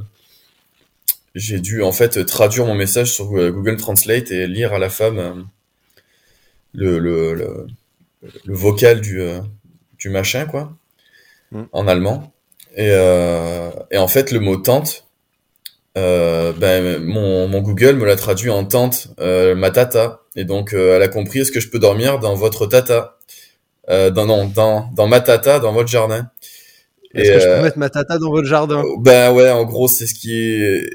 j'ai 1.34 1.58
dû 1.58 1.82
en 1.82 1.92
fait 1.92 2.24
traduire 2.26 2.66
mon 2.66 2.74
message 2.74 3.12
sur 3.12 3.26
Google 3.26 3.76
Translate 3.76 4.30
et 4.30 4.46
lire 4.46 4.72
à 4.72 4.78
la 4.78 4.90
femme 4.90 5.18
euh, 5.18 5.34
le, 6.74 6.98
le, 6.98 7.34
le, 7.34 7.66
le, 8.44 8.54
vocal 8.54 9.00
du, 9.00 9.20
euh, 9.20 9.40
du 9.98 10.10
machin 10.10 10.46
quoi 10.46 10.76
mm. 11.50 11.62
en 11.72 11.88
allemand. 11.88 12.32
Et, 12.76 12.88
et 12.88 13.98
en 13.98 14.08
fait, 14.08 14.32
le 14.32 14.40
mot 14.40 14.56
tente 14.56 15.03
euh, 15.96 16.52
ben, 16.52 17.02
mon, 17.04 17.46
mon, 17.46 17.60
Google 17.60 17.94
me 17.94 18.04
l'a 18.04 18.16
traduit 18.16 18.50
en 18.50 18.64
tante, 18.64 19.08
euh, 19.20 19.54
ma 19.54 19.70
tata. 19.70 20.22
Et 20.36 20.44
donc, 20.44 20.72
euh, 20.72 20.96
elle 20.96 21.02
a 21.02 21.08
compris, 21.08 21.40
est-ce 21.40 21.52
que 21.52 21.60
je 21.60 21.68
peux 21.68 21.78
dormir 21.78 22.18
dans 22.18 22.34
votre 22.34 22.66
tata? 22.66 23.18
Euh, 23.90 24.10
dans, 24.10 24.26
non, 24.26 24.46
dans, 24.46 24.90
dans 24.96 25.06
ma 25.06 25.20
tata, 25.20 25.60
dans 25.60 25.72
votre 25.72 25.88
jardin. 25.88 26.30
Est-ce 27.14 27.30
que 27.30 27.38
je 27.38 27.46
peux 27.46 27.62
mettre 27.62 27.78
ma 27.78 27.90
tata 27.90 28.18
dans 28.18 28.30
votre 28.30 28.48
jardin? 28.48 28.82
Ben 28.98 29.32
ouais, 29.32 29.50
en 29.50 29.64
gros, 29.64 29.86
c'est 29.88 30.06
ce 30.06 30.14
qui 30.14 30.36
est... 30.36 30.90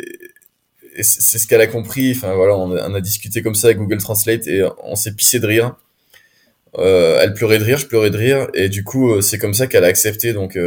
C'est 1.01 1.38
ce 1.38 1.47
qu'elle 1.47 1.62
a 1.62 1.67
compris. 1.67 2.12
Enfin 2.13 2.33
voilà, 2.33 2.57
on 2.57 2.75
a, 2.75 2.89
on 2.89 2.93
a, 2.93 2.99
discuté 2.99 3.41
comme 3.41 3.55
ça 3.55 3.67
avec 3.67 3.77
Google 3.77 3.99
Translate 3.99 4.47
et 4.47 4.67
on 4.83 4.97
s'est 4.97 5.13
pissé 5.13 5.39
de 5.39 5.47
rire. 5.47 5.75
elle 6.77 7.33
pleurait 7.33 7.59
de 7.59 7.63
rire, 7.63 7.77
je 7.77 7.85
pleurais 7.85 8.09
de 8.09 8.17
rire, 8.17 8.47
et 8.53 8.67
du 8.67 8.83
coup, 8.83 9.21
c'est 9.21 9.38
comme 9.38 9.53
ça 9.53 9.67
qu'elle 9.67 9.85
a 9.85 9.88
accepté. 9.88 10.33
Donc, 10.33 10.57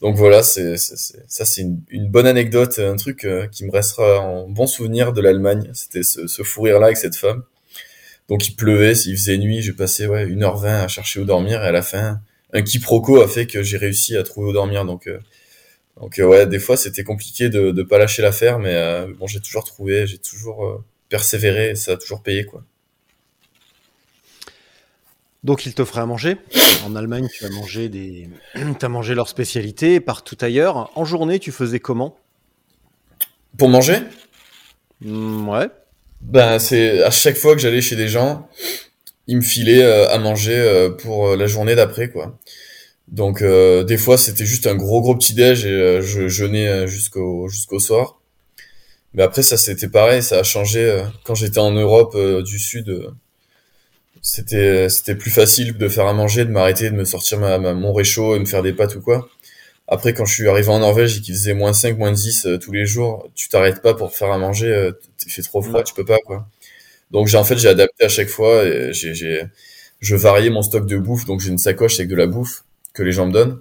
donc 0.00 0.16
voilà, 0.16 0.42
c'est, 0.42 0.76
ça 0.76 1.44
c'est 1.44 1.60
une, 1.62 1.80
une, 1.90 2.08
bonne 2.08 2.26
anecdote, 2.26 2.78
un 2.78 2.96
truc 2.96 3.24
euh, 3.24 3.46
qui 3.48 3.64
me 3.64 3.70
restera 3.70 4.20
en 4.20 4.48
bon 4.48 4.66
souvenir 4.66 5.12
de 5.12 5.20
l'Allemagne. 5.20 5.70
C'était 5.72 6.02
ce, 6.02 6.26
ce 6.26 6.42
fou 6.42 6.62
rire 6.62 6.78
là 6.78 6.86
avec 6.86 6.96
cette 6.96 7.16
femme. 7.16 7.42
Donc 8.28 8.46
il 8.48 8.56
pleuvait, 8.56 8.92
il 8.92 9.16
faisait 9.16 9.38
nuit, 9.38 9.62
j'ai 9.62 9.72
passé 9.72 10.06
ouais 10.06 10.26
1h20 10.26 10.84
à 10.84 10.88
chercher 10.88 11.20
où 11.20 11.24
dormir 11.24 11.62
et 11.62 11.66
à 11.66 11.72
la 11.72 11.82
fin 11.82 12.20
un 12.52 12.62
quiproquo 12.62 13.20
a 13.20 13.28
fait 13.28 13.46
que 13.46 13.62
j'ai 13.62 13.76
réussi 13.76 14.16
à 14.16 14.22
trouver 14.22 14.50
où 14.50 14.52
dormir. 14.52 14.84
Donc 14.84 15.06
euh, 15.08 15.18
donc 16.00 16.18
euh, 16.18 16.24
ouais, 16.24 16.46
des 16.46 16.58
fois 16.58 16.76
c'était 16.76 17.04
compliqué 17.04 17.48
de 17.48 17.70
de 17.70 17.82
pas 17.82 17.98
lâcher 17.98 18.22
l'affaire, 18.22 18.58
mais 18.58 19.06
bon 19.18 19.26
j'ai 19.26 19.40
toujours 19.40 19.64
trouvé, 19.64 20.06
j'ai 20.06 20.18
toujours 20.18 20.84
persévéré, 21.08 21.70
et 21.70 21.74
ça 21.76 21.92
a 21.92 21.96
toujours 21.96 22.22
payé 22.22 22.44
quoi. 22.44 22.64
Donc 25.46 25.64
ils 25.64 25.74
t'offraient 25.74 26.00
à 26.00 26.06
manger. 26.06 26.38
En 26.84 26.96
Allemagne, 26.96 27.28
tu 27.32 27.44
as 27.44 27.50
mangé 27.50 27.88
des, 27.88 28.28
as 28.82 28.88
mangé 28.88 29.14
leur 29.14 29.28
spécialité. 29.28 30.00
Partout 30.00 30.36
ailleurs, 30.40 30.90
en 30.96 31.04
journée, 31.04 31.38
tu 31.38 31.52
faisais 31.52 31.78
comment? 31.78 32.18
Pour 33.56 33.68
manger? 33.68 33.98
Mmh, 35.00 35.48
Ouais. 35.48 35.68
Ben 36.20 36.58
c'est 36.58 37.02
à 37.04 37.10
chaque 37.10 37.36
fois 37.36 37.54
que 37.54 37.60
j'allais 37.60 37.80
chez 37.82 37.94
des 37.94 38.08
gens, 38.08 38.48
ils 39.28 39.36
me 39.36 39.42
filaient 39.42 39.84
euh, 39.84 40.08
à 40.08 40.18
manger 40.18 40.56
euh, 40.56 40.90
pour 40.90 41.28
euh, 41.28 41.36
la 41.36 41.46
journée 41.46 41.76
d'après 41.76 42.08
quoi. 42.10 42.36
Donc 43.06 43.40
des 43.40 43.98
fois 43.98 44.18
c'était 44.18 44.44
juste 44.46 44.66
un 44.66 44.74
gros 44.74 45.00
gros 45.00 45.14
petit 45.14 45.32
déj 45.34 45.64
et 45.64 46.02
je 46.02 46.26
jeûnais 46.26 46.88
jusqu'au 46.88 47.46
jusqu'au 47.46 47.78
soir. 47.78 48.20
Mais 49.14 49.22
après 49.22 49.44
ça 49.44 49.56
c'était 49.56 49.86
pareil, 49.86 50.24
ça 50.24 50.40
a 50.40 50.42
changé 50.42 51.04
quand 51.22 51.36
j'étais 51.36 51.60
en 51.60 51.70
Europe 51.70 52.16
du 52.42 52.58
sud 52.58 53.14
c'était 54.26 54.88
c'était 54.88 55.14
plus 55.14 55.30
facile 55.30 55.78
de 55.78 55.88
faire 55.88 56.06
à 56.06 56.12
manger, 56.12 56.44
de 56.44 56.50
m'arrêter, 56.50 56.90
de 56.90 56.96
me 56.96 57.04
sortir 57.04 57.38
ma, 57.38 57.58
mon 57.58 57.92
réchaud 57.92 58.34
et 58.34 58.40
me 58.40 58.44
faire 58.44 58.62
des 58.62 58.72
pâtes 58.72 58.96
ou 58.96 59.00
quoi. 59.00 59.28
Après, 59.86 60.14
quand 60.14 60.24
je 60.24 60.34
suis 60.34 60.48
arrivé 60.48 60.68
en 60.68 60.80
Norvège 60.80 61.18
et 61.18 61.20
qu'il 61.20 61.34
faisait 61.34 61.54
moins 61.54 61.72
5, 61.72 61.96
moins 61.96 62.10
10 62.10 62.46
euh, 62.46 62.58
tous 62.58 62.72
les 62.72 62.86
jours, 62.86 63.30
tu 63.36 63.48
t'arrêtes 63.48 63.82
pas 63.82 63.94
pour 63.94 64.12
faire 64.12 64.32
à 64.32 64.38
manger, 64.38 64.66
euh, 64.66 64.90
il 65.24 65.30
fait 65.30 65.42
trop 65.42 65.62
froid, 65.62 65.84
tu 65.84 65.94
peux 65.94 66.04
pas, 66.04 66.18
quoi. 66.26 66.48
Donc, 67.12 67.28
j'ai, 67.28 67.38
en 67.38 67.44
fait, 67.44 67.56
j'ai 67.56 67.68
adapté 67.68 68.04
à 68.04 68.08
chaque 68.08 68.28
fois 68.28 68.64
et 68.64 68.92
j'ai, 68.92 69.14
j'ai, 69.14 69.44
je 70.00 70.16
variais 70.16 70.50
mon 70.50 70.62
stock 70.62 70.86
de 70.86 70.98
bouffe, 70.98 71.24
donc 71.24 71.40
j'ai 71.40 71.50
une 71.50 71.58
sacoche 71.58 72.00
avec 72.00 72.08
de 72.08 72.16
la 72.16 72.26
bouffe 72.26 72.64
que 72.94 73.04
les 73.04 73.12
gens 73.12 73.26
me 73.26 73.32
donnent. 73.32 73.60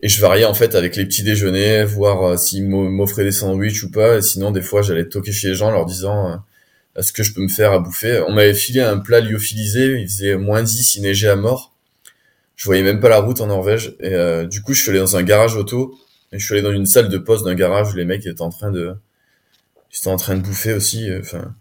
Et 0.00 0.08
je 0.08 0.20
variais, 0.22 0.46
en 0.46 0.54
fait, 0.54 0.74
avec 0.74 0.96
les 0.96 1.04
petits 1.04 1.22
déjeuners, 1.22 1.84
voir 1.84 2.22
euh, 2.22 2.36
s'ils 2.38 2.66
m'offraient 2.66 3.24
des 3.24 3.32
sandwichs 3.32 3.82
ou 3.82 3.90
pas, 3.90 4.16
et 4.16 4.22
sinon, 4.22 4.52
des 4.52 4.62
fois, 4.62 4.80
j'allais 4.80 5.06
toquer 5.06 5.32
chez 5.32 5.48
les 5.48 5.54
gens 5.54 5.68
en 5.68 5.72
leur 5.72 5.84
disant, 5.84 6.40
euh, 6.96 7.02
ce 7.02 7.12
que 7.12 7.22
je 7.22 7.32
peux 7.32 7.42
me 7.42 7.48
faire 7.48 7.72
à 7.72 7.78
bouffer. 7.78 8.22
On 8.26 8.32
m'avait 8.32 8.54
filé 8.54 8.80
un 8.80 8.98
plat 8.98 9.20
lyophilisé, 9.20 10.00
il 10.00 10.08
faisait 10.08 10.36
moins 10.36 10.62
10, 10.62 10.96
il 10.96 11.02
neigeait 11.02 11.28
à 11.28 11.36
mort. 11.36 11.74
Je 12.56 12.64
voyais 12.64 12.82
même 12.82 13.00
pas 13.00 13.08
la 13.08 13.18
route 13.18 13.40
en 13.40 13.46
Norvège. 13.46 13.96
Et 14.00 14.14
euh, 14.14 14.46
du 14.46 14.62
coup, 14.62 14.72
je 14.72 14.82
suis 14.82 14.90
allé 14.90 14.98
dans 14.98 15.16
un 15.16 15.22
garage 15.22 15.56
auto. 15.56 15.98
Et 16.32 16.38
je 16.38 16.44
suis 16.44 16.54
allé 16.54 16.62
dans 16.62 16.72
une 16.72 16.86
salle 16.86 17.08
de 17.08 17.18
poste 17.18 17.44
d'un 17.44 17.54
garage 17.54 17.92
où 17.92 17.96
les 17.96 18.04
mecs 18.04 18.26
étaient 18.26 18.42
en 18.42 18.50
train 18.50 18.70
de... 18.70 18.94
Ils 19.92 19.98
étaient 19.98 20.08
en 20.08 20.16
train 20.16 20.36
de 20.36 20.42
bouffer 20.42 20.72
aussi. 20.72 21.08
Enfin, 21.20 21.54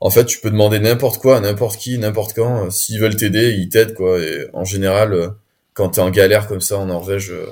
en 0.00 0.10
fait, 0.10 0.24
tu 0.24 0.40
peux 0.40 0.50
demander 0.50 0.78
n'importe 0.78 1.20
quoi 1.20 1.36
à 1.36 1.40
n'importe 1.40 1.78
qui, 1.78 1.98
n'importe 1.98 2.34
quand. 2.34 2.70
S'ils 2.70 3.00
veulent 3.00 3.16
t'aider, 3.16 3.50
ils 3.52 3.68
t'aident, 3.68 3.94
quoi. 3.94 4.20
Et 4.20 4.48
en 4.52 4.64
général, 4.64 5.12
euh, 5.12 5.28
quand 5.74 5.90
t'es 5.90 6.00
en 6.00 6.10
galère 6.10 6.46
comme 6.46 6.60
ça 6.60 6.78
en 6.78 6.86
Norvège, 6.86 7.30
euh, 7.32 7.46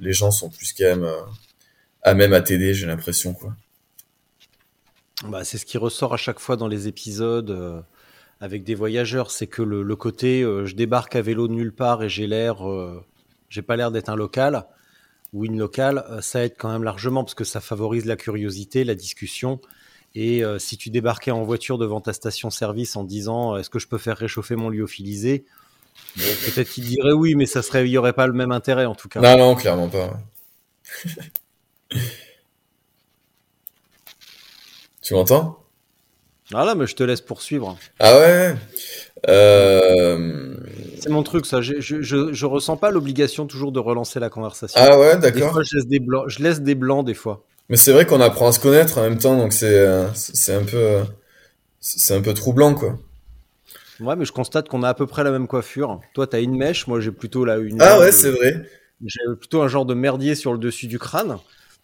les 0.00 0.12
gens 0.12 0.30
sont 0.30 0.50
plus 0.50 0.74
quand 0.74 0.84
même 0.84 1.08
à 2.02 2.14
même 2.14 2.32
à 2.34 2.40
t'aider, 2.40 2.74
j'ai 2.74 2.86
l'impression, 2.86 3.32
quoi. 3.32 3.54
Bah, 5.24 5.44
c'est 5.44 5.58
ce 5.58 5.64
qui 5.64 5.78
ressort 5.78 6.12
à 6.12 6.18
chaque 6.18 6.38
fois 6.38 6.56
dans 6.56 6.68
les 6.68 6.88
épisodes 6.88 7.50
euh, 7.50 7.80
avec 8.40 8.64
des 8.64 8.74
voyageurs, 8.74 9.30
c'est 9.30 9.46
que 9.46 9.62
le, 9.62 9.96
côté 9.96 10.42
euh, 10.42 10.66
je 10.66 10.74
débarque 10.74 11.16
à 11.16 11.22
vélo 11.22 11.48
de 11.48 11.54
nulle 11.54 11.72
part 11.72 12.02
et 12.02 12.08
j'ai 12.10 12.26
l'air, 12.26 12.68
euh, 12.68 13.02
j'ai 13.48 13.62
pas 13.62 13.76
l'air 13.76 13.90
d'être 13.90 14.10
un 14.10 14.16
local 14.16 14.66
ou 15.32 15.46
une 15.46 15.58
locale, 15.58 16.04
ça 16.20 16.44
aide 16.44 16.54
quand 16.56 16.70
même 16.70 16.84
largement 16.84 17.24
parce 17.24 17.34
que 17.34 17.44
ça 17.44 17.60
favorise 17.60 18.04
la 18.04 18.16
curiosité, 18.16 18.84
la 18.84 18.94
discussion. 18.94 19.60
Et 20.14 20.42
si 20.58 20.78
tu 20.78 20.88
débarquais 20.88 21.30
en 21.30 21.42
voiture 21.42 21.76
devant 21.76 22.00
ta 22.00 22.14
station-service 22.14 22.96
en 22.96 23.04
disant 23.04 23.56
est-ce 23.58 23.68
que 23.68 23.78
je 23.78 23.86
peux 23.86 23.98
faire 23.98 24.16
réchauffer 24.16 24.56
mon 24.56 24.70
lyophilisé, 24.70 25.44
bon, 26.16 26.22
peut-être 26.46 26.70
qu'il 26.70 26.84
dirait 26.84 27.12
oui, 27.12 27.34
mais 27.34 27.44
ça 27.44 27.60
serait, 27.60 27.86
il 27.86 27.90
y 27.90 27.98
aurait 27.98 28.14
pas 28.14 28.26
le 28.26 28.32
même 28.32 28.52
intérêt 28.52 28.86
en 28.86 28.94
tout 28.94 29.08
cas. 29.08 29.20
Non, 29.20 29.36
non, 29.36 29.54
clairement 29.56 29.90
pas. 29.90 30.18
Tu 35.06 35.14
m'entends? 35.14 35.62
Ah 36.52 36.64
là, 36.64 36.74
mais 36.74 36.88
je 36.88 36.96
te 36.96 37.04
laisse 37.04 37.20
poursuivre. 37.20 37.78
Ah 38.00 38.18
ouais 38.18 38.56
euh... 39.28 40.56
C'est 40.98 41.10
mon 41.10 41.22
truc, 41.22 41.46
ça. 41.46 41.60
Je, 41.60 41.78
je, 41.78 42.02
je, 42.02 42.46
ressens 42.46 42.76
pas 42.76 42.90
l'obligation 42.90 43.46
toujours 43.46 43.70
de 43.70 43.78
relancer 43.78 44.18
la 44.18 44.30
conversation. 44.30 44.80
Ah 44.82 44.98
ouais, 44.98 45.16
d'accord. 45.16 45.62
je 45.62 45.76
laisse 45.76 45.86
des 45.86 46.00
blancs. 46.00 46.24
Je 46.26 46.42
laisse 46.42 46.60
des 46.60 46.74
blancs 46.74 47.06
des 47.06 47.14
fois. 47.14 47.44
Mais 47.68 47.76
c'est 47.76 47.92
vrai 47.92 48.04
qu'on 48.04 48.20
apprend 48.20 48.48
à 48.48 48.52
se 48.52 48.58
connaître 48.58 48.98
en 48.98 49.02
même 49.02 49.18
temps, 49.18 49.36
donc 49.36 49.52
c'est 49.52 49.86
c'est 50.14 50.54
un 50.54 50.64
peu 50.64 51.04
c'est 51.78 52.14
un 52.14 52.20
peu 52.20 52.34
troublant 52.34 52.74
quoi. 52.74 52.98
Ouais, 54.00 54.16
mais 54.16 54.24
je 54.24 54.32
constate 54.32 54.68
qu'on 54.68 54.82
a 54.82 54.88
à 54.88 54.94
peu 54.94 55.06
près 55.06 55.22
la 55.22 55.30
même 55.30 55.46
coiffure. 55.46 56.00
Toi, 56.14 56.26
t'as 56.26 56.40
une 56.40 56.56
mèche, 56.56 56.88
moi 56.88 56.98
j'ai 56.98 57.12
plutôt 57.12 57.44
là 57.44 57.58
une. 57.58 57.80
Ah 57.80 58.00
ouais, 58.00 58.10
c'est 58.10 58.32
vrai. 58.32 58.68
J'ai 59.04 59.20
plutôt 59.38 59.62
un 59.62 59.68
genre 59.68 59.86
de 59.86 59.94
merdier 59.94 60.34
sur 60.34 60.52
le 60.52 60.58
dessus 60.58 60.88
du 60.88 60.98
crâne. 60.98 61.38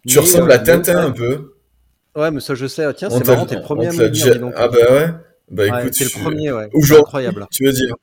Tu 0.05 0.19
ressembles 0.19 0.51
à 0.51 0.59
Tintin 0.59 0.97
un 0.97 1.11
peu. 1.11 1.53
Ouais, 2.15 2.31
mais 2.31 2.39
ça 2.39 2.55
je 2.55 2.67
sais. 2.67 2.93
Tiens, 2.93 3.09
c'est 3.09 3.25
marrant, 3.25 3.45
t'es 3.45 3.55
le 3.55 3.61
premier 3.61 3.87
à 3.87 3.91
me 3.91 4.09
dire. 4.09 4.51
Ah 4.55 4.67
bah 4.67 4.77
ouais. 4.91 5.09
Bah 5.49 5.67
écoute, 5.67 5.93
c'est 5.93 6.05
le 6.05 6.21
premier, 6.21 6.51
ouais. 6.51 6.69
Incroyable. 6.97 7.47
Tu 7.51 7.65
veux 7.65 7.73
dire 7.73 7.95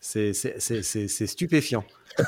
C'est 0.00 0.32
stupéfiant. 1.26 1.84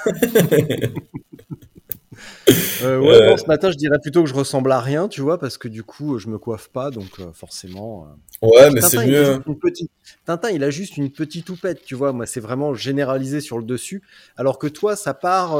euh, 2.83 2.99
ouais, 3.01 3.37
ce 3.37 3.47
matin, 3.47 3.71
je 3.71 3.77
dirais 3.77 3.99
plutôt 4.01 4.23
que 4.23 4.29
je 4.29 4.35
ressemble 4.35 4.71
à 4.73 4.81
rien, 4.81 5.09
tu 5.09 5.21
vois, 5.21 5.39
parce 5.39 5.59
que 5.59 5.69
du 5.69 5.83
coup, 5.83 6.19
je 6.19 6.29
me 6.29 6.39
coiffe 6.39 6.69
pas, 6.69 6.91
donc 6.91 7.19
euh, 7.19 7.33
forcément. 7.33 8.07
Euh. 8.43 8.47
Ouais, 8.47 8.71
mais 8.71 8.81
c'est 8.83 9.05
mieux. 9.07 9.41
Petite... 9.61 9.91
Tintin, 10.27 10.51
il 10.51 10.63
a 10.63 10.71
juste 10.71 10.97
une 10.97 11.11
petite 11.11 11.47
toupette, 11.47 11.83
tu 11.85 11.95
vois. 11.95 12.13
Moi, 12.13 12.27
c'est 12.27 12.41
vraiment 12.41 12.75
généralisé 12.75 13.41
sur 13.41 13.59
le 13.59 13.65
dessus, 13.65 14.03
alors 14.37 14.59
que 14.59 14.67
toi, 14.67 14.97
ça 14.97 15.15
part. 15.15 15.57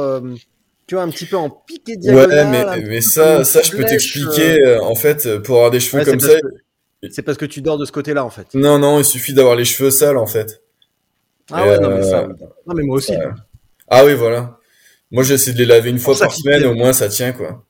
Euh, 0.81 0.87
tu 0.87 0.95
vois, 0.95 1.03
un 1.03 1.09
petit 1.09 1.25
peu 1.25 1.37
en 1.37 1.49
piqué 1.49 1.95
diagonale. 1.95 2.29
Ouais, 2.29 2.81
mais, 2.81 2.87
mais 2.87 3.01
ça, 3.01 3.43
ça, 3.43 3.61
je 3.61 3.71
peux 3.71 3.85
t'expliquer. 3.85 4.77
en 4.79 4.95
fait, 4.95 5.37
pour 5.39 5.57
avoir 5.57 5.71
des 5.71 5.79
cheveux 5.79 6.03
comme 6.03 6.19
ça. 6.19 6.33
C'est 7.09 7.23
parce 7.23 7.37
que 7.37 7.45
tu 7.45 7.61
dors 7.61 7.77
de 7.79 7.85
ce 7.85 7.91
côté-là, 7.91 8.23
en 8.23 8.29
fait. 8.29 8.47
Non, 8.53 8.77
non, 8.77 8.99
il 8.99 9.05
suffit 9.05 9.33
d'avoir 9.33 9.55
les 9.55 9.65
cheveux 9.65 9.89
sales, 9.89 10.17
en 10.17 10.27
fait. 10.27 10.61
Ah 11.51 11.65
ouais, 11.65 11.79
non, 11.79 11.89
mais 11.89 12.03
ça. 12.03 12.27
Non, 12.67 12.73
mais 12.75 12.83
moi 12.83 12.97
aussi. 12.97 13.13
Ah 13.87 14.05
oui, 14.05 14.13
voilà. 14.13 14.59
Moi, 15.09 15.23
j'essaie 15.23 15.51
de 15.51 15.57
les 15.57 15.65
laver 15.65 15.89
une 15.89 15.99
fois 15.99 16.17
par 16.17 16.31
semaine, 16.31 16.65
au 16.65 16.73
moins 16.73 16.93
ça 16.93 17.09
tient, 17.09 17.33
quoi. 17.33 17.65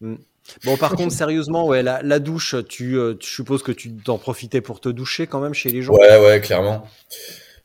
Mm. 0.00 0.16
Bon, 0.64 0.76
par 0.76 0.92
contre, 0.92 1.12
sérieusement, 1.12 1.66
ouais, 1.66 1.82
la, 1.82 2.02
la 2.02 2.18
douche, 2.20 2.54
tu, 2.68 2.96
euh, 2.96 3.14
tu 3.14 3.28
supposes 3.28 3.62
que 3.62 3.72
tu 3.72 3.94
t'en 3.96 4.16
profitais 4.16 4.60
pour 4.60 4.80
te 4.80 4.88
doucher 4.88 5.26
quand 5.26 5.40
même 5.40 5.52
chez 5.52 5.68
les 5.68 5.82
gens 5.82 5.92
Ouais, 5.92 6.18
ouais, 6.18 6.40
clairement. 6.40 6.86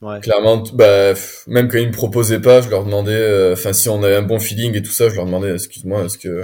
Ouais. 0.03 0.19
Clairement, 0.19 0.63
bah, 0.73 1.13
même 1.47 1.69
quand 1.69 1.77
ils 1.77 1.87
me 1.87 1.93
proposaient 1.93 2.41
pas, 2.41 2.61
je 2.61 2.69
leur 2.69 2.83
demandais, 2.83 3.13
euh, 3.13 3.53
enfin, 3.53 3.71
si 3.71 3.87
on 3.87 4.03
avait 4.03 4.17
un 4.17 4.21
bon 4.21 4.37
feeling 4.37 4.75
et 4.75 4.81
tout 4.81 4.91
ça, 4.91 5.07
je 5.09 5.15
leur 5.15 5.25
demandais, 5.25 5.53
excuse-moi, 5.53 6.03
est-ce 6.03 6.17
que, 6.17 6.43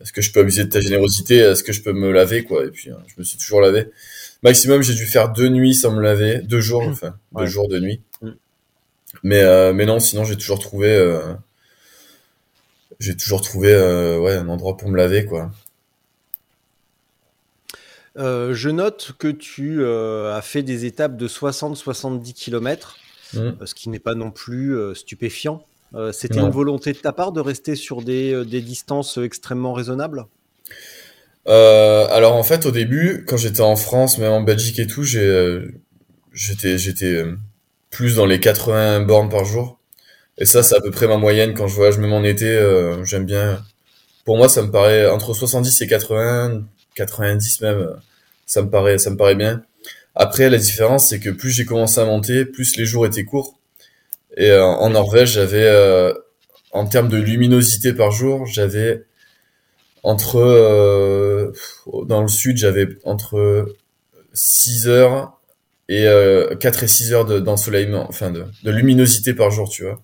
est-ce 0.00 0.12
que 0.12 0.20
je 0.20 0.32
peux 0.32 0.40
abuser 0.40 0.64
de 0.64 0.68
ta 0.68 0.80
générosité, 0.80 1.36
est-ce 1.36 1.62
que 1.62 1.72
je 1.72 1.82
peux 1.82 1.92
me 1.92 2.10
laver, 2.10 2.42
quoi. 2.42 2.64
Et 2.64 2.70
puis, 2.70 2.90
hein, 2.90 2.98
je 3.06 3.14
me 3.16 3.24
suis 3.24 3.38
toujours 3.38 3.60
lavé. 3.60 3.86
Maximum, 4.42 4.82
j'ai 4.82 4.94
dû 4.94 5.06
faire 5.06 5.30
deux 5.32 5.48
nuits 5.48 5.74
sans 5.74 5.92
me 5.92 6.02
laver, 6.02 6.40
deux 6.42 6.60
jours, 6.60 6.82
enfin, 6.82 7.14
deux 7.36 7.46
jours, 7.46 7.68
de 7.68 7.78
nuit. 7.78 8.00
Mm. 8.20 8.30
Mais, 9.22 9.42
euh, 9.42 9.72
mais 9.72 9.86
non, 9.86 10.00
sinon, 10.00 10.24
j'ai 10.24 10.36
toujours 10.36 10.58
trouvé, 10.58 10.88
j'ai 13.00 13.16
toujours 13.16 13.40
trouvé 13.40 13.72
euh, 13.72 14.18
ouais, 14.18 14.34
un 14.34 14.48
endroit 14.48 14.76
pour 14.76 14.88
me 14.88 14.96
laver, 14.96 15.24
quoi. 15.24 15.50
Euh, 18.16 18.54
je 18.54 18.70
note 18.70 19.12
que 19.18 19.28
tu 19.28 19.82
euh, 19.82 20.34
as 20.34 20.42
fait 20.42 20.62
des 20.62 20.84
étapes 20.84 21.16
de 21.16 21.28
60-70 21.28 22.32
km, 22.32 22.96
mmh. 23.34 23.50
ce 23.64 23.74
qui 23.74 23.88
n'est 23.88 23.98
pas 23.98 24.14
non 24.14 24.30
plus 24.30 24.76
stupéfiant. 24.94 25.64
C'était 26.12 26.40
une 26.40 26.50
volonté 26.50 26.92
de 26.92 26.98
ta 26.98 27.12
part 27.12 27.32
de 27.32 27.40
rester 27.40 27.74
sur 27.74 28.02
des, 28.02 28.44
des 28.44 28.60
distances 28.60 29.16
extrêmement 29.16 29.72
raisonnables? 29.72 30.26
Alors 31.46 32.34
en 32.34 32.42
fait, 32.42 32.66
au 32.66 32.70
début, 32.70 33.24
quand 33.26 33.38
j'étais 33.38 33.62
en 33.62 33.76
France, 33.76 34.18
même 34.18 34.32
en 34.32 34.42
Belgique 34.42 34.78
et 34.78 34.86
tout, 34.86 35.02
j'étais 35.02 35.66
plus 37.90 38.16
dans 38.16 38.26
les 38.26 38.40
80 38.40 39.00
bornes 39.00 39.30
par 39.30 39.44
jour. 39.44 39.78
Et 40.38 40.46
ça, 40.46 40.62
c'est 40.62 40.76
à 40.76 40.80
peu 40.80 40.90
près 40.90 41.08
ma 41.08 41.16
moyenne 41.16 41.52
quand 41.54 41.66
je 41.66 41.74
voyage 41.74 41.98
même 41.98 42.12
en 42.12 42.22
été. 42.22 42.46
Euh, 42.46 43.04
j'aime 43.04 43.26
bien. 43.26 43.62
Pour 44.24 44.36
moi, 44.36 44.48
ça 44.48 44.62
me 44.62 44.70
paraît 44.70 45.08
entre 45.08 45.34
70 45.34 45.82
et 45.82 45.86
80, 45.86 46.62
90 46.98 47.60
même. 47.62 47.96
Ça 48.46 48.62
me 48.62 48.70
paraît, 48.70 48.98
ça 48.98 49.10
me 49.10 49.16
paraît 49.16 49.34
bien. 49.34 49.62
Après, 50.14 50.50
la 50.50 50.58
différence, 50.58 51.08
c'est 51.08 51.20
que 51.20 51.30
plus 51.30 51.50
j'ai 51.50 51.64
commencé 51.64 52.00
à 52.00 52.04
monter, 52.04 52.44
plus 52.44 52.76
les 52.76 52.84
jours 52.84 53.06
étaient 53.06 53.24
courts. 53.24 53.58
Et 54.36 54.50
euh, 54.50 54.64
en 54.64 54.90
Norvège, 54.90 55.32
j'avais, 55.32 55.66
euh, 55.66 56.12
en 56.72 56.86
termes 56.86 57.08
de 57.08 57.18
luminosité 57.18 57.92
par 57.92 58.10
jour, 58.10 58.46
j'avais 58.46 59.04
entre, 60.02 61.52
dans 62.06 62.22
le 62.22 62.28
sud, 62.28 62.56
j'avais 62.56 62.88
entre 63.04 63.66
6 64.32 64.88
heures 64.88 65.40
et 65.88 66.06
4 66.60 66.84
et 66.84 66.88
6 66.88 67.12
heures 67.12 67.24
d'ensoleillement, 67.42 68.06
enfin 68.08 68.30
de, 68.30 68.44
de 68.62 68.70
luminosité 68.70 69.34
par 69.34 69.50
jour, 69.50 69.68
tu 69.68 69.84
vois. 69.84 70.00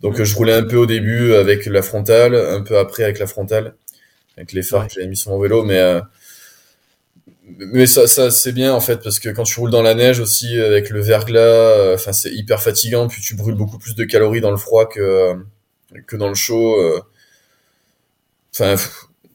Donc 0.00 0.22
je 0.22 0.36
roulais 0.36 0.52
un 0.52 0.64
peu 0.64 0.76
au 0.76 0.86
début 0.86 1.32
avec 1.32 1.64
la 1.66 1.80
frontale, 1.80 2.34
un 2.34 2.62
peu 2.62 2.78
après 2.78 3.04
avec 3.04 3.18
la 3.18 3.26
frontale, 3.26 3.74
avec 4.36 4.52
les 4.52 4.62
phares 4.62 4.86
que 4.86 4.94
j'avais 4.94 5.06
mis 5.06 5.16
sur 5.16 5.30
mon 5.30 5.38
vélo, 5.38 5.64
mais 5.64 5.78
euh, 5.78 6.00
mais 7.58 7.86
ça, 7.86 8.06
ça 8.06 8.30
c'est 8.30 8.52
bien 8.52 8.72
en 8.72 8.80
fait 8.80 9.02
parce 9.02 9.18
que 9.18 9.28
quand 9.28 9.44
tu 9.44 9.58
roules 9.60 9.70
dans 9.70 9.82
la 9.82 9.94
neige 9.94 10.20
aussi 10.20 10.58
avec 10.58 10.90
le 10.90 11.00
verglas, 11.00 11.40
euh, 11.40 11.94
enfin 11.94 12.12
c'est 12.12 12.32
hyper 12.32 12.62
fatigant, 12.62 13.08
puis 13.08 13.20
tu 13.20 13.34
brûles 13.34 13.54
beaucoup 13.54 13.78
plus 13.78 13.94
de 13.94 14.04
calories 14.04 14.40
dans 14.40 14.50
le 14.50 14.56
froid 14.56 14.88
que 14.88 15.00
euh, 15.00 15.34
que 16.06 16.16
dans 16.16 16.28
le 16.28 16.34
chaud. 16.34 16.76
Enfin 18.54 18.76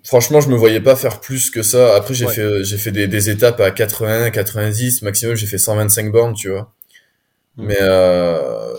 franchement 0.03 0.41
je 0.41 0.49
me 0.49 0.55
voyais 0.55 0.81
pas 0.81 0.95
faire 0.95 1.21
plus 1.21 1.51
que 1.51 1.61
ça. 1.61 1.95
Après 1.95 2.13
j'ai 2.13 2.27
fait 2.27 2.63
j'ai 2.63 2.77
fait 2.77 2.91
des, 2.91 3.07
des, 3.07 3.29
étapes 3.29 3.59
à 3.59 3.71
80, 3.71 4.31
90 4.31 5.01
maximum, 5.03 5.35
j'ai 5.35 5.47
fait 5.47 5.57
125 5.57 6.11
bornes, 6.11 6.33
tu 6.33 6.49
vois. 6.49 6.73
Mmh. 7.59 7.65
Mais 7.65 7.77
euh, 7.81 8.73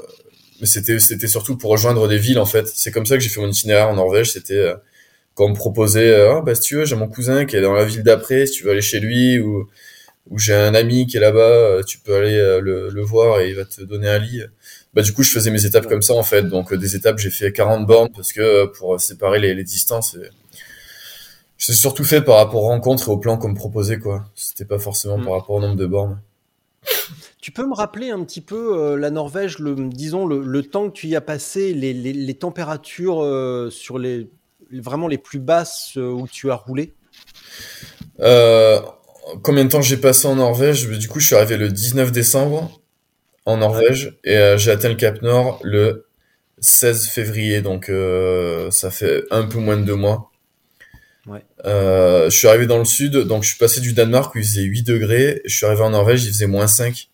mais 0.60 0.66
c'était 0.66 0.98
c'était 0.98 1.28
surtout 1.28 1.56
pour 1.56 1.70
rejoindre 1.70 2.08
des 2.08 2.18
villes 2.18 2.38
en 2.38 2.46
fait. 2.46 2.66
C'est 2.68 2.90
comme 2.90 3.06
ça 3.06 3.16
que 3.16 3.22
j'ai 3.22 3.28
fait 3.28 3.40
mon 3.40 3.48
itinéraire 3.48 3.88
en 3.88 3.94
Norvège. 3.94 4.32
C'était 4.32 4.54
euh, 4.54 4.74
quand 5.40 5.46
on 5.46 5.50
me 5.50 5.54
proposait, 5.54 6.10
euh, 6.10 6.34
ah 6.36 6.40
bah 6.42 6.54
si 6.54 6.60
tu 6.60 6.76
veux, 6.76 6.84
j'ai 6.84 6.96
mon 6.96 7.08
cousin 7.08 7.46
qui 7.46 7.56
est 7.56 7.62
dans 7.62 7.72
la 7.72 7.86
ville 7.86 8.02
d'après, 8.02 8.44
si 8.44 8.58
tu 8.58 8.64
veux 8.64 8.72
aller 8.72 8.82
chez 8.82 9.00
lui 9.00 9.40
ou 9.40 9.66
ou 10.28 10.38
j'ai 10.38 10.54
un 10.54 10.74
ami 10.74 11.06
qui 11.06 11.16
est 11.16 11.20
là-bas, 11.20 11.40
euh, 11.40 11.82
tu 11.82 11.98
peux 11.98 12.14
aller 12.14 12.36
le, 12.60 12.90
le, 12.90 13.02
voir 13.02 13.40
et 13.40 13.48
il 13.48 13.56
va 13.56 13.64
te 13.64 13.80
donner 13.80 14.06
un 14.06 14.18
lit. 14.18 14.42
Bah 14.92 15.00
du 15.00 15.14
coup 15.14 15.22
je 15.22 15.30
faisais 15.30 15.50
mes 15.50 15.64
étapes 15.64 15.86
comme 15.88 16.02
ça 16.02 16.12
en 16.12 16.22
fait. 16.22 16.42
Donc 16.42 16.74
des 16.74 16.94
étapes 16.94 17.18
j'ai 17.18 17.30
fait 17.30 17.52
40 17.52 17.86
bornes 17.86 18.10
parce 18.14 18.34
que 18.34 18.66
pour 18.66 19.00
séparer 19.00 19.38
les, 19.38 19.54
les 19.54 19.64
distances. 19.64 20.18
C'est 21.56 21.72
surtout 21.72 22.04
fait 22.04 22.20
par 22.20 22.36
rapport 22.36 22.64
aux 22.64 22.68
rencontres 22.68 23.08
et 23.08 23.10
au 23.10 23.16
plan 23.16 23.38
qu'on 23.38 23.48
me 23.48 23.56
proposait 23.56 23.98
quoi. 23.98 24.26
C'était 24.34 24.66
pas 24.66 24.78
forcément 24.78 25.16
mm. 25.16 25.24
par 25.24 25.32
rapport 25.32 25.56
au 25.56 25.60
nombre 25.60 25.76
de 25.76 25.86
bornes. 25.86 26.20
Tu 27.40 27.50
peux 27.50 27.66
me 27.66 27.74
rappeler 27.74 28.10
un 28.10 28.22
petit 28.24 28.42
peu 28.42 28.78
euh, 28.78 28.96
la 28.96 29.10
Norvège, 29.10 29.58
le, 29.58 29.74
disons 29.88 30.26
le, 30.26 30.62
temps 30.62 30.90
que 30.90 30.94
tu 30.94 31.06
y 31.08 31.16
as 31.16 31.22
passé, 31.22 31.72
les, 31.72 32.34
températures 32.34 33.22
euh, 33.22 33.70
sur 33.70 33.98
les 33.98 34.28
vraiment 34.72 35.08
les 35.08 35.18
plus 35.18 35.40
basses 35.40 35.94
euh, 35.96 36.10
où 36.10 36.28
tu 36.28 36.50
as 36.50 36.54
roulé 36.54 36.94
Combien 39.42 39.64
de 39.64 39.70
temps 39.70 39.82
j'ai 39.82 39.96
passé 39.96 40.26
en 40.26 40.36
Norvège? 40.36 40.88
Du 40.88 41.08
coup, 41.08 41.20
je 41.20 41.26
suis 41.26 41.36
arrivé 41.36 41.56
le 41.56 41.68
19 41.68 42.10
décembre 42.10 42.80
en 43.46 43.58
Norvège 43.58 44.18
et 44.24 44.54
j'ai 44.56 44.72
atteint 44.72 44.88
le 44.88 44.96
Cap 44.96 45.22
Nord 45.22 45.60
le 45.62 46.06
16 46.58 47.06
février, 47.08 47.62
donc 47.62 47.92
ça 48.72 48.90
fait 48.90 49.22
un 49.30 49.44
peu 49.44 49.58
moins 49.58 49.76
de 49.76 49.84
deux 49.84 49.94
mois. 49.94 50.32
Ouais. 51.26 51.44
je 51.64 52.30
suis 52.30 52.48
arrivé 52.48 52.66
dans 52.66 52.78
le 52.78 52.84
sud, 52.84 53.16
donc 53.18 53.44
je 53.44 53.50
suis 53.50 53.58
passé 53.58 53.80
du 53.80 53.92
Danemark 53.92 54.34
où 54.34 54.38
il 54.38 54.44
faisait 54.44 54.62
8 54.62 54.82
degrés, 54.82 55.42
je 55.44 55.54
suis 55.54 55.64
arrivé 55.64 55.82
en 55.82 55.90
Norvège, 55.90 56.24
il 56.24 56.32
faisait 56.32 56.48
moins 56.48 56.66
5. 56.66 57.08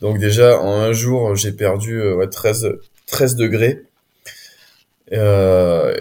Donc 0.00 0.18
déjà, 0.18 0.60
en 0.60 0.80
un 0.80 0.92
jour, 0.92 1.34
j'ai 1.36 1.52
perdu 1.52 2.00
euh, 2.00 2.14
ouais, 2.14 2.28
13, 2.28 2.68
13 3.06 3.36
degrés. 3.36 3.82
Euh, 5.12 5.96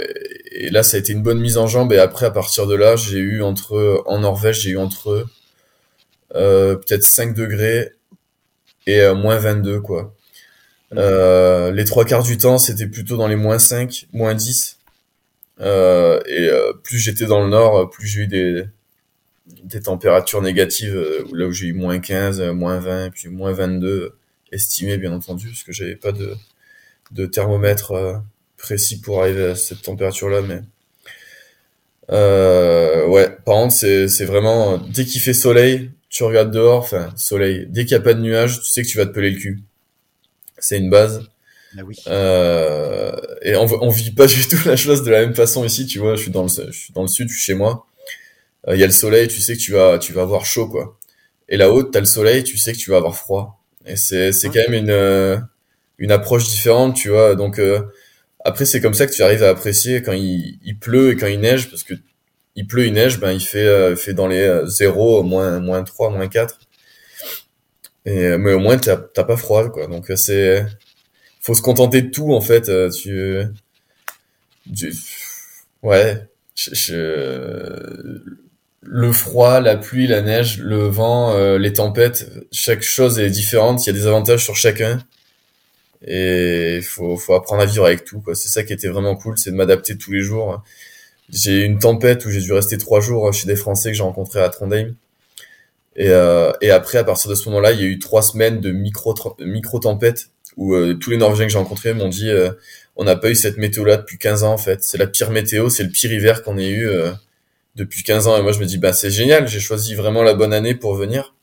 et 0.56 0.70
là, 0.70 0.84
ça 0.84 0.97
a 0.97 0.99
été 0.99 1.14
une 1.14 1.24
bonne 1.24 1.39
mise 1.39 1.58
en 1.58 1.68
jambe. 1.68 1.93
Et 1.93 1.99
après, 1.99 2.26
à 2.26 2.32
partir 2.32 2.68
de 2.68 2.76
là, 2.76 2.95
j'ai 2.95 3.20
eu 3.20 3.41
entre, 3.43 4.03
en 4.06 4.20
Norvège, 4.20 4.62
j'ai 4.62 4.72
eu 4.72 4.78
entre 4.78 5.26
euh, 6.36 6.76
peut-être 6.76 7.03
5 7.03 7.34
degrés 7.34 7.91
et 8.88 9.01
euh, 9.01 9.16
moins 9.16 9.38
22, 9.38 9.82
quoi. 9.82 10.14
Euh, 10.95 11.72
les 11.72 11.86
trois 11.86 12.06
quarts 12.06 12.24
du 12.24 12.38
temps, 12.38 12.58
c'était 12.58 12.88
plutôt 12.88 13.18
dans 13.18 13.28
les 13.28 13.36
moins 13.36 13.60
5, 13.60 14.08
moins 14.14 14.36
10. 14.36 14.80
et 15.60 16.49
plus 16.84 16.99
j'étais 16.99 17.26
dans 17.26 17.41
le 17.41 17.49
nord, 17.49 17.89
plus 17.89 18.08
j'ai 18.08 18.22
eu 18.22 18.28
des, 18.28 18.66
des 19.47 19.82
températures 19.82 20.41
négatives, 20.41 20.95
euh, 20.95 21.24
là 21.34 21.47
où 21.47 21.51
j'ai 21.51 21.68
eu 21.68 21.74
moins 21.74 21.99
15, 21.99 22.41
euh, 22.41 22.53
moins 22.53 22.80
20, 22.80 23.12
puis 23.12 23.30
moins 23.30 23.51
22 23.51 24.16
estimé 24.51 24.97
bien 24.97 25.12
entendu, 25.12 25.47
parce 25.47 25.64
que 25.64 25.72
j'avais 25.72 25.95
pas 25.95 26.12
de, 26.12 26.36
de 27.12 27.26
thermomètre 27.26 27.91
euh, 27.91 28.18
précis 28.58 28.99
pour 29.01 29.22
arriver 29.22 29.45
à 29.45 29.56
cette 29.56 29.82
température-là, 29.84 30.41
mais 30.41 30.62
euh, 32.12 33.08
ouais, 33.08 33.30
par 33.45 33.56
contre, 33.56 33.74
c'est, 33.74 34.08
c'est 34.08 34.26
vraiment, 34.26 34.78
dès 34.78 35.06
qu'il 35.06 35.22
fait 35.22 35.34
soleil, 35.34 35.91
tu 36.10 36.24
regardes 36.24 36.51
dehors, 36.51 36.84
enfin, 36.84 37.12
soleil, 37.16 37.66
dès 37.70 37.86
qu'il 37.86 37.97
n'y 37.97 38.01
a 38.01 38.03
pas 38.03 38.14
de 38.14 38.22
nuages, 38.22 38.62
tu 38.62 38.70
sais 38.70 38.84
que 38.84 38.88
tu 38.88 38.97
vas 38.97 39.06
te 39.06 39.12
peler 39.12 39.32
le 39.32 39.38
cul. 39.39 39.64
C'est 40.60 40.78
une 40.78 40.89
base. 40.89 41.24
Ah 41.78 41.82
oui. 41.86 41.97
euh, 42.08 43.12
et 43.41 43.56
on, 43.58 43.66
on 43.84 43.89
vit 43.89 44.12
pas 44.12 44.28
du 44.30 44.47
tout 44.47 44.58
la 44.66 44.76
chose 44.78 45.03
de 45.03 45.12
la 45.12 45.22
même 45.22 45.36
façon 45.36 45.66
ici, 45.66 45.86
tu 45.88 45.99
vois, 45.99 46.16
je 46.16 46.24
suis 46.24 46.32
dans 46.32 46.43
le, 46.43 46.49
je 46.49 46.72
suis 46.78 46.93
dans 46.93 47.01
le 47.03 47.08
sud, 47.08 47.30
je 47.30 47.34
suis 47.36 47.43
chez 47.43 47.53
moi 47.53 47.86
euh, 48.68 48.76
il 48.76 48.80
y 48.80 48.84
a 48.84 48.88
le 48.88 48.91
soleil, 48.93 49.28
tu 49.28 49.41
sais 49.41 49.56
que 49.56 49.62
tu 49.62 49.72
vas, 49.72 49.99
tu 49.99 50.14
vas 50.14 50.24
avoir 50.24 50.45
chaud, 50.45 50.68
quoi. 50.68 50.97
Et 51.49 51.58
là-haut, 51.58 51.84
t'as 51.84 51.99
le 51.99 52.06
soleil, 52.06 52.43
tu 52.43 52.58
sais 52.58 52.74
que 52.74 52.78
tu 52.78 52.91
vas 52.91 52.97
avoir 52.97 53.16
froid. 53.16 53.62
Et 53.86 53.95
c'est, 53.95 54.32
c'est 54.32 54.49
quand 54.49 54.62
même 54.70 54.74
une, 54.86 54.89
euh, 54.89 55.38
une 55.99 56.12
approche 56.12 56.49
différente, 56.49 56.95
tu 56.95 57.10
vois. 57.10 57.36
Donc, 57.36 57.60
euh, 57.60 57.82
après, 58.45 58.65
c'est 58.65 58.79
comme 58.79 58.93
ça 58.93 59.07
que 59.07 59.11
tu 59.11 59.23
arrives 59.23 59.43
à 59.43 59.49
apprécier 59.49 60.01
quand 60.01 60.13
il, 60.13 60.77
pleut 60.79 61.11
et 61.11 61.15
quand 61.17 61.27
il 61.27 61.41
neige, 61.41 61.69
parce 61.69 61.83
que 61.83 61.93
il 62.55 62.65
pleut, 62.67 62.85
il 62.85 62.93
neige, 62.93 63.19
ben, 63.19 63.33
il 63.33 63.41
fait, 63.41 63.95
fait 63.97 64.13
dans 64.13 64.27
les 64.27 64.61
0, 64.65 65.23
moins, 65.23 65.59
moins 65.59 65.83
3, 65.83 66.11
moins 66.11 66.27
4. 66.29 66.57
Et, 68.05 68.37
mais 68.37 68.53
au 68.53 68.59
moins, 68.59 68.77
t'as 68.77 68.97
pas 68.97 69.35
froid, 69.35 69.69
quoi. 69.69 69.87
Donc, 69.87 70.11
c'est, 70.15 70.65
faut 71.41 71.55
se 71.55 71.61
contenter 71.61 72.01
de 72.03 72.11
tout, 72.11 72.33
en 72.33 72.41
fait. 72.41 72.71
Tu, 72.91 73.41
ouais, 75.83 76.27
je, 76.55 78.21
le 78.81 79.11
froid, 79.11 79.59
la 79.59 79.75
pluie, 79.77 80.07
la 80.07 80.21
neige, 80.21 80.59
le 80.59 80.87
vent, 80.87 81.35
euh, 81.35 81.57
les 81.57 81.73
tempêtes, 81.73 82.29
chaque 82.51 82.83
chose 82.83 83.19
est 83.19 83.29
différente. 83.29 83.85
Il 83.85 83.87
y 83.87 83.89
a 83.89 83.93
des 83.93 84.07
avantages 84.07 84.43
sur 84.43 84.55
chacun. 84.55 84.99
Et 86.05 86.79
faut, 86.81 87.17
faut 87.17 87.33
apprendre 87.33 87.61
à 87.61 87.65
vivre 87.65 87.85
avec 87.85 88.03
tout. 88.05 88.21
Quoi. 88.21 88.35
C'est 88.35 88.49
ça 88.49 88.63
qui 88.63 88.73
était 88.73 88.87
vraiment 88.87 89.15
cool, 89.15 89.37
c'est 89.37 89.51
de 89.51 89.55
m'adapter 89.55 89.97
tous 89.97 90.11
les 90.11 90.21
jours. 90.21 90.63
J'ai 91.29 91.61
eu 91.61 91.63
une 91.63 91.79
tempête 91.79 92.25
où 92.25 92.29
j'ai 92.29 92.41
dû 92.41 92.53
rester 92.53 92.77
trois 92.77 93.01
jours 93.01 93.33
chez 93.33 93.47
des 93.47 93.55
Français 93.55 93.91
que 93.91 93.97
j'ai 93.97 94.03
rencontrés 94.03 94.41
à 94.41 94.49
Trondheim. 94.49 94.95
Et, 95.95 96.09
euh, 96.09 96.51
et 96.61 96.71
après, 96.71 96.97
à 96.97 97.03
partir 97.03 97.29
de 97.29 97.35
ce 97.35 97.47
moment-là, 97.49 97.71
il 97.71 97.79
y 97.79 97.83
a 97.83 97.87
eu 97.87 97.99
trois 97.99 98.21
semaines 98.21 98.59
de 98.59 98.71
micro, 98.71 99.15
micro 99.39 99.79
tempêtes 99.79 100.29
où 100.57 100.73
euh, 100.73 100.93
tous 100.93 101.09
les 101.09 101.17
Norvégiens 101.17 101.47
que 101.47 101.51
j'ai 101.51 101.57
rencontrés 101.57 101.93
m'ont 101.93 102.09
dit 102.09 102.29
on 102.95 103.03
n'a 103.03 103.15
pas 103.15 103.29
eu 103.29 103.35
cette 103.35 103.57
météo-là 103.57 103.97
depuis 103.97 104.17
15 104.17 104.43
ans 104.43 104.53
en 104.53 104.57
fait. 104.57 104.83
C'est 104.83 104.97
la 104.97 105.07
pire 105.07 105.31
météo, 105.31 105.69
c'est 105.69 105.83
le 105.83 105.89
pire 105.89 106.11
hiver 106.11 106.43
qu'on 106.43 106.57
ait 106.57 106.69
eu 106.69 106.89
depuis 107.75 108.03
15 108.03 108.27
ans. 108.27 108.37
Et 108.37 108.41
moi, 108.41 108.51
je 108.51 108.59
me 108.59 108.65
dis, 108.65 108.77
bah, 108.77 108.93
c'est 108.93 109.11
génial, 109.11 109.47
j'ai 109.47 109.59
choisi 109.59 109.95
vraiment 109.95 110.23
la 110.23 110.33
bonne 110.33 110.53
année 110.53 110.75
pour 110.75 110.95
venir. 110.95 111.35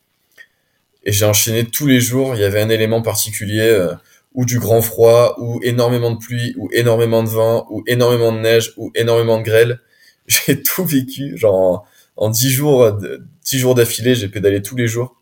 Et 1.04 1.12
j'ai 1.12 1.24
enchaîné 1.24 1.64
tous 1.64 1.86
les 1.86 2.00
jours. 2.00 2.34
Il 2.34 2.40
y 2.40 2.44
avait 2.44 2.60
un 2.60 2.68
élément 2.68 3.02
particulier, 3.02 3.60
euh, 3.60 3.92
ou 4.34 4.44
du 4.44 4.58
grand 4.58 4.80
froid, 4.80 5.36
ou 5.38 5.60
énormément 5.62 6.10
de 6.10 6.18
pluie, 6.18 6.54
ou 6.58 6.68
énormément 6.72 7.22
de 7.22 7.28
vent, 7.28 7.66
ou 7.70 7.82
énormément 7.86 8.32
de 8.32 8.38
neige, 8.38 8.72
ou 8.76 8.90
énormément 8.94 9.38
de 9.38 9.42
grêle. 9.42 9.80
J'ai 10.26 10.62
tout 10.62 10.84
vécu. 10.84 11.36
Genre, 11.36 11.86
en, 12.16 12.30
10 12.30 12.50
jours, 12.50 12.98
10 13.44 13.58
jours 13.58 13.74
d'affilée, 13.74 14.14
j'ai 14.14 14.28
pédalé 14.28 14.62
tous 14.62 14.76
les 14.76 14.86
jours. 14.86 15.16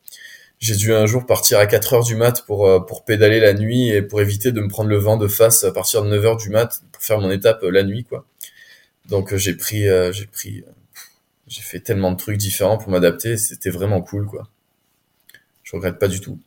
J'ai 0.58 0.76
dû 0.76 0.92
un 0.92 1.06
jour 1.06 1.24
partir 1.24 1.58
à 1.58 1.66
4 1.66 1.94
heures 1.94 2.04
du 2.04 2.16
mat 2.16 2.44
pour, 2.46 2.66
euh, 2.66 2.80
pour 2.80 3.04
pédaler 3.04 3.40
la 3.40 3.54
nuit 3.54 3.88
et 3.88 4.02
pour 4.02 4.20
éviter 4.20 4.52
de 4.52 4.60
me 4.60 4.68
prendre 4.68 4.90
le 4.90 4.98
vent 4.98 5.16
de 5.16 5.26
face 5.26 5.64
à 5.64 5.72
partir 5.72 6.02
de 6.02 6.08
9 6.10 6.26
heures 6.26 6.36
du 6.36 6.50
mat 6.50 6.82
pour 6.92 7.02
faire 7.02 7.18
mon 7.18 7.30
étape 7.30 7.62
euh, 7.62 7.70
la 7.70 7.82
nuit, 7.82 8.04
quoi. 8.04 8.26
Donc, 9.08 9.34
j'ai 9.36 9.54
pris, 9.54 9.86
j'ai 10.12 10.26
pris 10.26 10.62
j'ai 11.50 11.62
fait 11.62 11.80
tellement 11.80 12.12
de 12.12 12.16
trucs 12.16 12.36
différents 12.36 12.78
pour 12.78 12.90
m'adapter, 12.90 13.36
c'était 13.36 13.70
vraiment 13.70 14.00
cool, 14.00 14.24
quoi. 14.24 14.48
Je 15.64 15.74
regrette 15.76 15.98
pas 15.98 16.06
du 16.06 16.20
tout. 16.20 16.38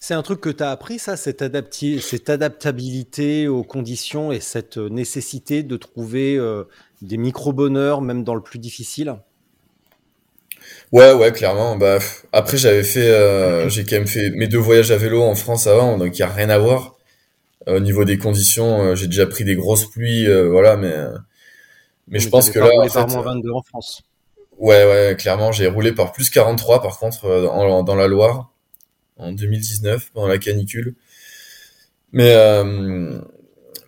C'est 0.00 0.14
un 0.14 0.22
truc 0.22 0.40
que 0.40 0.50
tu 0.50 0.62
as 0.62 0.70
appris, 0.70 0.98
ça, 0.98 1.16
cette, 1.16 1.44
cette, 2.00 2.30
adaptabilité 2.30 3.48
aux 3.48 3.64
conditions 3.64 4.30
et 4.30 4.40
cette 4.40 4.76
nécessité 4.76 5.62
de 5.62 5.76
trouver 5.76 6.36
euh, 6.36 6.64
des 7.02 7.16
micro-bonheurs, 7.16 8.00
même 8.00 8.22
dans 8.22 8.34
le 8.34 8.40
plus 8.40 8.58
difficile? 8.58 9.16
Ouais, 10.92 11.12
ouais, 11.12 11.32
clairement. 11.32 11.76
Bah, 11.76 11.98
après, 12.32 12.56
j'avais 12.56 12.84
fait, 12.84 13.08
euh, 13.08 13.68
j'ai 13.68 13.84
quand 13.84 13.96
même 13.96 14.06
fait 14.06 14.30
mes 14.30 14.46
deux 14.46 14.58
voyages 14.58 14.92
à 14.92 14.96
vélo 14.96 15.22
en 15.22 15.34
France 15.34 15.66
avant, 15.66 15.98
donc 15.98 16.16
il 16.16 16.22
n'y 16.22 16.28
a 16.28 16.32
rien 16.32 16.48
à 16.50 16.58
voir. 16.58 16.96
Euh, 17.66 17.78
au 17.78 17.80
niveau 17.80 18.04
des 18.04 18.18
conditions, 18.18 18.94
j'ai 18.94 19.08
déjà 19.08 19.26
pris 19.26 19.44
des 19.44 19.56
grosses 19.56 19.86
pluies, 19.86 20.26
voilà, 20.48 20.76
mais 20.76 20.94
mais 22.10 22.20
je 22.20 22.28
pense 22.28 22.50
que 22.50 22.58
là, 22.58 22.68
en 22.74 22.88
par 22.88 23.08
moins 23.08 23.22
22 23.22 23.50
en 23.50 23.62
France. 23.62 24.02
Ouais, 24.58 24.84
ouais, 24.84 25.16
clairement, 25.16 25.52
j'ai 25.52 25.68
roulé 25.68 25.92
par 25.92 26.12
plus 26.12 26.30
43 26.30 26.82
par 26.82 26.98
contre 26.98 27.26
euh, 27.26 27.82
dans 27.82 27.94
la 27.94 28.08
Loire 28.08 28.50
en 29.18 29.32
2019 29.32 30.10
pendant 30.14 30.28
la 30.28 30.38
canicule. 30.38 30.94
Mais 32.12 32.32
euh, 32.34 33.20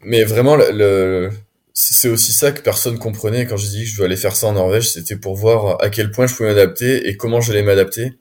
mais 0.02 0.24
vraiment 0.24 0.56
le, 0.56 1.30
c'est 1.72 2.08
aussi 2.08 2.32
ça 2.32 2.52
que 2.52 2.60
personne 2.60 2.98
comprenait 2.98 3.46
quand 3.46 3.56
je 3.56 3.66
dis 3.66 3.84
que 3.84 3.90
je 3.90 3.96
veux 3.96 4.04
aller 4.04 4.16
faire 4.16 4.36
ça 4.36 4.48
en 4.48 4.52
Norvège, 4.52 4.90
c'était 4.90 5.16
pour 5.16 5.36
voir 5.36 5.82
à 5.82 5.88
quel 5.90 6.10
point 6.10 6.26
je 6.26 6.34
pouvais 6.34 6.50
m'adapter 6.50 7.08
et 7.08 7.16
comment 7.16 7.40
j'allais 7.40 7.62
m'adapter. 7.62 8.18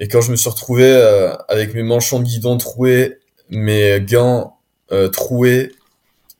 Et 0.00 0.08
quand 0.08 0.20
je 0.20 0.30
me 0.30 0.36
suis 0.36 0.48
retrouvé 0.50 0.84
euh, 0.84 1.34
avec 1.48 1.74
mes 1.74 1.82
manchons 1.82 2.20
de 2.20 2.24
guidon 2.24 2.56
troués, 2.58 3.18
mes 3.50 4.00
gants 4.00 4.58
euh, 4.92 5.08
troués, 5.08 5.72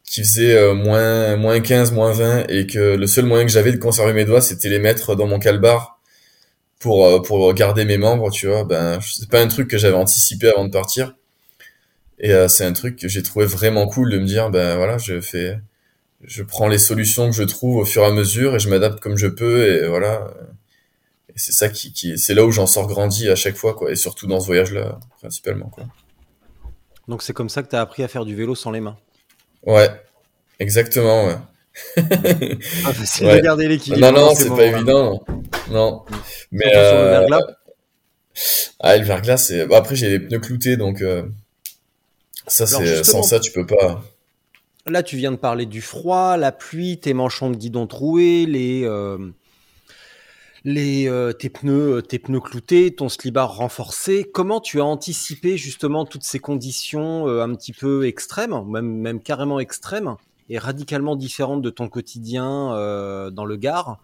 qui 0.04 0.22
faisait 0.22 0.54
euh, 0.54 0.74
moins 0.74 1.36
moins 1.36 1.60
15, 1.60 1.92
moins 1.92 2.12
20 2.12 2.46
et 2.48 2.66
que 2.66 2.96
le 2.96 3.06
seul 3.06 3.26
moyen 3.26 3.44
que 3.44 3.52
j'avais 3.52 3.72
de 3.72 3.76
conserver 3.76 4.12
mes 4.12 4.24
doigts, 4.24 4.40
c'était 4.40 4.68
les 4.68 4.78
mettre 4.78 5.14
dans 5.14 5.26
mon 5.26 5.38
calbar 5.38 5.97
pour 6.78 7.06
euh, 7.06 7.20
pour 7.20 7.52
garder 7.54 7.84
mes 7.84 7.98
membres, 7.98 8.30
tu 8.30 8.46
vois. 8.46 8.64
Ben 8.64 9.00
c'est 9.00 9.28
pas 9.28 9.40
un 9.40 9.48
truc 9.48 9.68
que 9.68 9.78
j'avais 9.78 9.96
anticipé 9.96 10.48
avant 10.48 10.64
de 10.64 10.70
partir. 10.70 11.14
Et 12.18 12.32
euh, 12.32 12.48
c'est 12.48 12.64
un 12.64 12.72
truc 12.72 12.96
que 12.98 13.08
j'ai 13.08 13.22
trouvé 13.22 13.46
vraiment 13.46 13.86
cool 13.86 14.10
de 14.10 14.18
me 14.18 14.26
dire 14.26 14.50
ben 14.50 14.76
voilà, 14.76 14.98
je 14.98 15.20
fais 15.20 15.58
je 16.22 16.42
prends 16.42 16.68
les 16.68 16.78
solutions 16.78 17.26
que 17.30 17.36
je 17.36 17.44
trouve 17.44 17.76
au 17.76 17.84
fur 17.84 18.02
et 18.02 18.06
à 18.06 18.10
mesure 18.10 18.56
et 18.56 18.58
je 18.58 18.68
m'adapte 18.68 19.00
comme 19.00 19.16
je 19.16 19.28
peux 19.28 19.66
et 19.66 19.88
voilà. 19.88 20.28
Et 21.28 21.34
c'est 21.36 21.52
ça 21.52 21.68
qui, 21.68 21.92
qui 21.92 22.18
c'est 22.18 22.34
là 22.34 22.44
où 22.44 22.50
j'en 22.50 22.66
sors 22.66 22.88
grandi 22.88 23.28
à 23.28 23.36
chaque 23.36 23.56
fois 23.56 23.74
quoi 23.74 23.92
et 23.92 23.96
surtout 23.96 24.26
dans 24.26 24.40
ce 24.40 24.46
voyage 24.46 24.72
là 24.72 24.98
principalement 25.20 25.68
quoi. 25.68 25.84
Donc 27.06 27.22
c'est 27.22 27.32
comme 27.32 27.48
ça 27.48 27.62
que 27.62 27.68
tu 27.68 27.76
as 27.76 27.80
appris 27.80 28.02
à 28.02 28.08
faire 28.08 28.24
du 28.24 28.34
vélo 28.34 28.54
sans 28.54 28.70
les 28.70 28.80
mains. 28.80 28.96
Ouais, 29.64 29.88
exactement. 30.58 31.26
Ouais. 31.26 31.36
Ah, 31.96 32.02
facile 32.92 33.28
de 33.28 33.40
garder 33.40 33.68
l'équilibre. 33.68 34.12
Non, 34.12 34.12
non, 34.12 34.34
c'est 34.34 34.48
pas 34.48 34.66
évident. 34.66 35.22
Non. 35.70 36.02
Mais 36.50 36.72
euh... 36.74 37.04
le 37.04 37.10
verglas. 37.10 37.40
Ah, 38.80 38.96
le 38.96 39.04
verglas, 39.04 39.36
c'est. 39.38 39.66
Bon, 39.66 39.76
après, 39.76 39.96
j'ai 39.96 40.10
les 40.10 40.20
pneus 40.20 40.38
cloutés, 40.40 40.76
donc 40.76 41.02
euh... 41.02 41.24
ça, 42.46 42.66
c'est 42.66 43.04
sans 43.04 43.22
ça, 43.22 43.40
tu 43.40 43.52
peux 43.52 43.66
pas. 43.66 44.02
Là, 44.86 45.02
tu 45.02 45.16
viens 45.16 45.32
de 45.32 45.36
parler 45.36 45.66
du 45.66 45.82
froid, 45.82 46.36
la 46.36 46.52
pluie, 46.52 46.98
tes 46.98 47.14
manchons 47.14 47.50
de 47.50 47.56
guidon 47.56 47.86
troués, 47.86 48.46
les. 48.46 48.82
Euh 48.84 49.18
les, 50.64 51.10
tes, 51.38 51.48
pneus, 51.48 52.02
tes 52.02 52.18
pneus 52.18 52.40
cloutés, 52.40 52.94
ton 52.94 53.08
slibar 53.08 53.56
renforcé. 53.56 54.28
Comment 54.30 54.60
tu 54.60 54.80
as 54.80 54.84
anticipé 54.84 55.56
justement 55.56 56.04
toutes 56.04 56.24
ces 56.24 56.40
conditions 56.40 57.26
un 57.26 57.54
petit 57.54 57.72
peu 57.72 58.06
extrêmes, 58.06 58.54
même, 58.66 58.92
même 58.98 59.22
carrément 59.22 59.60
extrêmes, 59.60 60.16
et 60.48 60.58
radicalement 60.58 61.16
différentes 61.16 61.62
de 61.62 61.70
ton 61.70 61.88
quotidien 61.88 62.70
dans 63.30 63.44
le 63.44 63.56
Gard 63.56 63.98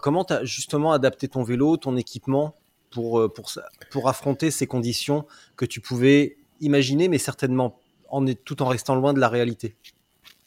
Comment 0.00 0.24
tu 0.24 0.32
as 0.32 0.44
justement 0.44 0.92
adapté 0.92 1.28
ton 1.28 1.42
vélo, 1.42 1.76
ton 1.76 1.96
équipement 1.96 2.56
pour, 2.90 3.32
pour, 3.32 3.52
pour 3.90 4.08
affronter 4.08 4.50
ces 4.50 4.66
conditions 4.66 5.26
que 5.56 5.64
tu 5.64 5.80
pouvais 5.80 6.36
imaginer, 6.60 7.08
mais 7.08 7.18
certainement 7.18 7.78
en, 8.08 8.24
tout 8.44 8.62
en 8.62 8.66
restant 8.66 8.94
loin 8.94 9.12
de 9.12 9.20
la 9.20 9.28
réalité? 9.28 9.76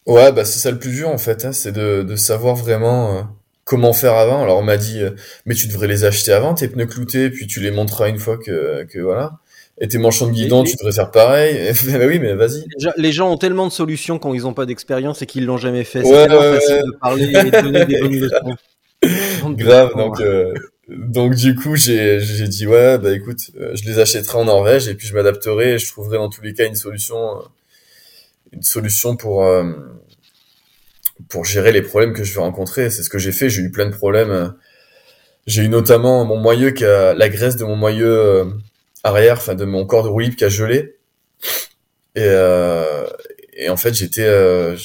Ouais, 0.06 0.32
bah 0.32 0.46
c'est 0.46 0.60
ça 0.60 0.72
le 0.72 0.80
plus 0.80 0.92
dur 0.92 1.10
en 1.10 1.18
fait, 1.18 1.44
hein, 1.44 1.52
c'est 1.52 1.74
de, 1.74 2.16
savoir 2.16 2.56
vraiment 2.56 3.28
comment 3.66 3.92
faire 3.92 4.14
avant. 4.14 4.42
Alors 4.42 4.58
on 4.58 4.64
m'a 4.64 4.78
dit, 4.78 5.02
euh, 5.02 5.12
mais 5.46 5.54
tu 5.54 5.68
devrais 5.68 5.88
les 5.88 6.06
acheter 6.06 6.32
avant, 6.32 6.54
tes 6.54 6.70
pneus 6.70 6.86
cloutés, 6.86 7.30
puis 7.30 7.46
tu 7.46 7.60
les 7.60 7.72
montreras 7.72 8.08
une 8.08 8.18
fois 8.18 8.38
que, 8.38 8.86
que 8.86 9.00
voilà. 9.00 9.40
Et 9.80 9.88
tes 9.88 9.98
manchons 10.00 10.28
de 10.28 10.32
guidon, 10.32 10.64
tu 10.64 10.76
devrais 10.76 10.92
faire 10.92 11.12
pareil. 11.12 11.72
bah 11.86 12.00
oui, 12.08 12.20
mais 12.20 12.34
vas-y. 12.34 12.66
Les 12.98 13.12
gens 13.12 13.32
ont 13.32 13.38
tellement 13.38 13.68
de 13.68 13.72
solutions 13.72 14.18
quand 14.18 14.34
ils 14.34 14.42
n'ont 14.42 14.54
pas 14.54 14.66
d'expérience 14.66 15.22
et 15.22 15.26
qu'ils 15.26 15.46
l'ont 15.46 15.58
jamais 15.58 15.84
fait. 15.84 16.04
C'est 16.04 16.28
tellement 16.28 16.42
facile 16.42 16.82
de 16.86 16.98
parler 17.00 17.24
et 17.26 17.52
de 17.52 17.62
donner 17.62 17.86
des 17.86 18.00
bonnes 18.00 18.20
leçons. 18.20 18.56
Grave, 19.56 19.96
donc 19.96 20.20
euh, 20.22 20.56
donc 20.90 21.36
du 21.36 21.54
coup 21.54 21.76
j'ai 21.76 22.20
j'ai 22.20 22.48
dit 22.48 22.66
ouais 22.66 22.98
bah 22.98 23.12
écoute 23.12 23.52
euh, 23.60 23.76
je 23.76 23.86
les 23.86 24.00
achèterai 24.00 24.40
en 24.40 24.46
Norvège 24.46 24.88
et 24.88 24.96
puis 24.96 25.06
je 25.06 25.14
m'adapterai 25.14 25.74
et 25.74 25.78
je 25.78 25.88
trouverai 25.88 26.18
dans 26.18 26.30
tous 26.30 26.42
les 26.42 26.54
cas 26.54 26.66
une 26.66 26.76
solution 26.76 27.16
une 28.52 28.64
solution 28.64 29.16
pour 29.16 29.46
pour 31.30 31.46
gérer 31.46 31.72
les 31.72 31.82
problèmes 31.82 32.14
que 32.14 32.24
je 32.24 32.34
vais 32.34 32.40
rencontrer. 32.40 32.90
C'est 32.90 33.04
ce 33.04 33.10
que 33.10 33.18
j'ai 33.18 33.32
fait. 33.32 33.50
J'ai 33.50 33.62
eu 33.62 33.72
plein 33.72 33.86
de 33.86 33.96
problèmes. 33.96 34.54
J'ai 35.46 35.64
eu 35.64 35.70
notamment 35.70 36.26
mon 36.26 36.38
moyeu 36.38 36.72
qui 36.72 36.86
a 36.86 37.14
la 37.14 37.30
graisse 37.30 37.58
de 37.58 37.64
mon 37.64 37.76
moyeu 37.76 38.08
euh, 38.08 38.46
arrière, 39.04 39.38
enfin 39.38 39.56
de 39.56 39.66
mon 39.66 39.86
corps 39.86 40.04
de 40.04 40.10
roue 40.10 40.30
qui 40.30 40.44
a 40.44 40.50
gelé. 40.50 40.96
Et, 42.16 42.22
euh, 42.24 43.06
et 43.54 43.70
en 43.70 43.78
fait, 43.78 43.94
j'étais 43.94 44.26
euh, 44.26 44.76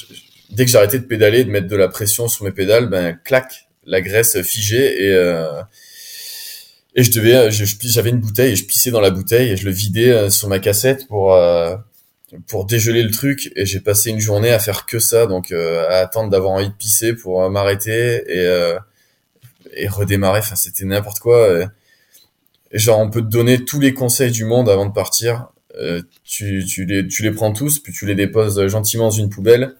dès 0.50 0.64
que 0.64 0.70
j'arrêtais 0.70 0.98
de 0.98 1.04
pédaler, 1.04 1.44
de 1.44 1.50
mettre 1.50 1.68
de 1.68 1.76
la 1.76 1.88
pression 1.88 2.28
sur 2.28 2.44
mes 2.44 2.52
pédales, 2.52 2.88
ben 2.88 3.18
clac, 3.24 3.68
la 3.84 4.00
graisse 4.00 4.40
figée 4.42 5.06
et 5.06 5.14
euh, 5.14 5.62
et 6.94 7.04
je 7.04 7.10
devais, 7.10 7.50
j'avais 7.50 8.10
une 8.10 8.20
bouteille 8.20 8.52
et 8.52 8.56
je 8.56 8.66
pissais 8.66 8.90
dans 8.90 9.00
la 9.00 9.10
bouteille 9.10 9.50
et 9.50 9.56
je 9.56 9.64
le 9.64 9.70
vidais 9.70 10.28
sur 10.28 10.48
ma 10.48 10.58
cassette 10.58 11.08
pour 11.08 11.34
pour 12.46 12.64
dégeler 12.64 13.02
le 13.02 13.10
truc. 13.10 13.52
Et 13.56 13.66
j'ai 13.66 13.80
passé 13.80 14.10
une 14.10 14.20
journée 14.20 14.50
à 14.50 14.58
faire 14.58 14.86
que 14.86 14.98
ça 14.98 15.26
donc 15.26 15.52
euh, 15.52 15.86
à 15.88 15.96
attendre 15.98 16.30
d'avoir 16.30 16.52
envie 16.52 16.68
de 16.68 16.74
pisser 16.74 17.14
pour 17.14 17.42
euh, 17.42 17.50
m'arrêter 17.50 18.24
et 18.26 18.46
euh, 18.46 18.78
et 19.74 19.88
redémarrer. 19.88 20.40
Enfin 20.40 20.56
c'était 20.56 20.84
n'importe 20.84 21.18
quoi 21.18 21.66
genre 22.78 22.98
on 22.98 23.10
peut 23.10 23.22
te 23.22 23.28
donner 23.28 23.64
tous 23.64 23.80
les 23.80 23.94
conseils 23.94 24.30
du 24.30 24.44
monde 24.44 24.68
avant 24.68 24.86
de 24.86 24.92
partir. 24.92 25.48
Tu 26.24 26.64
tu 26.66 26.84
les 26.84 27.06
tu 27.08 27.22
les 27.22 27.30
prends 27.30 27.52
tous 27.52 27.78
puis 27.78 27.92
tu 27.92 28.06
les 28.06 28.14
déposes 28.14 28.66
gentiment 28.68 29.04
dans 29.04 29.10
une 29.10 29.30
poubelle 29.30 29.76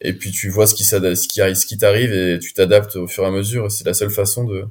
et 0.00 0.12
puis 0.12 0.32
tu 0.32 0.48
vois 0.48 0.66
ce 0.66 0.74
qui 0.74 0.84
ce 0.84 1.14
ce 1.14 1.66
qui 1.66 1.78
t'arrive 1.78 2.12
et 2.12 2.38
tu 2.40 2.52
t'adaptes 2.52 2.96
au 2.96 3.06
fur 3.06 3.22
et 3.24 3.28
à 3.28 3.30
mesure 3.30 3.70
c'est 3.70 3.86
la 3.86 3.94
seule 3.94 4.10
façon 4.10 4.44
de 4.44 4.66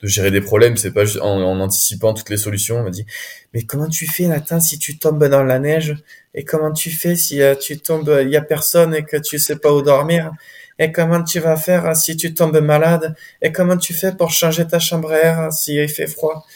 de 0.00 0.06
gérer 0.06 0.30
des 0.30 0.40
problèmes, 0.40 0.76
c'est 0.76 0.92
pas 0.92 1.04
juste 1.04 1.20
en, 1.20 1.40
en, 1.42 1.60
anticipant 1.60 2.14
toutes 2.14 2.30
les 2.30 2.36
solutions. 2.36 2.78
On 2.78 2.84
m'a 2.84 2.90
dit, 2.90 3.04
mais 3.52 3.62
comment 3.62 3.88
tu 3.88 4.06
fais, 4.06 4.26
Nathan, 4.26 4.60
si 4.60 4.78
tu 4.78 4.98
tombes 4.98 5.24
dans 5.24 5.42
la 5.42 5.58
neige? 5.58 5.96
Et 6.34 6.44
comment 6.44 6.72
tu 6.72 6.90
fais 6.90 7.16
si 7.16 7.42
euh, 7.42 7.54
tu 7.56 7.78
tombes, 7.78 8.16
il 8.22 8.30
y 8.30 8.36
a 8.36 8.42
personne 8.42 8.94
et 8.94 9.02
que 9.02 9.16
tu 9.16 9.38
sais 9.38 9.56
pas 9.56 9.72
où 9.72 9.82
dormir? 9.82 10.30
Et 10.78 10.92
comment 10.92 11.24
tu 11.24 11.40
vas 11.40 11.56
faire 11.56 11.86
euh, 11.86 11.94
si 11.94 12.16
tu 12.16 12.32
tombes 12.32 12.60
malade? 12.60 13.16
Et 13.42 13.50
comment 13.50 13.76
tu 13.76 13.92
fais 13.92 14.12
pour 14.12 14.30
changer 14.30 14.66
ta 14.66 14.78
chambre 14.78 15.10
à 15.10 15.18
air 15.18 15.52
s'il 15.52 15.88
fait 15.88 16.06
froid? 16.06 16.46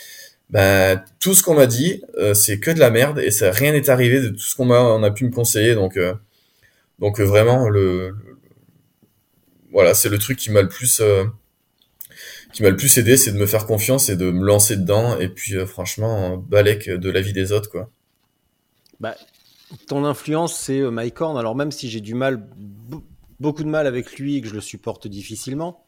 Ben 0.52 1.02
tout 1.20 1.34
ce 1.34 1.42
qu'on 1.42 1.54
m'a 1.54 1.66
dit, 1.66 2.02
euh, 2.18 2.34
c'est 2.34 2.60
que 2.60 2.70
de 2.70 2.78
la 2.78 2.90
merde 2.90 3.18
et 3.20 3.30
ça 3.32 3.50
rien 3.52 3.72
n'est 3.72 3.90
arrivé 3.90 4.20
de 4.20 4.28
tout 4.28 4.38
ce 4.40 4.54
qu'on 4.56 4.66
m'a 4.66 4.80
on 4.82 5.02
a 5.02 5.10
pu 5.10 5.24
me 5.24 5.30
conseiller. 5.32 5.74
Donc 5.74 5.96
euh, 5.96 6.14
donc 7.00 7.20
euh, 7.20 7.24
vraiment 7.24 7.68
le, 7.68 8.14
voilà, 9.72 9.94
c'est 9.94 10.08
le 10.08 10.18
truc 10.18 10.38
qui 10.38 10.50
m'a 10.50 10.62
le 10.62 10.68
plus 10.68 11.00
qui 12.52 12.62
m'a 12.62 12.70
le 12.70 12.76
plus 12.76 12.98
aidé, 12.98 13.16
c'est 13.16 13.32
de 13.32 13.38
me 13.38 13.46
faire 13.46 13.66
confiance 13.66 14.08
et 14.08 14.16
de 14.16 14.30
me 14.30 14.44
lancer 14.44 14.76
dedans. 14.76 15.18
Et 15.18 15.28
puis 15.28 15.54
franchement, 15.66 16.36
balèque 16.36 16.88
de 16.90 17.10
la 17.10 17.20
vie 17.20 17.32
des 17.32 17.52
autres 17.52 17.70
quoi. 17.70 17.90
Bah, 19.00 19.16
ton 19.88 20.04
influence, 20.04 20.58
c'est 20.58 20.80
Mike 20.82 21.20
Horn. 21.20 21.38
Alors 21.38 21.54
même 21.56 21.72
si 21.72 21.90
j'ai 21.90 22.00
du 22.00 22.14
mal, 22.14 22.36
be- 22.58 23.02
beaucoup 23.40 23.64
de 23.64 23.68
mal 23.68 23.86
avec 23.86 24.18
lui 24.18 24.36
et 24.36 24.40
que 24.42 24.48
je 24.48 24.54
le 24.54 24.60
supporte 24.60 25.08
difficilement, 25.08 25.84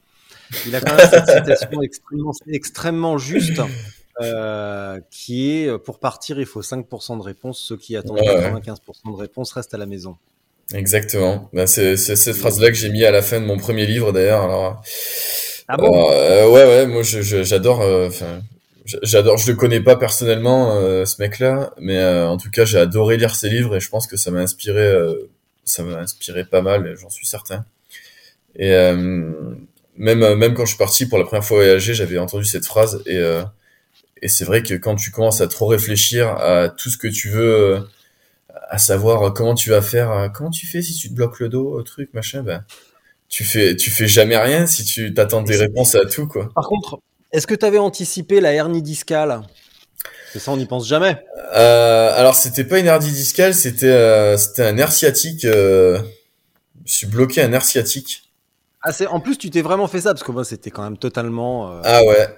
il 0.66 0.74
a 0.76 0.80
quand 0.80 0.96
même 0.96 1.08
cette 1.10 1.28
citation 1.28 1.82
extrêmement, 1.82 2.32
extrêmement 2.48 3.18
juste 3.18 3.60
euh, 4.20 5.00
qui 5.10 5.50
est 5.62 5.68
euh, 5.68 5.78
pour 5.78 5.98
partir, 5.98 6.38
il 6.40 6.46
faut 6.46 6.62
5% 6.62 7.16
de 7.18 7.22
réponses. 7.22 7.58
Ceux 7.60 7.76
qui 7.76 7.96
attendent 7.96 8.20
Ouais, 8.20 8.28
ouais. 8.28 8.52
95% 8.52 9.12
de 9.12 9.16
réponses 9.16 9.52
restent 9.52 9.74
à 9.74 9.78
la 9.78 9.86
maison. 9.86 10.16
Exactement. 10.72 11.50
Ben, 11.52 11.66
c'est 11.66 11.96
c'est 11.96 12.16
cette 12.16 12.36
phrase-là 12.36 12.68
que 12.68 12.74
j'ai 12.74 12.88
mis 12.90 13.04
à 13.04 13.10
la 13.10 13.22
fin 13.22 13.40
de 13.40 13.44
mon 13.46 13.58
premier 13.58 13.86
livre 13.86 14.12
d'ailleurs. 14.12 14.42
Alors 14.42 14.82
Ah 15.68 15.76
bon? 15.76 15.92
Alors, 15.92 16.10
euh, 16.12 16.48
ouais, 16.50 16.64
ouais, 16.64 16.86
moi 16.86 17.02
j'adore. 17.02 17.82
euh, 17.82 18.08
j'adore. 19.02 19.36
Je 19.38 19.50
le 19.50 19.56
connais 19.56 19.80
pas 19.80 19.96
personnellement, 19.96 20.76
euh, 20.76 21.04
ce 21.04 21.20
mec-là, 21.20 21.72
mais 21.78 21.98
euh, 21.98 22.28
en 22.28 22.36
tout 22.36 22.50
cas, 22.50 22.64
j'ai 22.64 22.78
adoré 22.78 23.16
lire 23.16 23.34
ses 23.34 23.48
livres 23.50 23.76
et 23.76 23.80
je 23.80 23.88
pense 23.90 24.06
que 24.06 24.16
ça 24.16 24.30
m'a 24.30 24.40
inspiré. 24.40 24.80
euh, 24.80 25.30
ça 25.64 25.82
m'a 25.82 25.98
inspiré 25.98 26.44
pas 26.44 26.60
mal, 26.62 26.94
j'en 26.96 27.08
suis 27.10 27.26
certain. 27.26 27.64
Et 28.56 28.72
euh, 28.72 29.32
même 29.96 30.34
même 30.36 30.54
quand 30.54 30.64
je 30.64 30.70
suis 30.70 30.78
parti 30.78 31.06
pour 31.06 31.18
la 31.18 31.24
première 31.24 31.44
fois 31.44 31.58
voyager, 31.58 31.94
j'avais 31.94 32.18
entendu 32.18 32.44
cette 32.44 32.66
phrase 32.66 33.02
et 33.06 33.16
euh, 33.18 33.42
et 34.24 34.28
c'est 34.28 34.46
vrai 34.46 34.62
que 34.62 34.72
quand 34.74 34.96
tu 34.96 35.10
commences 35.10 35.42
à 35.42 35.46
trop 35.46 35.66
réfléchir 35.66 36.28
à 36.30 36.70
tout 36.70 36.88
ce 36.88 36.96
que 36.96 37.08
tu 37.08 37.28
veux, 37.28 37.54
euh, 37.54 37.80
à 38.70 38.78
savoir 38.78 39.34
comment 39.34 39.54
tu 39.54 39.68
vas 39.68 39.82
faire, 39.82 40.10
euh, 40.10 40.28
comment 40.30 40.48
tu 40.50 40.66
fais 40.66 40.80
si 40.80 40.94
tu 40.94 41.10
te 41.10 41.14
bloques 41.14 41.40
le 41.40 41.50
dos, 41.50 41.78
euh, 41.78 41.82
truc, 41.82 42.08
machin, 42.14 42.42
ben 42.42 42.64
tu 43.28 43.44
fais 43.44 43.76
tu 43.76 43.90
fais 43.90 44.08
jamais 44.08 44.36
rien 44.38 44.66
si 44.66 44.82
tu 44.84 45.12
t'attends 45.12 45.42
des 45.42 45.56
réponses 45.56 45.94
à 45.94 46.06
tout 46.06 46.26
quoi. 46.26 46.48
Par 46.54 46.66
contre, 46.68 47.00
est-ce 47.32 47.46
que 47.46 47.54
tu 47.54 47.66
avais 47.66 47.78
anticipé 47.78 48.40
la 48.40 48.52
hernie 48.54 48.80
discale? 48.82 49.42
C'est 50.32 50.38
ça, 50.38 50.52
on 50.52 50.56
n'y 50.56 50.66
pense 50.66 50.88
jamais. 50.88 51.22
Euh, 51.54 52.18
alors 52.18 52.34
c'était 52.34 52.64
pas 52.64 52.78
une 52.78 52.86
hernie 52.86 53.10
discale, 53.12 53.54
c'était 53.54 53.86
euh, 53.86 54.36
c'était 54.38 54.62
un 54.62 54.72
nerf 54.72 54.90
sciatique. 54.92 55.44
Euh... 55.44 56.00
Je 56.86 56.92
suis 56.94 57.06
bloqué 57.06 57.42
un 57.42 57.48
nerf 57.48 57.64
sciatique. 57.64 58.30
Ah, 58.82 58.92
c'est 58.92 59.06
en 59.06 59.20
plus 59.20 59.36
tu 59.36 59.50
t'es 59.50 59.62
vraiment 59.62 59.86
fait 59.86 60.00
ça 60.00 60.14
parce 60.14 60.22
que 60.22 60.32
moi 60.32 60.44
c'était 60.44 60.70
quand 60.70 60.82
même 60.82 60.98
totalement. 60.98 61.72
euh, 61.72 61.80
Ah 61.84 62.02
ouais. 62.04 62.28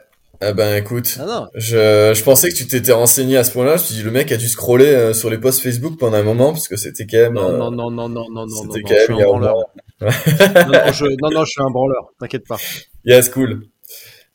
Ah 0.41 0.53
ben 0.53 0.77
écoute, 0.77 1.17
Ah 1.21 1.25
non. 1.27 1.47
je, 1.55 2.13
je 2.15 2.23
pensais 2.23 2.51
que 2.51 2.55
tu 2.55 2.67
t'étais 2.67 2.93
renseigné 2.93 3.37
à 3.39 3.45
ce 3.45 3.53
point-là. 3.53 3.77
Je 3.77 3.83
me 3.83 3.87
suis 3.87 3.95
dit 3.97 4.03
le 4.03 4.11
mec 4.11 4.31
a 4.33 4.37
dû 4.37 4.49
scroller 4.49 4.87
euh, 4.87 5.13
sur 5.15 5.31
les 5.31 5.39
posts 5.39 5.63
Facebook 5.63 5.99
pendant 5.99 6.19
un 6.19 6.23
moment 6.23 6.53
parce 6.53 6.69
que 6.69 6.77
c'était 6.77 7.07
quand 7.07 7.17
même. 7.19 7.35
Non, 7.35 7.51
euh, 7.51 7.57
non, 7.59 7.71
non, 7.71 7.91
non, 7.91 8.09
non, 8.09 8.27
non, 8.31 8.47
non, 8.47 8.47
non, 8.47 8.73
C'était 8.73 8.81
non, 8.81 8.89
quand 8.89 8.95
je 8.95 9.01
suis 9.05 9.15
même 9.15 9.19
il 9.19 9.21
y 9.21 9.23
un 9.23 9.27
branleur. 9.27 9.57
non, 10.01 10.07
non, 10.09 10.93
je, 10.93 11.05
non, 11.23 11.31
non, 11.31 11.45
je 11.45 11.51
suis 11.51 11.63
un 11.63 11.71
branleur, 11.71 12.13
t'inquiète 12.21 12.47
pas. 12.47 12.59
Yes, 13.05 13.31
cool. 13.31 13.63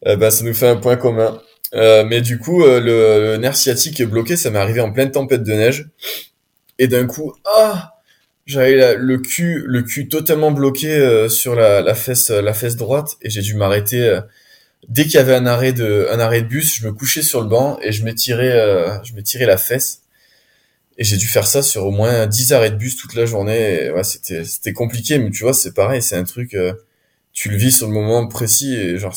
Euh, 0.08 0.16
bah, 0.16 0.32
ça 0.32 0.44
nous 0.44 0.54
fait 0.56 0.68
un 0.68 0.78
point 0.78 0.96
commun. 0.96 1.40
Euh, 1.76 2.04
mais 2.04 2.22
du 2.22 2.40
coup, 2.40 2.64
le, 2.64 2.80
le 2.80 3.38
nerf 3.38 3.56
sciatique 3.56 4.00
est 4.02 4.06
bloqué, 4.06 4.36
ça 4.38 4.50
m'est 4.50 4.60
arrivé 4.60 4.82
en 4.82 4.92
pleine 4.92 5.12
tempête 5.12 5.44
de 5.44 5.54
neige. 5.54 5.90
Et 6.80 6.88
d'un 6.88 7.06
coup, 7.06 7.34
ah, 7.46 7.94
j'avais 8.48 8.96
le 8.98 9.18
cul, 9.20 9.64
le 9.68 9.84
cul 9.84 10.08
totalement 10.10 10.52
bloqué 10.52 11.28
sur 11.30 11.54
la, 11.54 11.82
la 11.82 11.94
fesse, 11.94 12.30
la 12.32 12.54
fesse 12.54 12.76
droite, 12.76 13.18
et 13.22 13.30
j'ai 13.30 13.42
dû 13.42 13.54
m'arrêter. 13.54 14.20
Dès 14.88 15.04
qu'il 15.04 15.16
y 15.16 15.18
avait 15.18 15.36
un 15.36 15.46
arrêt 15.46 15.74
de, 15.74 16.08
un 16.12 16.20
arrêt 16.20 16.42
de 16.42 16.48
bus, 16.48 16.76
je 16.80 16.88
me 16.88 16.94
couchais 16.94 17.22
sur 17.22 17.42
le 17.42 17.48
banc 17.48 17.80
et 17.82 17.92
je 17.92 18.04
m'étirais, 18.04 18.52
euh, 18.52 19.02
je 19.04 19.14
m'étirais 19.14 19.46
la 19.46 19.58
fesse. 19.58 20.02
Et 20.98 21.04
j'ai 21.04 21.18
dû 21.18 21.28
faire 21.28 21.48
ça 21.48 21.64
sur 21.64 21.86
au 21.86 21.92
moins 21.92 22.28
10 22.28 22.54
arrêts 22.54 22.72
de 22.72 22.76
bus 22.76 22.98
toute 22.98 23.16
la 23.16 23.26
journée. 23.26 23.90
Ouais, 23.92 24.04
c'était, 24.04 24.44
c'était 24.44 24.74
compliqué, 24.74 25.18
mais 25.20 25.32
tu 25.32 25.44
vois, 25.44 25.54
c'est 25.54 25.74
pareil, 25.74 26.02
c'est 26.02 26.16
un 26.18 26.24
truc. 26.26 26.54
euh, 26.54 26.74
tu 27.34 27.50
le 27.50 27.58
vis 27.58 27.72
sur 27.72 27.88
le 27.88 27.94
moment 27.94 28.28
précis 28.28 28.76
et 28.76 28.98
genre 28.98 29.16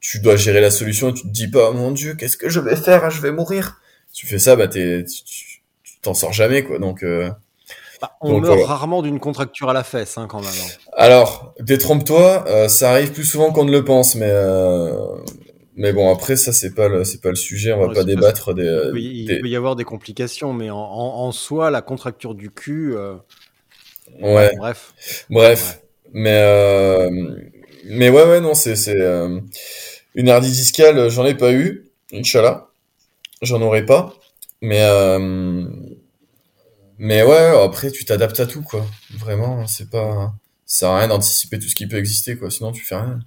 tu 0.00 0.20
dois 0.20 0.36
gérer 0.36 0.60
la 0.60 0.70
solution 0.70 1.10
et 1.10 1.14
tu 1.14 1.22
te 1.22 1.28
dis 1.28 1.48
pas 1.48 1.72
mon 1.72 1.90
dieu 1.90 2.14
qu'est-ce 2.14 2.36
que 2.36 2.48
je 2.48 2.60
vais 2.60 2.76
faire? 2.76 3.10
Je 3.10 3.20
vais 3.20 3.32
mourir 3.32 3.80
tu 4.12 4.26
fais 4.26 4.38
ça 4.38 4.56
bah 4.56 4.68
tu 4.68 5.04
t'en 6.02 6.14
sors 6.14 6.32
jamais 6.32 6.64
quoi 6.64 6.78
donc 6.78 7.02
euh, 7.02 7.30
Bah, 8.00 8.12
on 8.20 8.30
Donc, 8.34 8.42
meurt 8.42 8.54
voilà. 8.58 8.66
rarement 8.66 9.02
d'une 9.02 9.18
contracture 9.20 9.68
à 9.70 9.72
la 9.72 9.82
fesse, 9.84 10.18
hein, 10.18 10.26
quand 10.28 10.40
même. 10.40 10.48
hein. 10.48 10.90
alors 10.96 11.54
détrompe-toi 11.60 12.44
euh, 12.48 12.68
ça 12.68 12.92
arrive 12.92 13.12
plus 13.12 13.24
souvent 13.24 13.52
qu'on 13.52 13.64
ne 13.64 13.72
le 13.72 13.84
pense 13.84 14.14
mais 14.14 14.28
euh, 14.30 14.92
mais 15.76 15.92
bon 15.92 16.12
après 16.12 16.36
ça 16.36 16.52
c'est 16.52 16.74
pas 16.74 16.88
le 16.88 17.04
c'est 17.04 17.20
pas 17.20 17.30
le 17.30 17.34
sujet 17.36 17.72
on 17.72 17.80
va 17.86 17.92
pas 17.92 18.04
débattre 18.04 18.54
des, 18.54 18.62
Il 18.62 18.90
peut, 18.92 19.00
y, 19.00 19.24
il 19.24 19.40
peut 19.40 19.48
y 19.48 19.56
avoir 19.56 19.74
des 19.76 19.84
complications, 19.84 20.52
mais 20.52 20.70
en, 20.70 20.76
en, 20.78 21.26
en 21.26 21.32
soi, 21.32 21.70
la 21.70 21.82
contracture 21.82 22.34
du 22.34 22.50
cul. 22.50 22.94
euh, 22.96 23.14
ouais 24.20 24.52
Bref. 24.56 24.94
Bref, 25.30 25.80
mais 26.12 27.08
mais 27.84 28.10
ouais 28.10 28.24
ouais 28.24 28.40
non 28.40 28.54
c'est 28.54 28.76
c'est 28.76 28.96
une 30.14 30.28
hernie 30.28 30.50
discale 30.50 31.08
j'en 31.10 31.24
ai 31.26 31.34
pas 31.34 31.52
eu 31.52 31.86
inchallah 32.12 32.68
j'en 33.42 33.60
aurai 33.62 33.84
pas 33.84 34.14
mais 34.60 34.80
mais 36.98 37.22
ouais 37.22 37.62
après 37.64 37.90
tu 37.90 38.04
t'adaptes 38.04 38.40
à 38.40 38.46
tout 38.46 38.62
quoi 38.62 38.84
vraiment 39.14 39.66
c'est 39.66 39.90
pas 39.90 40.34
ça 40.66 40.78
sert 40.80 40.90
à 40.90 40.98
rien 40.98 41.08
d'anticiper 41.08 41.58
tout 41.58 41.68
ce 41.68 41.74
qui 41.74 41.86
peut 41.86 41.96
exister 41.96 42.36
quoi 42.36 42.50
sinon 42.50 42.72
tu 42.72 42.84
fais 42.84 42.96
rien 42.96 43.20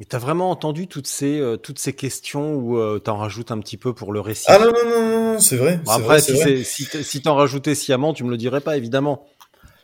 Et 0.00 0.04
t'as 0.04 0.18
vraiment 0.18 0.50
entendu 0.50 0.88
toutes 0.88 1.06
ces, 1.06 1.38
euh, 1.38 1.56
toutes 1.56 1.78
ces 1.78 1.92
questions 1.92 2.54
où 2.54 2.76
euh, 2.76 2.98
t'en 2.98 3.16
rajoutes 3.16 3.52
un 3.52 3.60
petit 3.60 3.76
peu 3.76 3.94
pour 3.94 4.12
le 4.12 4.20
récit? 4.20 4.46
Ah 4.48 4.58
non 4.58 4.72
non 4.72 4.84
non 4.90 5.32
non, 5.34 5.38
c'est 5.38 5.56
vrai 5.56 5.78
Bon, 5.84 5.92
Après, 5.92 6.04
vrai, 6.16 6.20
si, 6.20 6.32
vrai. 6.32 7.20
t'en 7.22 7.36
rajoutais 7.36 7.74
sciemment, 7.74 8.12
tu 8.12 8.24
me 8.24 8.30
le 8.30 8.36
dirais 8.36 8.60
pas, 8.60 8.76
évidemment. 8.76 9.26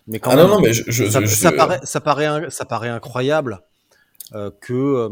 Mais 0.08 0.18
quand 0.18 0.32
ah 0.32 0.36
même, 0.36 0.46
non 0.46 0.54
non 0.56 0.60
mais 0.60 0.72
je, 0.72 0.82
je, 0.88 1.04
ça, 1.04 1.20
je- 1.20 1.26
ça 1.26 1.52
paraît, 1.52 1.80
ça, 1.84 2.00
paraît, 2.00 2.50
ça 2.50 2.64
paraît 2.64 2.88
incroyable 2.88 3.60
euh, 4.34 4.50
que. 4.60 5.08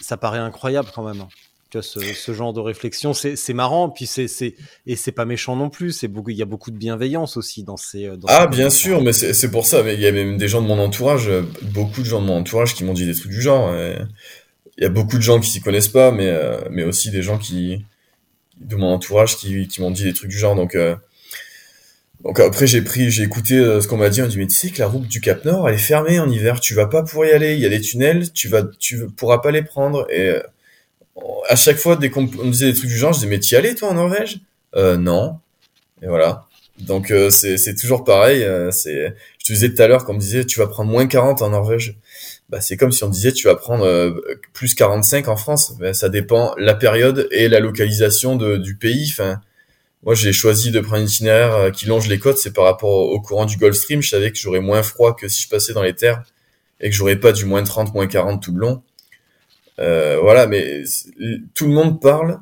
ça 0.00 0.16
paraît 0.16 0.38
incroyable 0.38 0.88
quand 0.94 1.02
même. 1.04 1.26
Tu 1.82 1.98
vois, 1.98 2.04
ce, 2.12 2.14
ce 2.14 2.32
genre 2.32 2.52
de 2.52 2.60
réflexion, 2.60 3.12
c'est 3.12 3.52
marrant, 3.54 3.88
puis 3.90 4.06
c'est 4.06 4.26
et 4.86 4.96
c'est 4.96 5.12
pas 5.12 5.24
méchant 5.24 5.56
non 5.56 5.70
plus. 5.70 5.92
C'est 5.92 6.08
beaucoup, 6.08 6.30
il 6.30 6.36
y 6.36 6.42
a 6.42 6.46
beaucoup 6.46 6.70
de 6.70 6.78
bienveillance 6.78 7.36
aussi 7.36 7.62
dans 7.62 7.76
ces. 7.76 8.06
Dans 8.16 8.28
Ah, 8.28 8.48
ces 8.50 8.56
bien 8.56 8.70
sûr, 8.70 9.02
mais 9.02 9.12
c'est 9.12 9.50
pour 9.50 9.66
ça. 9.66 9.82
Mais 9.82 9.94
il 9.94 10.00
y 10.00 10.06
a 10.06 10.12
même 10.12 10.36
des 10.36 10.48
gens 10.48 10.62
de 10.62 10.66
mon 10.66 10.78
entourage, 10.78 11.28
euh, 11.28 11.42
beaucoup 11.62 12.00
de 12.00 12.06
gens 12.06 12.20
de 12.20 12.26
mon 12.26 12.38
entourage 12.38 12.74
qui 12.74 12.84
m'ont 12.84 12.94
dit 12.94 13.06
des 13.06 13.14
trucs 13.14 13.32
du 13.32 13.40
genre. 13.40 13.74
Il 14.78 14.82
y 14.82 14.86
a 14.86 14.90
beaucoup 14.90 15.16
de 15.16 15.22
gens 15.22 15.40
qui 15.40 15.48
s'y 15.50 15.60
connaissent 15.60 15.88
pas, 15.88 16.10
mais 16.10 16.28
euh, 16.28 16.60
mais 16.70 16.84
aussi 16.84 17.10
des 17.10 17.22
gens 17.22 17.38
qui 17.38 17.84
de 18.60 18.76
mon 18.76 18.92
entourage 18.92 19.36
qui 19.36 19.68
qui 19.68 19.80
m'ont 19.80 19.90
dit 19.90 20.04
des 20.04 20.12
trucs 20.12 20.30
du 20.30 20.38
genre. 20.38 20.54
Donc 20.54 20.74
euh, 20.74 20.96
donc 22.22 22.40
après 22.40 22.66
j'ai 22.66 22.82
pris, 22.82 23.10
j'ai 23.10 23.22
écouté 23.22 23.54
euh, 23.54 23.80
ce 23.80 23.88
qu'on 23.88 23.96
m'a 23.96 24.10
dit. 24.10 24.20
On 24.20 24.26
dit 24.26 24.36
mais 24.36 24.46
tu 24.46 24.54
sais 24.54 24.70
que 24.70 24.78
la 24.78 24.86
route 24.86 25.06
du 25.08 25.20
Cap 25.20 25.44
Nord 25.44 25.68
elle 25.68 25.76
est 25.76 25.78
fermée 25.78 26.18
en 26.20 26.30
hiver. 26.30 26.60
Tu 26.60 26.74
vas 26.74 26.86
pas 26.86 27.02
pouvoir 27.02 27.28
y 27.28 27.32
aller. 27.32 27.54
Il 27.54 27.60
y 27.60 27.66
a 27.66 27.70
des 27.70 27.80
tunnels. 27.80 28.32
Tu 28.32 28.48
vas 28.48 28.64
tu 28.78 29.06
pourras 29.16 29.38
pas 29.38 29.50
les 29.50 29.62
prendre. 29.62 30.06
Et 30.10 30.28
euh, 30.28 30.40
à 31.48 31.56
chaque 31.56 31.76
fois 31.78 31.96
dès 31.96 32.10
qu'on 32.10 32.22
me 32.22 32.50
disait 32.50 32.72
des 32.72 32.78
trucs 32.78 32.90
du 32.90 32.96
genre, 32.96 33.12
je 33.12 33.18
disais 33.20 33.30
mais 33.30 33.38
t'y 33.40 33.56
allais 33.56 33.74
toi 33.74 33.90
en 33.90 33.94
Norvège? 33.94 34.40
Euh, 34.74 34.96
Non. 34.96 35.38
Et 36.02 36.06
voilà. 36.08 36.44
Donc 36.78 37.10
euh, 37.10 37.30
c'est 37.30 37.74
toujours 37.74 38.04
pareil. 38.04 38.42
euh, 38.44 38.70
c'est 38.70 39.14
je 39.38 39.46
te 39.46 39.52
disais 39.54 39.72
tout 39.72 39.80
à 39.80 39.86
l'heure 39.86 40.04
quand 40.04 40.12
on 40.12 40.16
me 40.16 40.20
disait 40.20 40.44
tu 40.44 40.58
vas 40.58 40.66
prendre 40.66 40.90
moins 40.90 41.06
40 41.06 41.40
en 41.42 41.50
Norvège. 41.50 41.96
Bah 42.50 42.60
c'est 42.60 42.76
comme 42.76 42.92
si 42.92 43.02
on 43.02 43.08
disait 43.08 43.32
tu 43.32 43.46
vas 43.48 43.54
prendre 43.56 43.84
euh, 43.86 44.12
plus 44.52 44.74
45 44.74 45.28
en 45.28 45.36
France. 45.36 45.74
Ben, 45.80 45.94
ça 45.94 46.10
dépend 46.10 46.54
la 46.58 46.74
période 46.74 47.28
et 47.30 47.48
la 47.48 47.60
localisation 47.60 48.36
de, 48.36 48.56
du 48.58 48.76
pays. 48.76 49.08
Enfin 49.10 49.40
moi 50.02 50.14
j'ai 50.14 50.34
choisi 50.34 50.70
de 50.70 50.80
prendre 50.80 51.02
un 51.02 51.06
itinéraire 51.06 51.54
euh, 51.54 51.70
qui 51.70 51.86
longe 51.86 52.08
les 52.08 52.18
côtes. 52.18 52.36
C'est 52.38 52.52
par 52.52 52.64
rapport 52.64 52.90
au, 52.90 53.12
au 53.12 53.20
courant 53.22 53.46
du 53.46 53.56
Gulf 53.56 53.76
Stream. 53.76 54.02
Je 54.02 54.10
savais 54.10 54.30
que 54.30 54.36
j'aurais 54.38 54.60
moins 54.60 54.82
froid 54.82 55.16
que 55.16 55.28
si 55.28 55.42
je 55.44 55.48
passais 55.48 55.72
dans 55.72 55.82
les 55.82 55.94
terres 55.94 56.24
et 56.80 56.90
que 56.90 56.94
j'aurais 56.94 57.16
pas 57.16 57.32
du 57.32 57.46
moins 57.46 57.62
30 57.62 57.94
moins 57.94 58.06
40 58.06 58.42
tout 58.42 58.52
le 58.52 58.58
long. 58.60 58.82
Euh, 59.78 60.18
voilà 60.20 60.46
mais 60.46 60.82
tout 61.54 61.66
le 61.66 61.72
monde 61.72 62.00
parle 62.00 62.40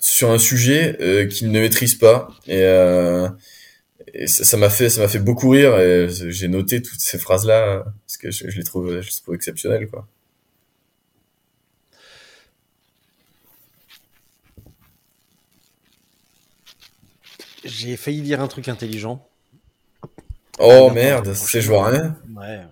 sur 0.00 0.30
un 0.30 0.38
sujet 0.38 0.96
euh, 1.00 1.26
qu'il 1.26 1.50
ne 1.52 1.60
maîtrise 1.60 1.94
pas 1.94 2.28
et, 2.48 2.62
euh, 2.62 3.28
et 4.14 4.26
ça 4.26 4.56
m'a 4.56 4.70
fait 4.70 4.88
ça 4.90 5.02
m'a 5.02 5.08
fait 5.08 5.20
beaucoup 5.20 5.50
rire 5.50 5.78
et 5.78 6.08
j'ai 6.10 6.48
noté 6.48 6.82
toutes 6.82 7.00
ces 7.00 7.18
phrases 7.18 7.46
là 7.46 7.84
parce 8.06 8.16
que 8.16 8.30
je, 8.32 8.48
je 8.50 8.56
les 8.58 8.64
trouve 8.64 9.00
je 9.00 9.06
les 9.08 9.16
trouve 9.22 9.34
exceptionnelles 9.36 9.88
quoi 9.88 10.08
J'ai 17.64 17.96
failli 17.96 18.22
dire 18.22 18.40
un 18.40 18.48
truc 18.48 18.68
intelligent. 18.68 19.26
oh 20.58 20.88
Ah, 20.90 20.94
merde 20.94 21.34
c'est 21.34 21.60
je 21.60 21.68
vois 21.68 21.88
rien 21.88 22.16
Ouais. 22.36 22.62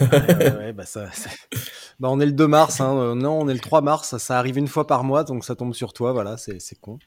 Ouais, 0.00 0.52
ouais, 0.58 0.72
bah 0.72 0.86
ça, 0.86 1.06
bah 1.98 2.08
on 2.10 2.20
est 2.20 2.26
le 2.26 2.32
2 2.32 2.46
mars, 2.46 2.80
hein. 2.80 2.96
euh, 2.96 3.14
non, 3.14 3.40
on 3.40 3.48
est 3.48 3.54
le 3.54 3.60
3 3.60 3.80
mars, 3.80 4.16
ça 4.18 4.38
arrive 4.38 4.56
une 4.58 4.68
fois 4.68 4.86
par 4.86 5.02
mois, 5.02 5.24
donc 5.24 5.44
ça 5.44 5.56
tombe 5.56 5.74
sur 5.74 5.92
toi, 5.92 6.12
voilà, 6.12 6.36
c'est 6.36 6.58
con. 6.80 6.98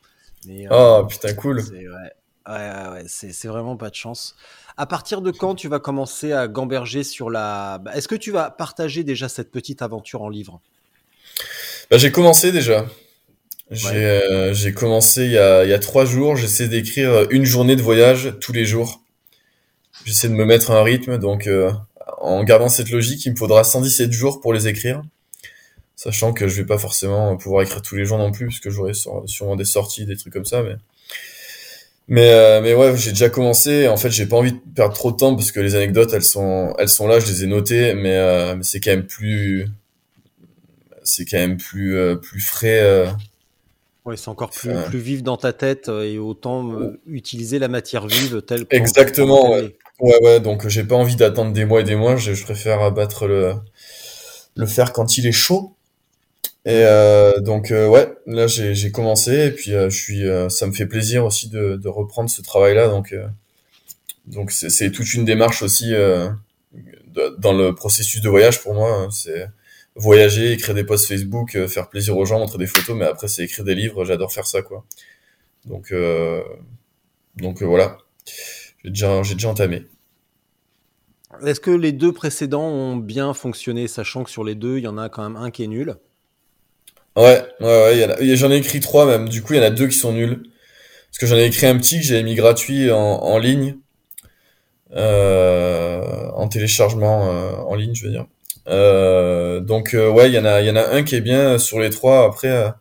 Mais, 0.46 0.68
euh, 0.68 1.00
oh 1.02 1.06
putain 1.06 1.34
cool 1.34 1.64
c'est 1.64 1.88
ouais, 1.88 2.92
ouais, 2.92 3.04
c'est 3.08 3.48
vraiment 3.48 3.78
pas 3.78 3.90
de 3.90 3.96
chance. 3.96 4.36
À 4.78 4.86
partir 4.86 5.22
de 5.22 5.32
quand 5.32 5.56
tu 5.56 5.68
vas 5.70 5.80
commencer 5.80 6.34
à 6.34 6.48
gamberger 6.48 7.04
sur 7.04 7.30
la... 7.30 7.80
bah, 7.80 7.96
Est-ce 7.96 8.08
que 8.08 8.16
tu 8.16 8.32
vas 8.32 8.52
partager 8.52 9.04
déjà 9.04 9.30
cette 9.30 9.52
petite 9.52 9.82
aventure 9.82 10.22
en 10.22 10.30
livre? 10.30 10.60
Bah, 11.90 11.98
J'ai 11.98 12.12
commencé 12.12 12.52
déjà. 12.52 12.86
J'ai 13.72 14.74
commencé 14.76 15.26
il 15.26 15.32
y, 15.32 15.38
a, 15.38 15.64
il 15.64 15.70
y 15.70 15.74
a 15.74 15.80
trois 15.80 16.06
jours. 16.06 16.36
J'essaie 16.36 16.68
d'écrire 16.68 17.26
une 17.32 17.46
journée 17.46 17.76
de 17.76 17.82
voyage 17.82 18.34
tous 18.42 18.52
les 18.52 18.66
jours. 18.66 19.02
J'essaie 20.04 20.28
de 20.28 20.34
me 20.34 20.46
mettre 20.46 20.72
un 20.72 20.84
rythme. 20.84 21.18
Donc, 21.18 21.50
en 22.26 22.44
gardant 22.44 22.70
cette 22.70 22.90
logique, 22.90 23.26
il 23.26 23.32
me 23.32 23.38
faudra 23.38 23.64
117 23.64 24.12
jours 24.12 24.42
pour 24.42 24.54
les 24.54 24.68
écrire. 24.68 25.02
Sachant 25.96 26.34
que 26.34 26.48
je 26.48 26.56
vais 26.58 26.66
pas 26.66 26.78
forcément 26.78 27.38
pouvoir 27.38 27.64
écrire 27.64 27.82
tous 27.82 27.96
les 27.96 28.06
jours 28.06 28.18
non 28.18 28.32
plus, 28.32 28.48
parce 28.48 28.60
que 28.60 28.70
j'aurai 28.70 28.94
sûrement 28.94 29.56
des 29.56 29.66
sorties, 29.66 30.06
des 30.06 30.18
trucs 30.18 30.34
comme 30.34 30.46
ça. 30.46 30.62
Mais 30.62 30.76
mais 32.08 32.30
euh, 32.30 32.62
mais 32.62 32.74
ouais, 32.74 32.96
j'ai 32.98 33.12
déjà 33.12 33.30
commencé. 33.30 33.88
En 33.88 33.98
fait, 33.98 34.12
j'ai 34.12 34.26
pas 34.26 34.38
envie 34.38 34.54
de 34.54 34.60
perdre 34.76 34.94
trop 34.94 35.12
de 35.12 35.18
temps 35.18 35.36
parce 35.36 35.52
que 35.52 35.60
les 35.60 35.76
anecdotes, 35.76 36.14
elles 36.14 36.24
sont 36.24 36.74
elles 36.78 36.90
sont 36.90 37.08
là, 37.08 37.20
je 37.20 37.28
les 37.28 37.44
ai 37.44 37.48
notées, 37.48 37.94
mais, 37.96 38.16
euh, 38.16 38.56
mais 38.56 38.64
c'est 38.64 38.80
quand 38.80 38.92
même 38.92 39.08
plus 39.08 39.68
c'est 41.04 41.26
quand 41.26 41.38
même 41.38 41.58
plus 41.58 41.98
euh, 41.98 42.16
plus 42.16 42.42
frais. 42.42 43.08
Ouais, 44.06 44.18
c'est 44.18 44.30
encore 44.30 44.52
plus 44.52 44.72
plus 44.88 45.00
vif 45.00 45.24
dans 45.24 45.38
ta 45.38 45.52
tête 45.52 45.88
et 45.90 46.20
autant 46.20 46.80
utiliser 47.08 47.58
la 47.58 47.70
matière 47.70 48.06
vive 48.06 48.44
telle. 48.44 48.66
Exactement. 48.70 49.52
Ouais. 49.52 49.76
Ouais. 50.00 50.18
ouais 50.24 50.40
donc 50.40 50.68
j'ai 50.68 50.84
pas 50.84 50.96
envie 50.96 51.16
d'attendre 51.16 51.52
des 51.54 51.66
mois 51.66 51.82
et 51.82 51.84
des 51.84 51.96
mois. 51.96 52.16
Je, 52.16 52.34
je 52.34 52.44
préfère 52.44 52.82
abattre 52.82 53.28
le 53.28 53.56
le 54.56 54.66
faire 54.66 54.94
quand 54.94 55.18
il 55.18 55.28
est 55.28 55.32
chaud. 55.32 55.76
Et 56.66 56.82
euh, 56.84 57.40
donc 57.42 57.72
euh, 57.72 57.88
ouais, 57.88 58.12
là 58.26 58.48
j'ai 58.48 58.92
commencé 58.92 59.32
et 59.48 59.52
puis 59.52 59.74
euh, 59.74 59.90
je 59.90 59.98
suis, 60.02 60.24
ça 60.50 60.66
me 60.66 60.72
fait 60.74 60.88
plaisir 60.88 61.24
aussi 61.26 61.48
de, 61.50 61.76
de 61.76 61.88
reprendre 61.90 62.30
ce 62.30 62.42
travail-là. 62.42 62.88
Donc 62.88 63.16
donc 64.26 64.52
c'est 64.52 64.92
toute 64.92 65.14
une 65.14 65.26
démarche 65.26 65.62
aussi 65.62 65.94
dans 67.38 67.54
le 67.54 67.74
processus 67.74 68.22
de 68.22 68.30
voyage 68.30 68.62
pour 68.62 68.74
moi. 68.74 68.92
Hein. 68.92 69.10
c'est 69.12 69.48
voyager, 69.96 70.52
écrire 70.52 70.76
des 70.76 70.84
posts 70.84 71.08
Facebook, 71.08 71.58
faire 71.68 71.88
plaisir 71.90 72.18
aux 72.18 72.26
gens, 72.26 72.40
montrer 72.40 72.58
des 72.58 72.68
photos, 72.68 72.98
mais 72.98 73.06
après 73.06 73.28
c'est 73.28 73.44
écrire 73.44 73.64
des 73.64 73.76
livres. 73.76 74.04
J'adore 74.04 74.34
faire 74.34 74.48
ça 74.48 74.62
quoi. 74.62 74.86
Donc 75.66 75.94
donc 77.38 77.62
voilà, 77.62 77.98
j'ai 78.94 79.36
déjà 79.36 79.50
entamé. 79.50 79.86
Est-ce 81.46 81.60
que 81.60 81.72
les 81.72 81.92
deux 81.92 82.14
précédents 82.14 82.68
ont 82.68 82.96
bien 82.96 83.34
fonctionné, 83.34 83.88
sachant 83.88 84.24
que 84.24 84.30
sur 84.30 84.44
les 84.44 84.56
deux, 84.56 84.78
il 84.78 84.84
y 84.84 84.88
en 84.88 84.98
a 84.98 85.10
quand 85.10 85.24
même 85.24 85.36
un 85.36 85.52
qui 85.52 85.64
est 85.64 85.68
nul? 85.68 85.96
Ouais, 87.16 87.44
ouais, 87.60 88.08
ouais, 88.20 88.36
j'en 88.36 88.52
ai 88.52 88.58
écrit 88.58 88.80
trois 88.80 89.06
même. 89.06 89.30
Du 89.30 89.42
coup, 89.42 89.54
il 89.54 89.58
y 89.58 89.60
en 89.60 89.64
a 89.64 89.70
deux 89.70 89.88
qui 89.88 89.98
sont 89.98 90.14
nuls. 90.14 90.44
Parce 91.12 91.18
que 91.20 91.28
j'en 91.28 91.38
ai 91.38 91.46
écrit 91.46 91.66
un 91.68 91.78
petit 91.78 91.98
que 92.00 92.06
j'ai 92.06 92.22
mis 92.24 92.36
gratuit 92.36 92.92
en, 92.92 92.98
en 92.98 93.38
ligne. 93.38 93.78
Euh, 94.96 96.30
en 96.36 96.48
téléchargement 96.48 97.30
euh, 97.30 97.52
en 97.68 97.76
ligne, 97.76 97.94
je 97.94 98.06
veux 98.06 98.12
dire. 98.12 98.28
Euh, 98.68 99.60
donc 99.60 99.94
ouais, 99.94 100.30
il 100.30 100.34
y 100.34 100.40
en 100.40 100.46
a, 100.46 100.62
il 100.62 100.68
y 100.68 100.72
en 100.72 100.76
a 100.76 100.88
un 100.88 101.04
qui 101.04 101.16
est 101.16 101.22
bien 101.22 101.58
sur 101.58 101.80
les 101.80 101.90
trois. 101.90 102.24
Après, 102.26 102.74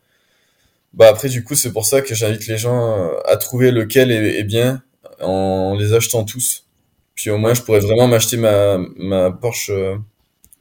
bah 0.92 1.09
après 1.09 1.28
du 1.28 1.42
coup, 1.42 1.55
c'est 1.55 1.72
pour 1.72 1.86
ça 1.86 2.02
que 2.02 2.14
j'invite 2.14 2.46
les 2.46 2.59
gens 2.59 3.11
à 3.26 3.36
trouver 3.36 3.70
lequel 3.72 4.12
est, 4.12 4.38
est, 4.38 4.44
bien 4.44 4.82
en 5.21 5.75
les 5.75 5.93
achetant 5.93 6.25
tous. 6.25 6.67
Puis 7.15 7.31
au 7.31 7.39
moins, 7.39 7.55
je 7.55 7.62
pourrais 7.62 7.81
vraiment 7.81 8.09
m'acheter 8.09 8.37
ma 8.37 8.79
ma 8.97 9.31
Porsche 9.31 9.71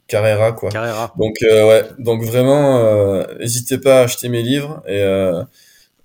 Carrera 0.06 0.52
quoi. 0.52 0.70
Carrera. 0.70 1.12
Donc 1.18 1.36
euh, 1.42 1.68
ouais, 1.68 1.90
donc 1.98 2.22
vraiment, 2.22 2.78
euh, 2.78 3.24
n'hésitez 3.38 3.78
pas 3.78 4.00
à 4.00 4.02
acheter 4.02 4.28
mes 4.28 4.42
livres 4.42 4.82
et, 4.86 5.00
euh, 5.00 5.42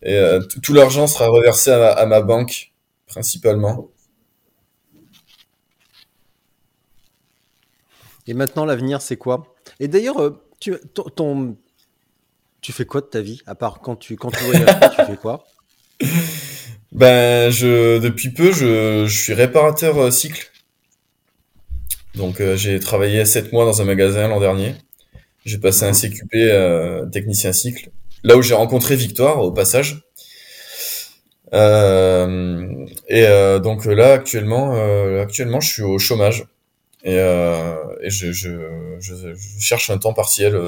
et 0.02 0.16
euh, 0.16 0.42
tout 0.42 0.74
l'argent 0.74 1.08
sera 1.08 1.28
reversé 1.28 1.72
à, 1.72 1.92
à, 1.92 2.06
ma 2.06 2.22
banque 2.22 2.72
principalement. 3.08 3.90
Et 8.28 8.34
maintenant 8.34 8.66
l'avenir 8.66 9.02
c'est 9.02 9.18
quoi? 9.18 9.54
Et 9.80 9.88
d'ailleurs, 9.88 10.22
euh, 10.22 10.42
tu 10.60 10.76
ton, 10.94 11.58
tu 12.62 12.72
fais 12.72 12.86
quoi 12.86 13.02
de 13.02 13.08
ta 13.08 13.22
vie 13.22 13.42
à 13.46 13.56
part 13.56 13.82
quand 13.82 13.98
tu 13.98 14.16
quand 14.16 14.32
tu 14.32 14.44
voyages, 14.46 14.96
tu 14.96 15.06
fais 15.06 15.18
quoi? 15.18 15.46
Ben 16.92 17.52
je 17.52 18.00
depuis 18.00 18.30
peu 18.30 18.52
je, 18.52 19.06
je 19.06 19.22
suis 19.22 19.34
réparateur 19.34 20.12
cycle. 20.12 20.52
Donc 22.16 22.42
euh, 22.42 22.56
j'ai 22.56 22.80
travaillé 22.80 23.24
7 23.26 23.54
mois 23.54 23.66
dans 23.66 23.82
un 23.82 23.86
magasin 23.86 24.28
l'an 24.28 24.40
dernier. 24.40 24.76
J'ai 25.46 25.58
passé 25.58 25.86
un 25.86 25.94
CQP 25.94 26.36
euh, 26.36 27.06
technicien 27.06 27.54
cycle. 27.54 27.90
Là 28.24 28.38
où 28.38 28.42
j'ai 28.42 28.56
rencontré 28.56 28.96
Victoire 28.96 29.40
au 29.42 29.52
passage. 29.52 30.02
Euh, 31.54 32.86
et 33.08 33.26
euh, 33.26 33.60
donc 33.60 33.86
là 33.86 34.14
actuellement, 34.14 34.76
euh, 34.76 35.22
actuellement 35.24 35.60
je 35.60 35.72
suis 35.72 35.82
au 35.82 35.98
chômage 35.98 36.46
et, 37.04 37.16
et 37.16 38.10
je, 38.10 38.32
je, 38.32 38.50
je, 39.00 39.34
cherche 39.60 39.90
un 39.90 39.98
temps 39.98 40.14
partiel 40.14 40.60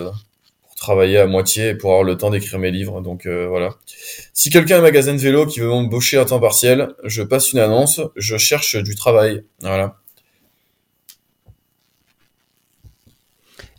travailler 0.82 1.20
à 1.20 1.28
moitié 1.28 1.76
pour 1.76 1.92
avoir 1.92 2.04
le 2.04 2.18
temps 2.18 2.32
d'écrire 2.32 2.58
mes 2.60 2.72
livres. 2.72 3.02
Donc 3.02 3.28
voilà. 3.28 3.76
Si 4.34 4.50
quelqu'un 4.50 4.76
a 4.76 4.80
un 4.80 4.82
magasin 4.82 5.14
de 5.14 5.20
vélo 5.20 5.46
qui 5.46 5.60
veut 5.60 5.68
m'embaucher 5.68 6.18
à 6.18 6.26
temps 6.26 6.40
partiel, 6.40 6.90
je 7.04 7.22
passe 7.22 7.54
une 7.54 7.60
annonce. 7.60 8.02
Je 8.16 8.36
cherche 8.38 8.76
du 8.76 8.96
travail. 8.96 9.44
Voilà. 9.62 10.02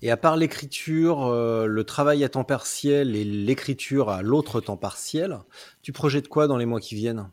Et 0.03 0.11
à 0.11 0.17
part 0.17 0.37
l'écriture, 0.37 1.27
euh, 1.27 1.67
le 1.67 1.85
travail 1.85 2.25
à 2.25 2.29
temps 2.29 2.43
partiel 2.43 3.15
et 3.15 3.23
l'écriture 3.23 4.11
à 4.11 4.21
l'autre 4.21 4.61
temps 4.61 4.77
partiel, 4.77 5.39
tu 5.81 5.93
projettes 5.93 6.27
quoi 6.27 6.49
dans 6.49 6.57
les 6.57 6.67
mois 6.67 6.81
qui 6.81 6.97
viennent? 6.97 7.31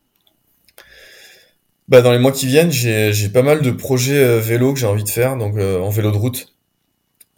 Bah, 1.88 2.04
Dans 2.04 2.12
les 2.12 2.20
mois 2.20 2.32
qui 2.32 2.46
viennent, 2.46 2.72
j'ai 2.72 3.30
pas 3.30 3.42
mal 3.42 3.64
de 3.64 3.72
projets 3.72 4.24
euh, 4.24 4.40
vélo 4.40 4.74
que 4.74 4.80
j'ai 4.80 4.86
envie 4.86 5.04
de 5.04 5.10
faire, 5.10 5.36
donc 5.36 5.58
euh, 5.58 5.80
en 5.80 5.90
vélo 5.90 6.12
de 6.12 6.18
route. 6.18 6.54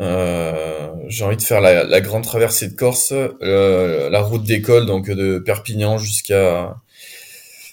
Euh, 0.01 0.89
j'ai 1.07 1.23
envie 1.23 1.37
de 1.37 1.41
faire 1.41 1.61
la, 1.61 1.83
la, 1.83 2.01
grande 2.01 2.23
traversée 2.23 2.67
de 2.67 2.73
Corse, 2.73 3.13
la 3.41 4.21
route 4.21 4.43
d'école, 4.43 4.85
donc 4.85 5.09
de 5.09 5.39
Perpignan 5.39 5.97
jusqu'à 5.97 6.81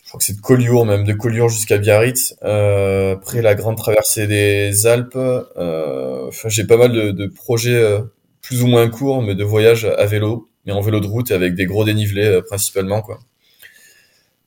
je 0.08 0.12
crois 0.12 0.20
que 0.20 0.24
c'est 0.24 0.36
de 0.36 0.40
Collioure 0.40 0.86
même, 0.86 1.04
de 1.04 1.12
Collioure 1.12 1.50
jusqu'à 1.50 1.76
Biarritz. 1.76 2.34
Euh, 2.42 3.12
après 3.12 3.42
la 3.42 3.54
grande 3.54 3.76
traversée 3.76 4.26
des 4.26 4.86
Alpes, 4.86 5.14
euh, 5.14 6.28
enfin, 6.28 6.48
j'ai 6.48 6.64
pas 6.64 6.78
mal 6.78 6.92
de, 6.92 7.10
de 7.10 7.26
projets 7.26 7.74
euh, 7.74 8.00
plus 8.40 8.62
ou 8.62 8.68
moins 8.68 8.88
courts, 8.88 9.20
mais 9.20 9.34
de 9.34 9.44
voyages 9.44 9.84
à 9.84 10.06
vélo, 10.06 10.48
mais 10.64 10.72
en 10.72 10.80
vélo 10.80 11.00
de 11.00 11.06
route 11.06 11.30
avec 11.30 11.54
des 11.54 11.66
gros 11.66 11.84
dénivelés 11.84 12.24
euh, 12.24 12.40
principalement 12.40 13.02
quoi. 13.02 13.18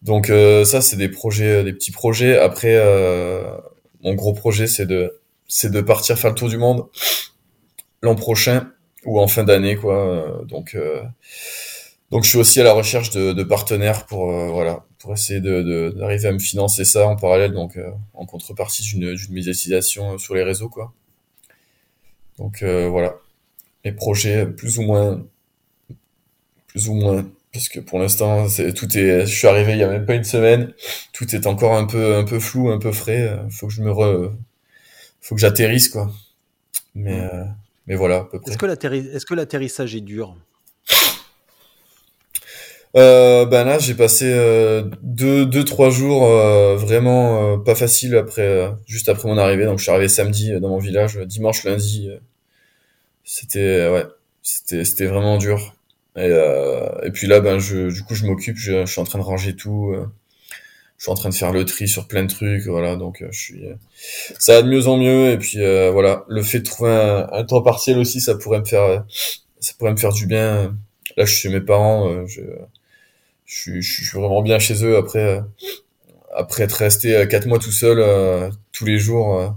Donc 0.01 0.31
euh, 0.31 0.65
ça 0.65 0.81
c'est 0.81 0.95
des 0.95 1.09
projets, 1.09 1.63
des 1.63 1.73
petits 1.73 1.91
projets. 1.91 2.39
Après 2.39 2.75
mon 4.03 4.15
gros 4.15 4.33
projet 4.33 4.65
c'est 4.65 4.87
de 4.87 5.13
c'est 5.47 5.71
de 5.71 5.81
partir 5.81 6.17
faire 6.17 6.31
le 6.31 6.35
tour 6.35 6.49
du 6.49 6.57
monde 6.57 6.87
l'an 8.01 8.15
prochain 8.15 8.71
ou 9.05 9.19
en 9.19 9.27
fin 9.27 9.43
d'année 9.43 9.75
quoi. 9.75 10.43
donc 10.47 10.77
donc 12.11 12.23
je 12.23 12.29
suis 12.29 12.37
aussi 12.37 12.59
à 12.59 12.63
la 12.63 12.73
recherche 12.73 13.09
de, 13.11 13.33
de 13.33 13.43
partenaires 13.43 14.05
pour 14.05 14.31
voilà 14.31 14.85
pour 15.01 15.13
essayer 15.13 15.41
d'arriver 15.41 16.23
de, 16.23 16.27
à 16.27 16.31
me 16.31 16.39
financer 16.39 16.85
ça 16.85 17.07
en 17.07 17.15
parallèle, 17.15 17.53
donc 17.53 17.75
euh, 17.75 17.89
en 18.13 18.25
contrepartie 18.25 18.83
d'une 18.83 19.17
médiatisation 19.31 20.17
sur 20.19 20.35
les 20.35 20.43
réseaux, 20.43 20.69
quoi. 20.69 20.93
Donc 22.37 22.61
euh, 22.61 22.87
voilà, 22.87 23.15
les 23.83 23.91
projets 23.91 24.45
plus 24.45 24.77
ou 24.77 24.83
moins, 24.83 25.25
plus 26.67 26.87
ou 26.87 26.93
moins, 26.93 27.27
parce 27.51 27.67
que 27.67 27.79
pour 27.79 27.99
l'instant, 27.99 28.47
c'est 28.47 28.73
tout 28.73 28.95
est, 28.97 29.25
je 29.25 29.35
suis 29.35 29.47
arrivé 29.47 29.73
il 29.73 29.79
y 29.79 29.83
a 29.83 29.87
même 29.87 30.05
pas 30.05 30.15
une 30.15 30.23
semaine, 30.23 30.73
tout 31.13 31.35
est 31.35 31.47
encore 31.47 31.75
un 31.75 31.85
peu, 31.85 32.15
un 32.15 32.23
peu 32.23 32.39
flou, 32.39 32.69
un 32.69 32.79
peu 32.79 32.91
frais. 32.91 33.39
Faut 33.49 33.67
que 33.67 33.73
je 33.73 33.81
me 33.81 33.91
re, 33.91 34.31
faut 35.21 35.35
que 35.35 35.41
j'atterrisse, 35.41 35.89
quoi. 35.89 36.11
Mais, 36.95 37.19
euh, 37.21 37.45
mais 37.87 37.95
voilà, 37.95 38.17
à 38.17 38.23
peu 38.25 38.39
près. 38.39 38.51
Est-ce 38.51 39.25
que 39.25 39.33
l'atterrissage 39.33 39.95
est 39.95 40.01
dur? 40.01 40.35
Euh, 42.97 43.45
ben 43.45 43.63
là, 43.63 43.79
j'ai 43.79 43.93
passé 43.93 44.25
euh, 44.27 44.83
deux, 45.01 45.45
deux, 45.45 45.63
trois 45.63 45.89
jours 45.89 46.25
euh, 46.25 46.75
vraiment 46.75 47.53
euh, 47.53 47.57
pas 47.57 47.75
facile 47.75 48.15
après, 48.17 48.69
juste 48.85 49.07
après 49.07 49.29
mon 49.29 49.37
arrivée. 49.37 49.65
Donc, 49.65 49.77
je 49.77 49.83
suis 49.83 49.91
arrivé 49.91 50.09
samedi 50.09 50.59
dans 50.59 50.69
mon 50.69 50.77
village, 50.77 51.17
dimanche, 51.17 51.63
lundi. 51.63 52.09
c'était 53.23 53.89
ouais, 53.89 54.05
c'était 54.43 54.83
c'était 54.85 55.05
vraiment 55.05 55.37
dur. 55.37 55.75
Et, 56.17 56.29
et 57.03 57.11
puis 57.11 57.27
là, 57.27 57.39
ben 57.39 57.59
je, 57.59 57.89
du 57.89 58.03
coup, 58.03 58.15
je 58.15 58.25
m'occupe. 58.25 58.57
Je, 58.57 58.85
je, 58.85 58.91
suis 58.91 59.01
en 59.01 59.05
train 59.05 59.19
de 59.19 59.23
ranger 59.23 59.55
tout. 59.55 59.95
Je 61.01 61.05
suis 61.05 61.11
en 61.11 61.15
train 61.15 61.29
de 61.29 61.33
faire 61.33 61.51
le 61.51 61.65
tri 61.65 61.87
sur 61.87 62.07
plein 62.07 62.21
de 62.21 62.29
trucs. 62.29 62.67
Voilà, 62.67 62.95
donc 62.95 63.23
je 63.31 63.39
suis. 63.39 63.63
ça 64.37 64.53
va 64.53 64.61
de 64.61 64.69
mieux 64.69 64.87
en 64.87 64.97
mieux. 64.97 65.31
Et 65.31 65.37
puis 65.39 65.57
voilà, 65.91 66.25
le 66.27 66.43
fait 66.43 66.59
de 66.59 66.65
trouver 66.65 66.91
un, 66.91 67.43
temps 67.43 67.63
partiel 67.63 67.97
aussi, 67.97 68.21
ça 68.21 68.35
pourrait 68.35 68.59
me 68.59 68.65
faire, 68.65 69.03
ça 69.59 69.73
pourrait 69.79 69.91
me 69.91 69.97
faire 69.97 70.13
du 70.13 70.27
bien. 70.27 70.75
Là, 71.17 71.25
je 71.25 71.31
suis 71.31 71.41
chez 71.41 71.49
mes 71.49 71.61
parents. 71.61 72.25
je 72.27 72.41
je, 73.51 73.81
suis 73.81 74.17
vraiment 74.17 74.41
bien 74.41 74.59
chez 74.59 74.83
eux 74.85 74.97
après 74.97 75.19
euh, 75.19 75.41
après 76.33 76.63
être 76.63 76.73
resté 76.73 77.15
euh, 77.15 77.25
quatre 77.25 77.47
mois 77.47 77.59
tout 77.59 77.71
seul 77.71 77.99
euh, 77.99 78.49
tous 78.71 78.85
les 78.85 78.97
jours 78.97 79.55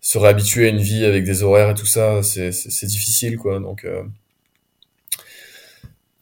se 0.00 0.18
réhabituer 0.18 0.66
à 0.66 0.68
une 0.68 0.78
vie 0.80 1.04
avec 1.04 1.24
des 1.24 1.42
horaires 1.42 1.70
et 1.70 1.74
tout 1.74 1.86
ça 1.86 2.22
c'est 2.22 2.52
c'est 2.52 2.86
difficile 2.86 3.36
quoi 3.36 3.58
donc 3.58 3.86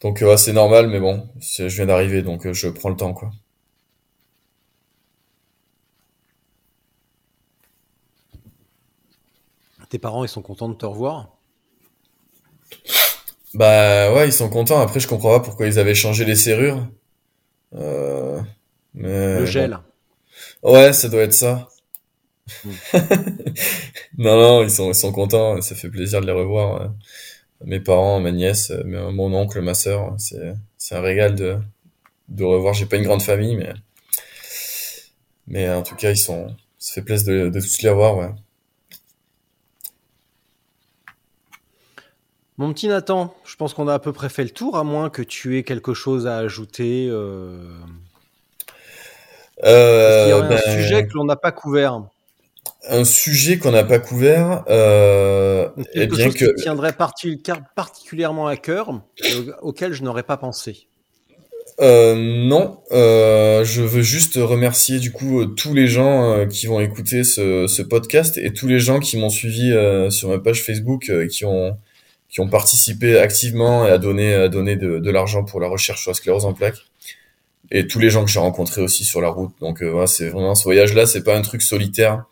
donc 0.01 0.21
ouais, 0.21 0.37
c'est 0.37 0.53
normal 0.53 0.87
mais 0.87 0.99
bon 0.99 1.27
je 1.39 1.65
viens 1.65 1.85
d'arriver 1.85 2.21
donc 2.23 2.51
je 2.51 2.67
prends 2.69 2.89
le 2.89 2.95
temps 2.95 3.13
quoi 3.13 3.31
tes 9.91 9.99
parents 9.99 10.23
ils 10.23 10.27
sont 10.29 10.41
contents 10.41 10.69
de 10.69 10.73
te 10.73 10.87
revoir? 10.87 11.37
Bah 13.53 14.13
ouais, 14.13 14.27
ils 14.27 14.33
sont 14.33 14.49
contents. 14.49 14.79
Après, 14.79 14.99
je 14.99 15.07
comprends 15.07 15.37
pas 15.37 15.43
pourquoi 15.43 15.67
ils 15.67 15.79
avaient 15.79 15.95
changé 15.95 16.23
les 16.25 16.35
serrures. 16.35 16.87
Euh, 17.75 18.41
mais 18.93 19.39
Le 19.39 19.45
gel. 19.45 19.77
Ouais, 20.63 20.93
ça 20.93 21.09
doit 21.09 21.21
être 21.23 21.33
ça. 21.33 21.69
Mm. 22.63 22.77
Non, 24.17 24.37
non, 24.39 24.63
ils 24.63 24.69
sont, 24.71 24.89
ils 24.89 24.95
sont 24.95 25.11
contents. 25.11 25.61
Ça 25.61 25.75
fait 25.75 25.89
plaisir 25.89 26.21
de 26.21 26.25
les 26.27 26.31
revoir. 26.31 26.81
ouais. 26.81 26.87
Mes 27.65 27.79
parents, 27.79 28.19
ma 28.21 28.31
nièce, 28.31 28.71
mon 28.85 29.33
oncle, 29.35 29.61
ma 29.61 29.73
sœur. 29.75 30.15
C'est, 30.19 30.53
c'est 30.77 30.95
un 30.95 31.01
régal 31.01 31.35
de, 31.35 31.57
de 32.29 32.43
revoir. 32.45 32.73
J'ai 32.75 32.87
pas 32.87 32.97
une 32.97 33.03
grande 33.05 33.23
famille, 33.23 33.55
mais, 33.57 33.73
mais 35.47 35.69
en 35.69 35.83
tout 35.83 35.95
cas, 35.95 36.11
ils 36.11 36.17
sont, 36.17 36.55
ça 36.79 36.93
fait 36.93 37.01
plaisir 37.01 37.27
de, 37.33 37.49
de 37.49 37.59
tous 37.59 37.81
les 37.81 37.89
revoir, 37.89 38.17
ouais. 38.17 38.29
Mon 42.61 42.73
petit 42.73 42.87
Nathan, 42.87 43.33
je 43.43 43.55
pense 43.55 43.73
qu'on 43.73 43.87
a 43.87 43.95
à 43.95 43.97
peu 43.97 44.13
près 44.13 44.29
fait 44.29 44.43
le 44.43 44.51
tour, 44.51 44.77
à 44.77 44.83
moins 44.83 45.09
que 45.09 45.23
tu 45.23 45.57
aies 45.57 45.63
quelque 45.63 45.95
chose 45.95 46.27
à 46.27 46.37
ajouter. 46.37 47.07
Euh... 47.09 47.57
Est-ce 49.63 50.25
qu'il 50.25 50.29
y 50.29 50.31
Euh, 50.33 50.37
aurait 50.37 50.45
un 50.45 50.49
ben, 50.49 50.59
sujet 50.83 51.07
que 51.07 51.13
l'on 51.15 51.25
n'a 51.25 51.35
pas 51.35 51.51
couvert 51.51 52.03
un 52.87 53.03
sujet 53.03 53.57
qu'on 53.57 53.71
n'a 53.71 53.83
pas 53.83 53.97
couvert, 53.97 54.63
euh, 54.69 55.69
eh 55.77 55.83
Quelque 56.01 56.15
bien 56.15 56.25
chose 56.25 56.35
que, 56.35 56.45
qui 56.55 56.61
tiendrait 56.63 56.93
particulièrement 57.75 58.45
à 58.45 58.57
cœur 58.57 59.01
et 59.23 59.33
au- 59.37 59.69
auquel 59.69 59.93
je 59.93 60.03
n'aurais 60.03 60.21
pas 60.23 60.37
pensé. 60.37 60.87
Euh, 61.79 62.13
non, 62.15 62.79
euh, 62.91 63.63
je 63.63 63.81
veux 63.81 64.03
juste 64.03 64.35
remercier 64.35 64.99
du 64.99 65.11
coup 65.11 65.41
euh, 65.41 65.45
tous 65.47 65.73
les 65.73 65.87
gens 65.87 66.31
euh, 66.31 66.45
qui 66.45 66.67
vont 66.67 66.79
écouter 66.79 67.23
ce, 67.23 67.65
ce 67.65 67.81
podcast 67.81 68.37
et 68.37 68.53
tous 68.53 68.67
les 68.67 68.77
gens 68.79 68.99
qui 68.99 69.17
m'ont 69.17 69.29
suivi 69.29 69.71
euh, 69.71 70.11
sur 70.11 70.29
ma 70.29 70.37
page 70.37 70.61
Facebook, 70.61 71.09
euh, 71.09 71.27
qui 71.27 71.43
ont 71.45 71.75
qui 72.31 72.41
ont 72.41 72.49
participé 72.49 73.19
activement 73.19 73.85
et 73.87 73.91
à 73.91 73.99
donner 73.99 74.33
à 74.33 74.49
donner 74.49 74.75
de, 74.77 74.99
de 74.99 75.11
l'argent 75.11 75.43
pour 75.45 75.59
la 75.61 75.67
recherche 75.67 76.01
sur 76.03 76.11
la 76.11 76.15
sclérose 76.15 76.45
en 76.45 76.53
plaques 76.53 76.79
et 77.71 77.87
tous 77.87 77.99
les 77.99 78.09
gens 78.09 78.25
que 78.25 78.31
j'ai 78.31 78.39
rencontrés 78.39 78.81
aussi 78.81 79.05
sur 79.05 79.21
la 79.21 79.29
route. 79.29 79.53
Donc 79.61 79.81
euh, 79.83 79.89
voilà, 79.91 80.07
c'est 80.07 80.29
vraiment 80.29 80.55
ce 80.55 80.63
voyage-là, 80.63 81.05
c'est 81.05 81.23
pas 81.23 81.37
un 81.37 81.41
truc 81.41 81.61
solitaire 81.61 82.25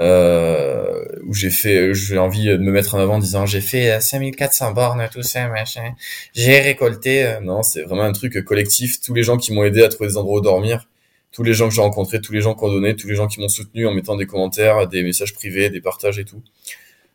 euh, 0.00 1.04
où 1.26 1.34
j'ai 1.34 1.50
fait, 1.50 1.92
j'ai 1.94 2.18
envie 2.18 2.46
de 2.46 2.56
me 2.58 2.70
mettre 2.70 2.94
en 2.94 3.00
avant 3.00 3.16
en 3.16 3.18
disant 3.18 3.46
j'ai 3.46 3.60
fait 3.60 3.90
euh, 3.92 4.00
5400 4.00 4.72
bornes, 4.72 5.08
tout 5.12 5.22
ça, 5.22 5.48
machin 5.48 5.92
j'ai 6.34 6.60
récolté. 6.60 7.24
euh, 7.26 7.40
Non, 7.40 7.62
c'est 7.62 7.82
vraiment 7.82 8.02
un 8.04 8.12
truc 8.12 8.42
collectif. 8.44 9.00
Tous 9.00 9.14
les 9.14 9.22
gens 9.24 9.36
qui 9.36 9.52
m'ont 9.52 9.64
aidé 9.64 9.82
à 9.82 9.88
trouver 9.88 10.10
des 10.10 10.16
endroits 10.16 10.38
où 10.38 10.40
dormir, 10.40 10.88
tous 11.32 11.42
les 11.42 11.52
gens 11.54 11.68
que 11.68 11.74
j'ai 11.74 11.80
rencontrés, 11.82 12.20
tous 12.20 12.32
les 12.32 12.40
gens 12.40 12.54
qui 12.54 12.64
ont 12.64 12.72
donné, 12.72 12.94
tous 12.96 13.08
les 13.08 13.16
gens 13.16 13.26
qui 13.26 13.40
m'ont 13.40 13.48
soutenu 13.48 13.86
en 13.86 13.92
mettant 13.92 14.16
des 14.16 14.26
commentaires, 14.26 14.86
des 14.88 15.02
messages 15.02 15.34
privés, 15.34 15.68
des 15.70 15.80
partages 15.80 16.18
et 16.18 16.24
tout. 16.24 16.42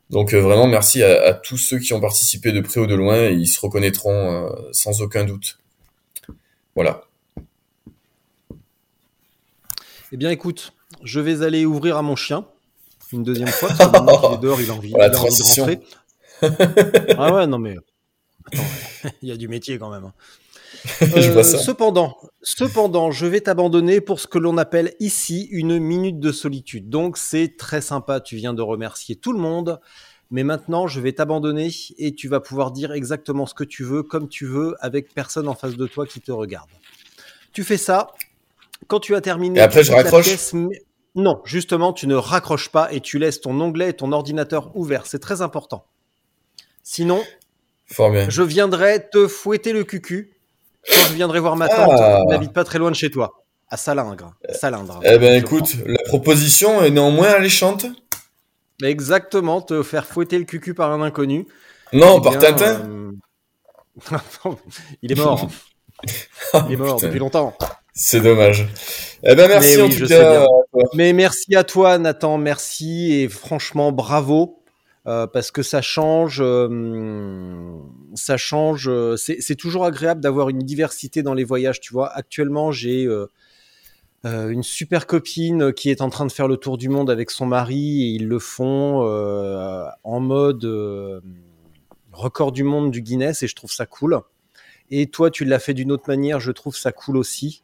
Donc 0.09 0.33
euh, 0.33 0.41
vraiment 0.41 0.67
merci 0.67 1.01
à, 1.01 1.23
à 1.23 1.33
tous 1.33 1.57
ceux 1.57 1.79
qui 1.79 1.93
ont 1.93 2.01
participé 2.01 2.51
de 2.51 2.61
près 2.61 2.79
ou 2.79 2.87
de 2.87 2.95
loin. 2.95 3.29
Et 3.29 3.33
ils 3.33 3.47
se 3.47 3.59
reconnaîtront 3.59 4.11
euh, 4.11 4.49
sans 4.71 5.01
aucun 5.01 5.23
doute. 5.25 5.59
Voilà. 6.75 7.03
Eh 10.11 10.17
bien, 10.17 10.29
écoute, 10.29 10.73
je 11.03 11.19
vais 11.19 11.43
aller 11.43 11.65
ouvrir 11.65 11.97
à 11.97 12.01
mon 12.01 12.15
chien 12.15 12.45
une 13.13 13.23
deuxième 13.23 13.47
fois, 13.47 13.69
parce 13.69 13.79
que 13.79 13.91
maintenant 13.91 14.21
qu'il 14.21 14.33
est 14.33 14.41
dehors, 14.41 14.61
il 14.61 14.69
a 14.69 14.73
envie, 14.73 14.89
il 14.89 15.01
a 15.01 15.05
envie 15.05 15.11
de 15.11 15.43
rentrer. 15.43 15.79
ah 17.17 17.33
ouais, 17.33 17.47
non 17.47 17.59
mais... 17.59 17.75
Attends, 18.51 18.63
il 19.21 19.29
y 19.29 19.31
a 19.31 19.37
du 19.37 19.47
métier 19.47 19.77
quand 19.77 19.89
même. 19.89 20.11
Je 21.01 21.29
Euh, 21.29 21.31
vois 21.33 21.43
ça. 21.43 21.57
Cependant, 21.57 22.17
cependant, 22.41 23.11
je 23.11 23.25
vais 23.25 23.41
t'abandonner 23.41 24.01
pour 24.01 24.19
ce 24.19 24.27
que 24.27 24.37
l'on 24.37 24.57
appelle 24.57 24.93
ici 24.99 25.47
une 25.51 25.79
minute 25.79 26.19
de 26.19 26.31
solitude. 26.31 26.89
Donc 26.89 27.17
c'est 27.17 27.55
très 27.57 27.81
sympa, 27.81 28.19
tu 28.19 28.35
viens 28.35 28.53
de 28.53 28.61
remercier 28.61 29.15
tout 29.15 29.31
le 29.33 29.39
monde, 29.39 29.79
mais 30.31 30.43
maintenant 30.43 30.87
je 30.87 30.99
vais 30.99 31.13
t'abandonner 31.13 31.69
et 31.97 32.13
tu 32.15 32.27
vas 32.27 32.39
pouvoir 32.39 32.71
dire 32.71 32.91
exactement 32.91 33.45
ce 33.45 33.53
que 33.53 33.63
tu 33.63 33.83
veux, 33.83 34.03
comme 34.03 34.27
tu 34.27 34.45
veux, 34.45 34.75
avec 34.79 35.13
personne 35.13 35.47
en 35.47 35.55
face 35.55 35.75
de 35.77 35.87
toi 35.87 36.05
qui 36.05 36.19
te 36.21 36.31
regarde. 36.31 36.69
Tu 37.53 37.63
fais 37.63 37.77
ça, 37.77 38.11
quand 38.87 38.99
tu 38.99 39.15
as 39.15 39.21
terminé... 39.21 39.59
Et 39.59 39.63
après, 39.63 39.83
je 39.83 39.91
raccroche 39.93 40.25
pièce, 40.25 40.53
Non, 41.15 41.41
justement, 41.45 41.93
tu 41.93 42.07
ne 42.07 42.15
raccroches 42.15 42.69
pas 42.69 42.91
et 42.91 42.99
tu 42.99 43.19
laisses 43.19 43.39
ton 43.39 43.59
onglet 43.61 43.91
et 43.91 43.93
ton 43.93 44.11
ordinateur 44.11 44.75
ouvert, 44.75 45.05
c'est 45.05 45.19
très 45.19 45.41
important. 45.41 45.85
Sinon, 46.81 47.21
Fort 47.85 48.11
bien. 48.11 48.29
je 48.29 48.41
viendrai 48.41 49.07
te 49.09 49.27
fouetter 49.27 49.71
le 49.71 49.83
cucu 49.85 50.32
quand 50.87 51.07
je 51.09 51.13
viendrai 51.13 51.39
voir 51.39 51.55
ma 51.55 51.65
Ah. 51.65 51.75
tante 51.75 52.21
qui 52.21 52.27
n'habite 52.27 52.53
pas 52.53 52.63
très 52.63 52.79
loin 52.79 52.91
de 52.91 52.95
chez 52.95 53.09
toi, 53.11 53.43
à 53.69 53.77
Salingre. 53.77 54.33
Salindre. 54.51 54.99
Eh 55.03 55.17
ben 55.17 55.37
écoute, 55.41 55.75
la 55.85 56.01
proposition 56.07 56.83
est 56.83 56.89
néanmoins 56.91 57.29
alléchante. 57.29 57.85
Exactement, 58.83 59.61
te 59.61 59.83
faire 59.83 60.05
fouetter 60.05 60.37
le 60.39 60.45
cucu 60.45 60.73
par 60.73 60.91
un 60.91 61.01
inconnu. 61.01 61.47
Non, 61.93 62.17
Eh 62.19 62.21
par 62.23 62.31
bien, 62.37 62.39
Tintin. 62.53 62.81
euh, 62.89 63.11
Il 65.01 65.11
est 65.11 65.15
mort. 65.15 65.47
Ah, 66.53 66.65
Il 66.69 66.73
est 66.73 66.77
mort 66.77 66.99
depuis 66.99 67.19
longtemps. 67.19 67.55
C'est 67.93 68.19
dommage. 68.21 68.67
Eh 69.23 69.35
ben 69.35 69.47
merci 69.47 69.77
Mais 69.77 69.81
en 69.83 69.85
oui, 69.85 69.91
tout 69.91 69.97
je 69.99 70.05
sais 70.07 70.17
cas. 70.17 70.31
bien. 70.73 70.83
Mais 70.95 71.13
merci 71.13 71.55
à 71.55 71.63
toi, 71.63 71.97
Nathan. 71.99 72.37
Merci 72.39 73.13
et 73.13 73.29
franchement, 73.29 73.91
bravo. 73.91 74.62
Euh, 75.05 75.27
parce 75.27 75.51
que 75.51 75.63
ça 75.63 75.81
change, 75.81 76.39
euh, 76.41 77.77
ça 78.13 78.37
change. 78.37 78.87
euh, 78.87 79.17
c'est 79.17 79.55
toujours 79.55 79.83
agréable 79.83 80.21
d'avoir 80.21 80.49
une 80.49 80.59
diversité 80.59 81.23
dans 81.23 81.33
les 81.33 81.43
voyages. 81.43 81.81
Tu 81.81 81.91
vois, 81.93 82.09
actuellement, 82.11 82.71
j'ai 82.71 83.07
une 84.23 84.63
super 84.63 85.05
copine 85.05 85.73
qui 85.73 85.89
est 85.89 86.01
en 86.01 86.09
train 86.09 86.25
de 86.25 86.31
faire 86.31 86.47
le 86.47 86.55
tour 86.55 86.77
du 86.77 86.87
monde 86.87 87.09
avec 87.09 87.29
son 87.29 87.45
mari 87.45 88.03
et 88.03 88.07
ils 88.15 88.27
le 88.27 88.39
font 88.39 89.01
en 90.03 90.19
mode 90.21 91.21
record 92.13 92.51
du 92.53 92.63
monde 92.63 92.91
du 92.91 93.01
Guinness 93.01 93.43
et 93.43 93.47
je 93.47 93.55
trouve 93.55 93.71
ça 93.71 93.85
cool. 93.85 94.19
Et 94.89 95.07
toi, 95.07 95.31
tu 95.31 95.43
l'as 95.43 95.59
fait 95.59 95.73
d'une 95.73 95.91
autre 95.91 96.05
manière, 96.07 96.39
je 96.39 96.51
trouve 96.51 96.75
ça 96.75 96.91
cool 96.91 97.17
aussi. 97.17 97.63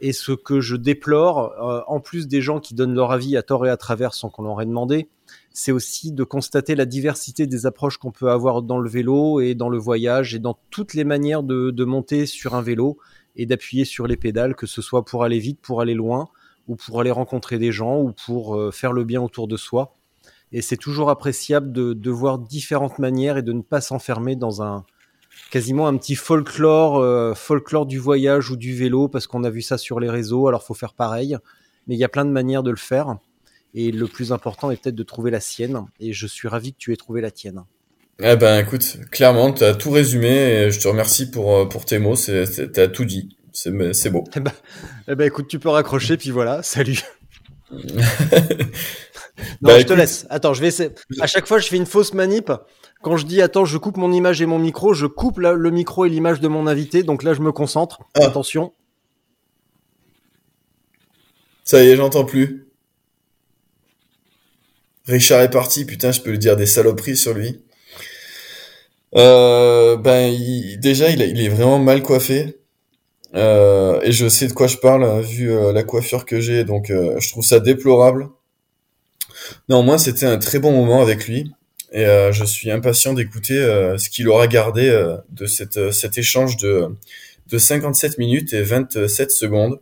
Et 0.00 0.12
ce 0.12 0.32
que 0.32 0.60
je 0.60 0.76
déplore, 0.76 1.52
euh, 1.60 1.80
en 1.86 2.00
plus 2.00 2.28
des 2.28 2.42
gens 2.42 2.60
qui 2.60 2.74
donnent 2.74 2.94
leur 2.94 3.12
avis 3.12 3.36
à 3.36 3.42
tort 3.42 3.66
et 3.66 3.70
à 3.70 3.76
travers 3.76 4.12
sans 4.14 4.28
qu'on 4.28 4.42
leur 4.42 4.60
ait 4.60 4.66
demandé, 4.66 5.08
c'est 5.52 5.72
aussi 5.72 6.12
de 6.12 6.22
constater 6.22 6.74
la 6.74 6.84
diversité 6.84 7.46
des 7.46 7.64
approches 7.64 7.96
qu'on 7.96 8.10
peut 8.10 8.30
avoir 8.30 8.62
dans 8.62 8.78
le 8.78 8.88
vélo 8.88 9.40
et 9.40 9.54
dans 9.54 9.70
le 9.70 9.78
voyage 9.78 10.34
et 10.34 10.38
dans 10.38 10.58
toutes 10.70 10.92
les 10.92 11.04
manières 11.04 11.42
de, 11.42 11.70
de 11.70 11.84
monter 11.84 12.26
sur 12.26 12.54
un 12.54 12.62
vélo 12.62 12.98
et 13.36 13.46
d'appuyer 13.46 13.84
sur 13.84 14.06
les 14.06 14.16
pédales, 14.16 14.54
que 14.54 14.66
ce 14.66 14.82
soit 14.82 15.04
pour 15.04 15.24
aller 15.24 15.38
vite, 15.38 15.60
pour 15.60 15.80
aller 15.80 15.94
loin, 15.94 16.28
ou 16.68 16.76
pour 16.76 17.00
aller 17.00 17.10
rencontrer 17.10 17.58
des 17.58 17.72
gens, 17.72 18.00
ou 18.00 18.12
pour 18.12 18.56
euh, 18.56 18.70
faire 18.70 18.92
le 18.92 19.04
bien 19.04 19.22
autour 19.22 19.48
de 19.48 19.56
soi. 19.56 19.96
Et 20.52 20.62
c'est 20.62 20.76
toujours 20.76 21.10
appréciable 21.10 21.72
de, 21.72 21.92
de 21.92 22.10
voir 22.10 22.38
différentes 22.38 22.98
manières 22.98 23.36
et 23.36 23.42
de 23.42 23.52
ne 23.52 23.62
pas 23.62 23.80
s'enfermer 23.80 24.36
dans 24.36 24.62
un 24.62 24.84
quasiment 25.50 25.86
un 25.86 25.96
petit 25.96 26.14
folklore, 26.14 26.98
euh, 26.98 27.34
folklore 27.34 27.86
du 27.86 27.98
voyage 27.98 28.50
ou 28.50 28.56
du 28.56 28.74
vélo, 28.74 29.08
parce 29.08 29.26
qu'on 29.26 29.44
a 29.44 29.50
vu 29.50 29.62
ça 29.62 29.78
sur 29.78 30.00
les 30.00 30.10
réseaux, 30.10 30.48
alors 30.48 30.62
faut 30.62 30.74
faire 30.74 30.94
pareil. 30.94 31.36
Mais 31.86 31.94
il 31.94 31.98
y 31.98 32.04
a 32.04 32.08
plein 32.08 32.24
de 32.24 32.30
manières 32.30 32.62
de 32.62 32.70
le 32.70 32.76
faire. 32.76 33.16
Et 33.74 33.92
le 33.92 34.06
plus 34.06 34.32
important 34.32 34.70
est 34.70 34.80
peut-être 34.80 34.94
de 34.94 35.02
trouver 35.02 35.30
la 35.30 35.40
sienne. 35.40 35.86
Et 36.00 36.12
je 36.12 36.26
suis 36.26 36.48
ravi 36.48 36.72
que 36.72 36.78
tu 36.78 36.92
aies 36.92 36.96
trouvé 36.96 37.20
la 37.20 37.30
tienne. 37.30 37.64
Eh 38.18 38.36
ben 38.36 38.58
écoute, 38.64 38.98
clairement, 39.10 39.52
tu 39.52 39.62
as 39.62 39.74
tout 39.74 39.90
résumé 39.90 40.28
et 40.28 40.70
je 40.70 40.80
te 40.80 40.88
remercie 40.88 41.30
pour, 41.30 41.54
euh, 41.54 41.64
pour 41.66 41.84
tes 41.84 41.98
mots, 41.98 42.16
c'est, 42.16 42.46
c'est, 42.46 42.72
t'as 42.72 42.88
tout 42.88 43.04
dit. 43.04 43.36
C'est, 43.52 43.92
c'est 43.92 44.10
beau. 44.10 44.24
Eh 44.34 44.40
ben, 44.40 44.52
eh 45.08 45.14
ben 45.14 45.26
écoute, 45.26 45.48
tu 45.48 45.58
peux 45.58 45.68
raccrocher, 45.68 46.16
puis 46.16 46.30
voilà, 46.30 46.62
salut. 46.62 47.00
Non, 49.60 49.68
Bah, 49.72 49.78
je 49.78 49.84
te 49.84 49.92
laisse. 49.92 50.26
Attends, 50.30 50.54
je 50.54 50.60
vais 50.60 50.68
essayer. 50.68 50.90
À 51.20 51.26
chaque 51.26 51.46
fois, 51.46 51.58
je 51.58 51.68
fais 51.68 51.76
une 51.76 51.86
fausse 51.86 52.14
manip. 52.14 52.50
Quand 53.02 53.16
je 53.16 53.26
dis 53.26 53.40
attends, 53.42 53.64
je 53.64 53.78
coupe 53.78 53.96
mon 53.98 54.12
image 54.12 54.42
et 54.42 54.46
mon 54.46 54.58
micro, 54.58 54.92
je 54.94 55.06
coupe 55.06 55.38
la- 55.38 55.52
le 55.52 55.70
micro 55.70 56.04
et 56.04 56.08
l'image 56.08 56.40
de 56.40 56.48
mon 56.48 56.66
invité. 56.66 57.02
Donc 57.02 57.22
là, 57.22 57.34
je 57.34 57.40
me 57.40 57.52
concentre. 57.52 58.00
Ah. 58.14 58.24
Attention. 58.24 58.72
Ça 61.64 61.82
y 61.82 61.88
est, 61.88 61.96
j'entends 61.96 62.24
plus. 62.24 62.66
Richard 65.06 65.42
est 65.42 65.50
parti, 65.50 65.84
putain, 65.84 66.10
je 66.10 66.20
peux 66.20 66.30
lui 66.30 66.38
dire 66.38 66.56
des 66.56 66.66
saloperies 66.66 67.16
sur 67.16 67.32
lui. 67.34 67.60
Euh, 69.14 69.96
ben, 69.96 70.32
il- 70.32 70.78
déjà, 70.80 71.10
il, 71.10 71.22
a- 71.22 71.26
il 71.26 71.40
est 71.40 71.48
vraiment 71.48 71.78
mal 71.78 72.02
coiffé. 72.02 72.58
Euh, 73.34 74.00
et 74.02 74.12
je 74.12 74.28
sais 74.28 74.46
de 74.48 74.52
quoi 74.52 74.66
je 74.66 74.76
parle, 74.78 75.04
hein, 75.04 75.20
vu 75.20 75.50
euh, 75.52 75.72
la 75.72 75.82
coiffure 75.84 76.24
que 76.24 76.40
j'ai, 76.40 76.64
donc 76.64 76.86
je 76.88 77.28
trouve 77.30 77.44
ça 77.44 77.60
déplorable. 77.60 78.28
Néanmoins, 79.68 79.98
c'était 79.98 80.26
un 80.26 80.38
très 80.38 80.58
bon 80.58 80.72
moment 80.72 81.02
avec 81.02 81.28
lui, 81.28 81.52
et 81.92 82.04
euh, 82.04 82.32
je 82.32 82.44
suis 82.44 82.70
impatient 82.70 83.14
d'écouter 83.14 83.58
euh, 83.58 83.96
ce 83.98 84.10
qu'il 84.10 84.28
aura 84.28 84.46
gardé 84.46 84.88
euh, 84.88 85.16
de 85.30 85.46
cette, 85.46 85.92
cet 85.92 86.18
échange 86.18 86.56
de, 86.56 86.88
de 87.48 87.58
57 87.58 88.18
minutes 88.18 88.52
et 88.52 88.62
27 88.62 89.30
secondes. 89.30 89.80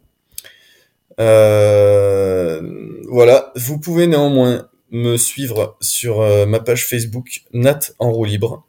Voilà, 3.09 3.53
vous 3.57 3.79
pouvez 3.79 4.07
néanmoins 4.07 4.69
me 4.91 5.17
suivre 5.17 5.77
sur 5.81 6.21
ma 6.47 6.61
page 6.61 6.87
Facebook 6.87 7.43
Nat 7.53 7.93
en 7.99 8.11
roue 8.11 8.25
libre, 8.25 8.67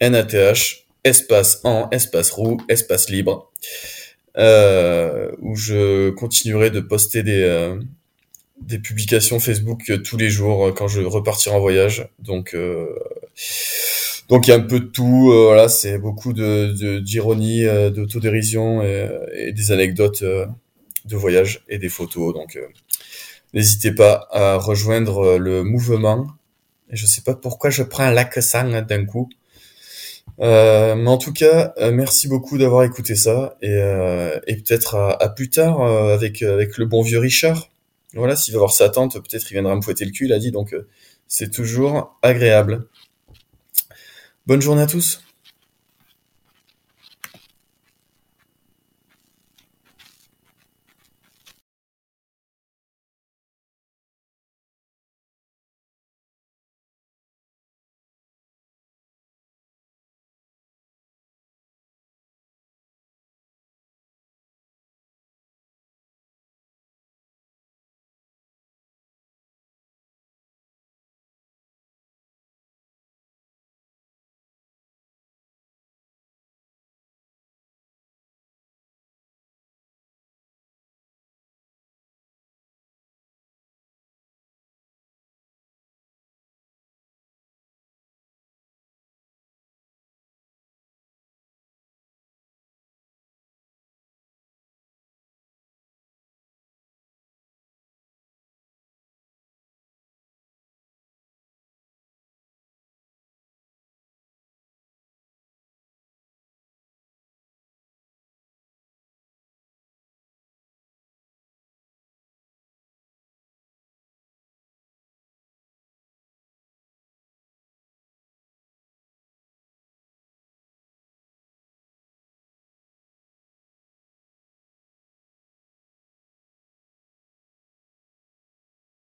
N-A-T-H, 0.00 0.86
espace 1.04 1.60
en, 1.64 1.88
espace 1.90 2.30
roue, 2.30 2.58
espace 2.68 3.08
libre, 3.08 3.50
euh, 4.36 5.30
où 5.40 5.56
je 5.56 6.10
continuerai 6.10 6.70
de 6.70 6.80
poster 6.80 7.22
des, 7.22 7.42
euh, 7.42 7.78
des 8.60 8.78
publications 8.78 9.38
Facebook 9.38 9.90
euh, 9.90 9.98
tous 9.98 10.16
les 10.16 10.30
jours 10.30 10.66
euh, 10.66 10.72
quand 10.72 10.88
je 10.88 11.00
repartirai 11.02 11.54
en 11.54 11.60
voyage. 11.60 12.08
Donc 12.18 12.54
euh, 12.54 12.88
Donc 14.28 14.46
il 14.46 14.50
y 14.50 14.52
a 14.52 14.56
un 14.56 14.60
peu 14.60 14.80
de 14.80 14.86
tout, 14.86 15.30
euh, 15.32 15.46
voilà, 15.46 15.68
c'est 15.68 15.98
beaucoup 15.98 16.32
de 16.32 17.00
d'ironie, 17.00 17.62
de, 17.62 17.90
d'autodérision 17.90 18.82
et, 18.82 19.08
et, 19.34 19.52
des 19.52 19.72
anecdotes 19.72 20.22
de 20.22 21.16
voyage 21.16 21.64
et 21.68 21.78
des 21.78 21.88
photos. 21.88 22.34
Donc 22.34 22.58
n'hésitez 23.54 23.92
pas 23.92 24.26
à 24.30 24.56
rejoindre 24.56 25.38
le 25.38 25.62
mouvement. 25.62 26.26
Et 26.90 26.96
je 26.96 27.06
sais 27.06 27.22
pas 27.22 27.34
pourquoi 27.34 27.70
je 27.70 27.82
prends 27.82 28.04
un 28.04 28.12
lac 28.12 28.34
sang 28.42 28.82
d'un 28.82 29.04
coup. 29.06 29.28
Euh, 30.40 30.94
mais 30.96 31.08
en 31.08 31.18
tout 31.18 31.32
cas, 31.32 31.72
euh, 31.78 31.92
merci 31.92 32.28
beaucoup 32.28 32.58
d'avoir 32.58 32.84
écouté 32.84 33.14
ça 33.16 33.56
et, 33.62 33.70
euh, 33.70 34.38
et 34.46 34.56
peut-être 34.56 34.94
à, 34.94 35.28
plus 35.30 35.48
tard 35.50 35.80
avec 35.82 36.42
avec 36.42 36.78
le 36.78 36.86
bon 36.86 37.02
vieux 37.02 37.18
Richard. 37.18 37.70
Voilà, 38.14 38.36
s'il 38.36 38.54
va 38.54 38.58
voir 38.60 38.72
sa 38.72 38.88
tante, 38.88 39.14
peut-être 39.14 39.50
il 39.50 39.54
viendra 39.54 39.74
me 39.74 39.82
fouetter 39.82 40.04
le 40.04 40.10
cul, 40.10 40.26
il 40.26 40.32
a 40.32 40.38
dit. 40.38 40.52
Donc 40.52 40.74
c'est 41.26 41.50
toujours 41.50 42.18
agréable. 42.22 42.88
Bonne 44.46 44.62
journée 44.62 44.82
à 44.82 44.86
tous. 44.86 45.25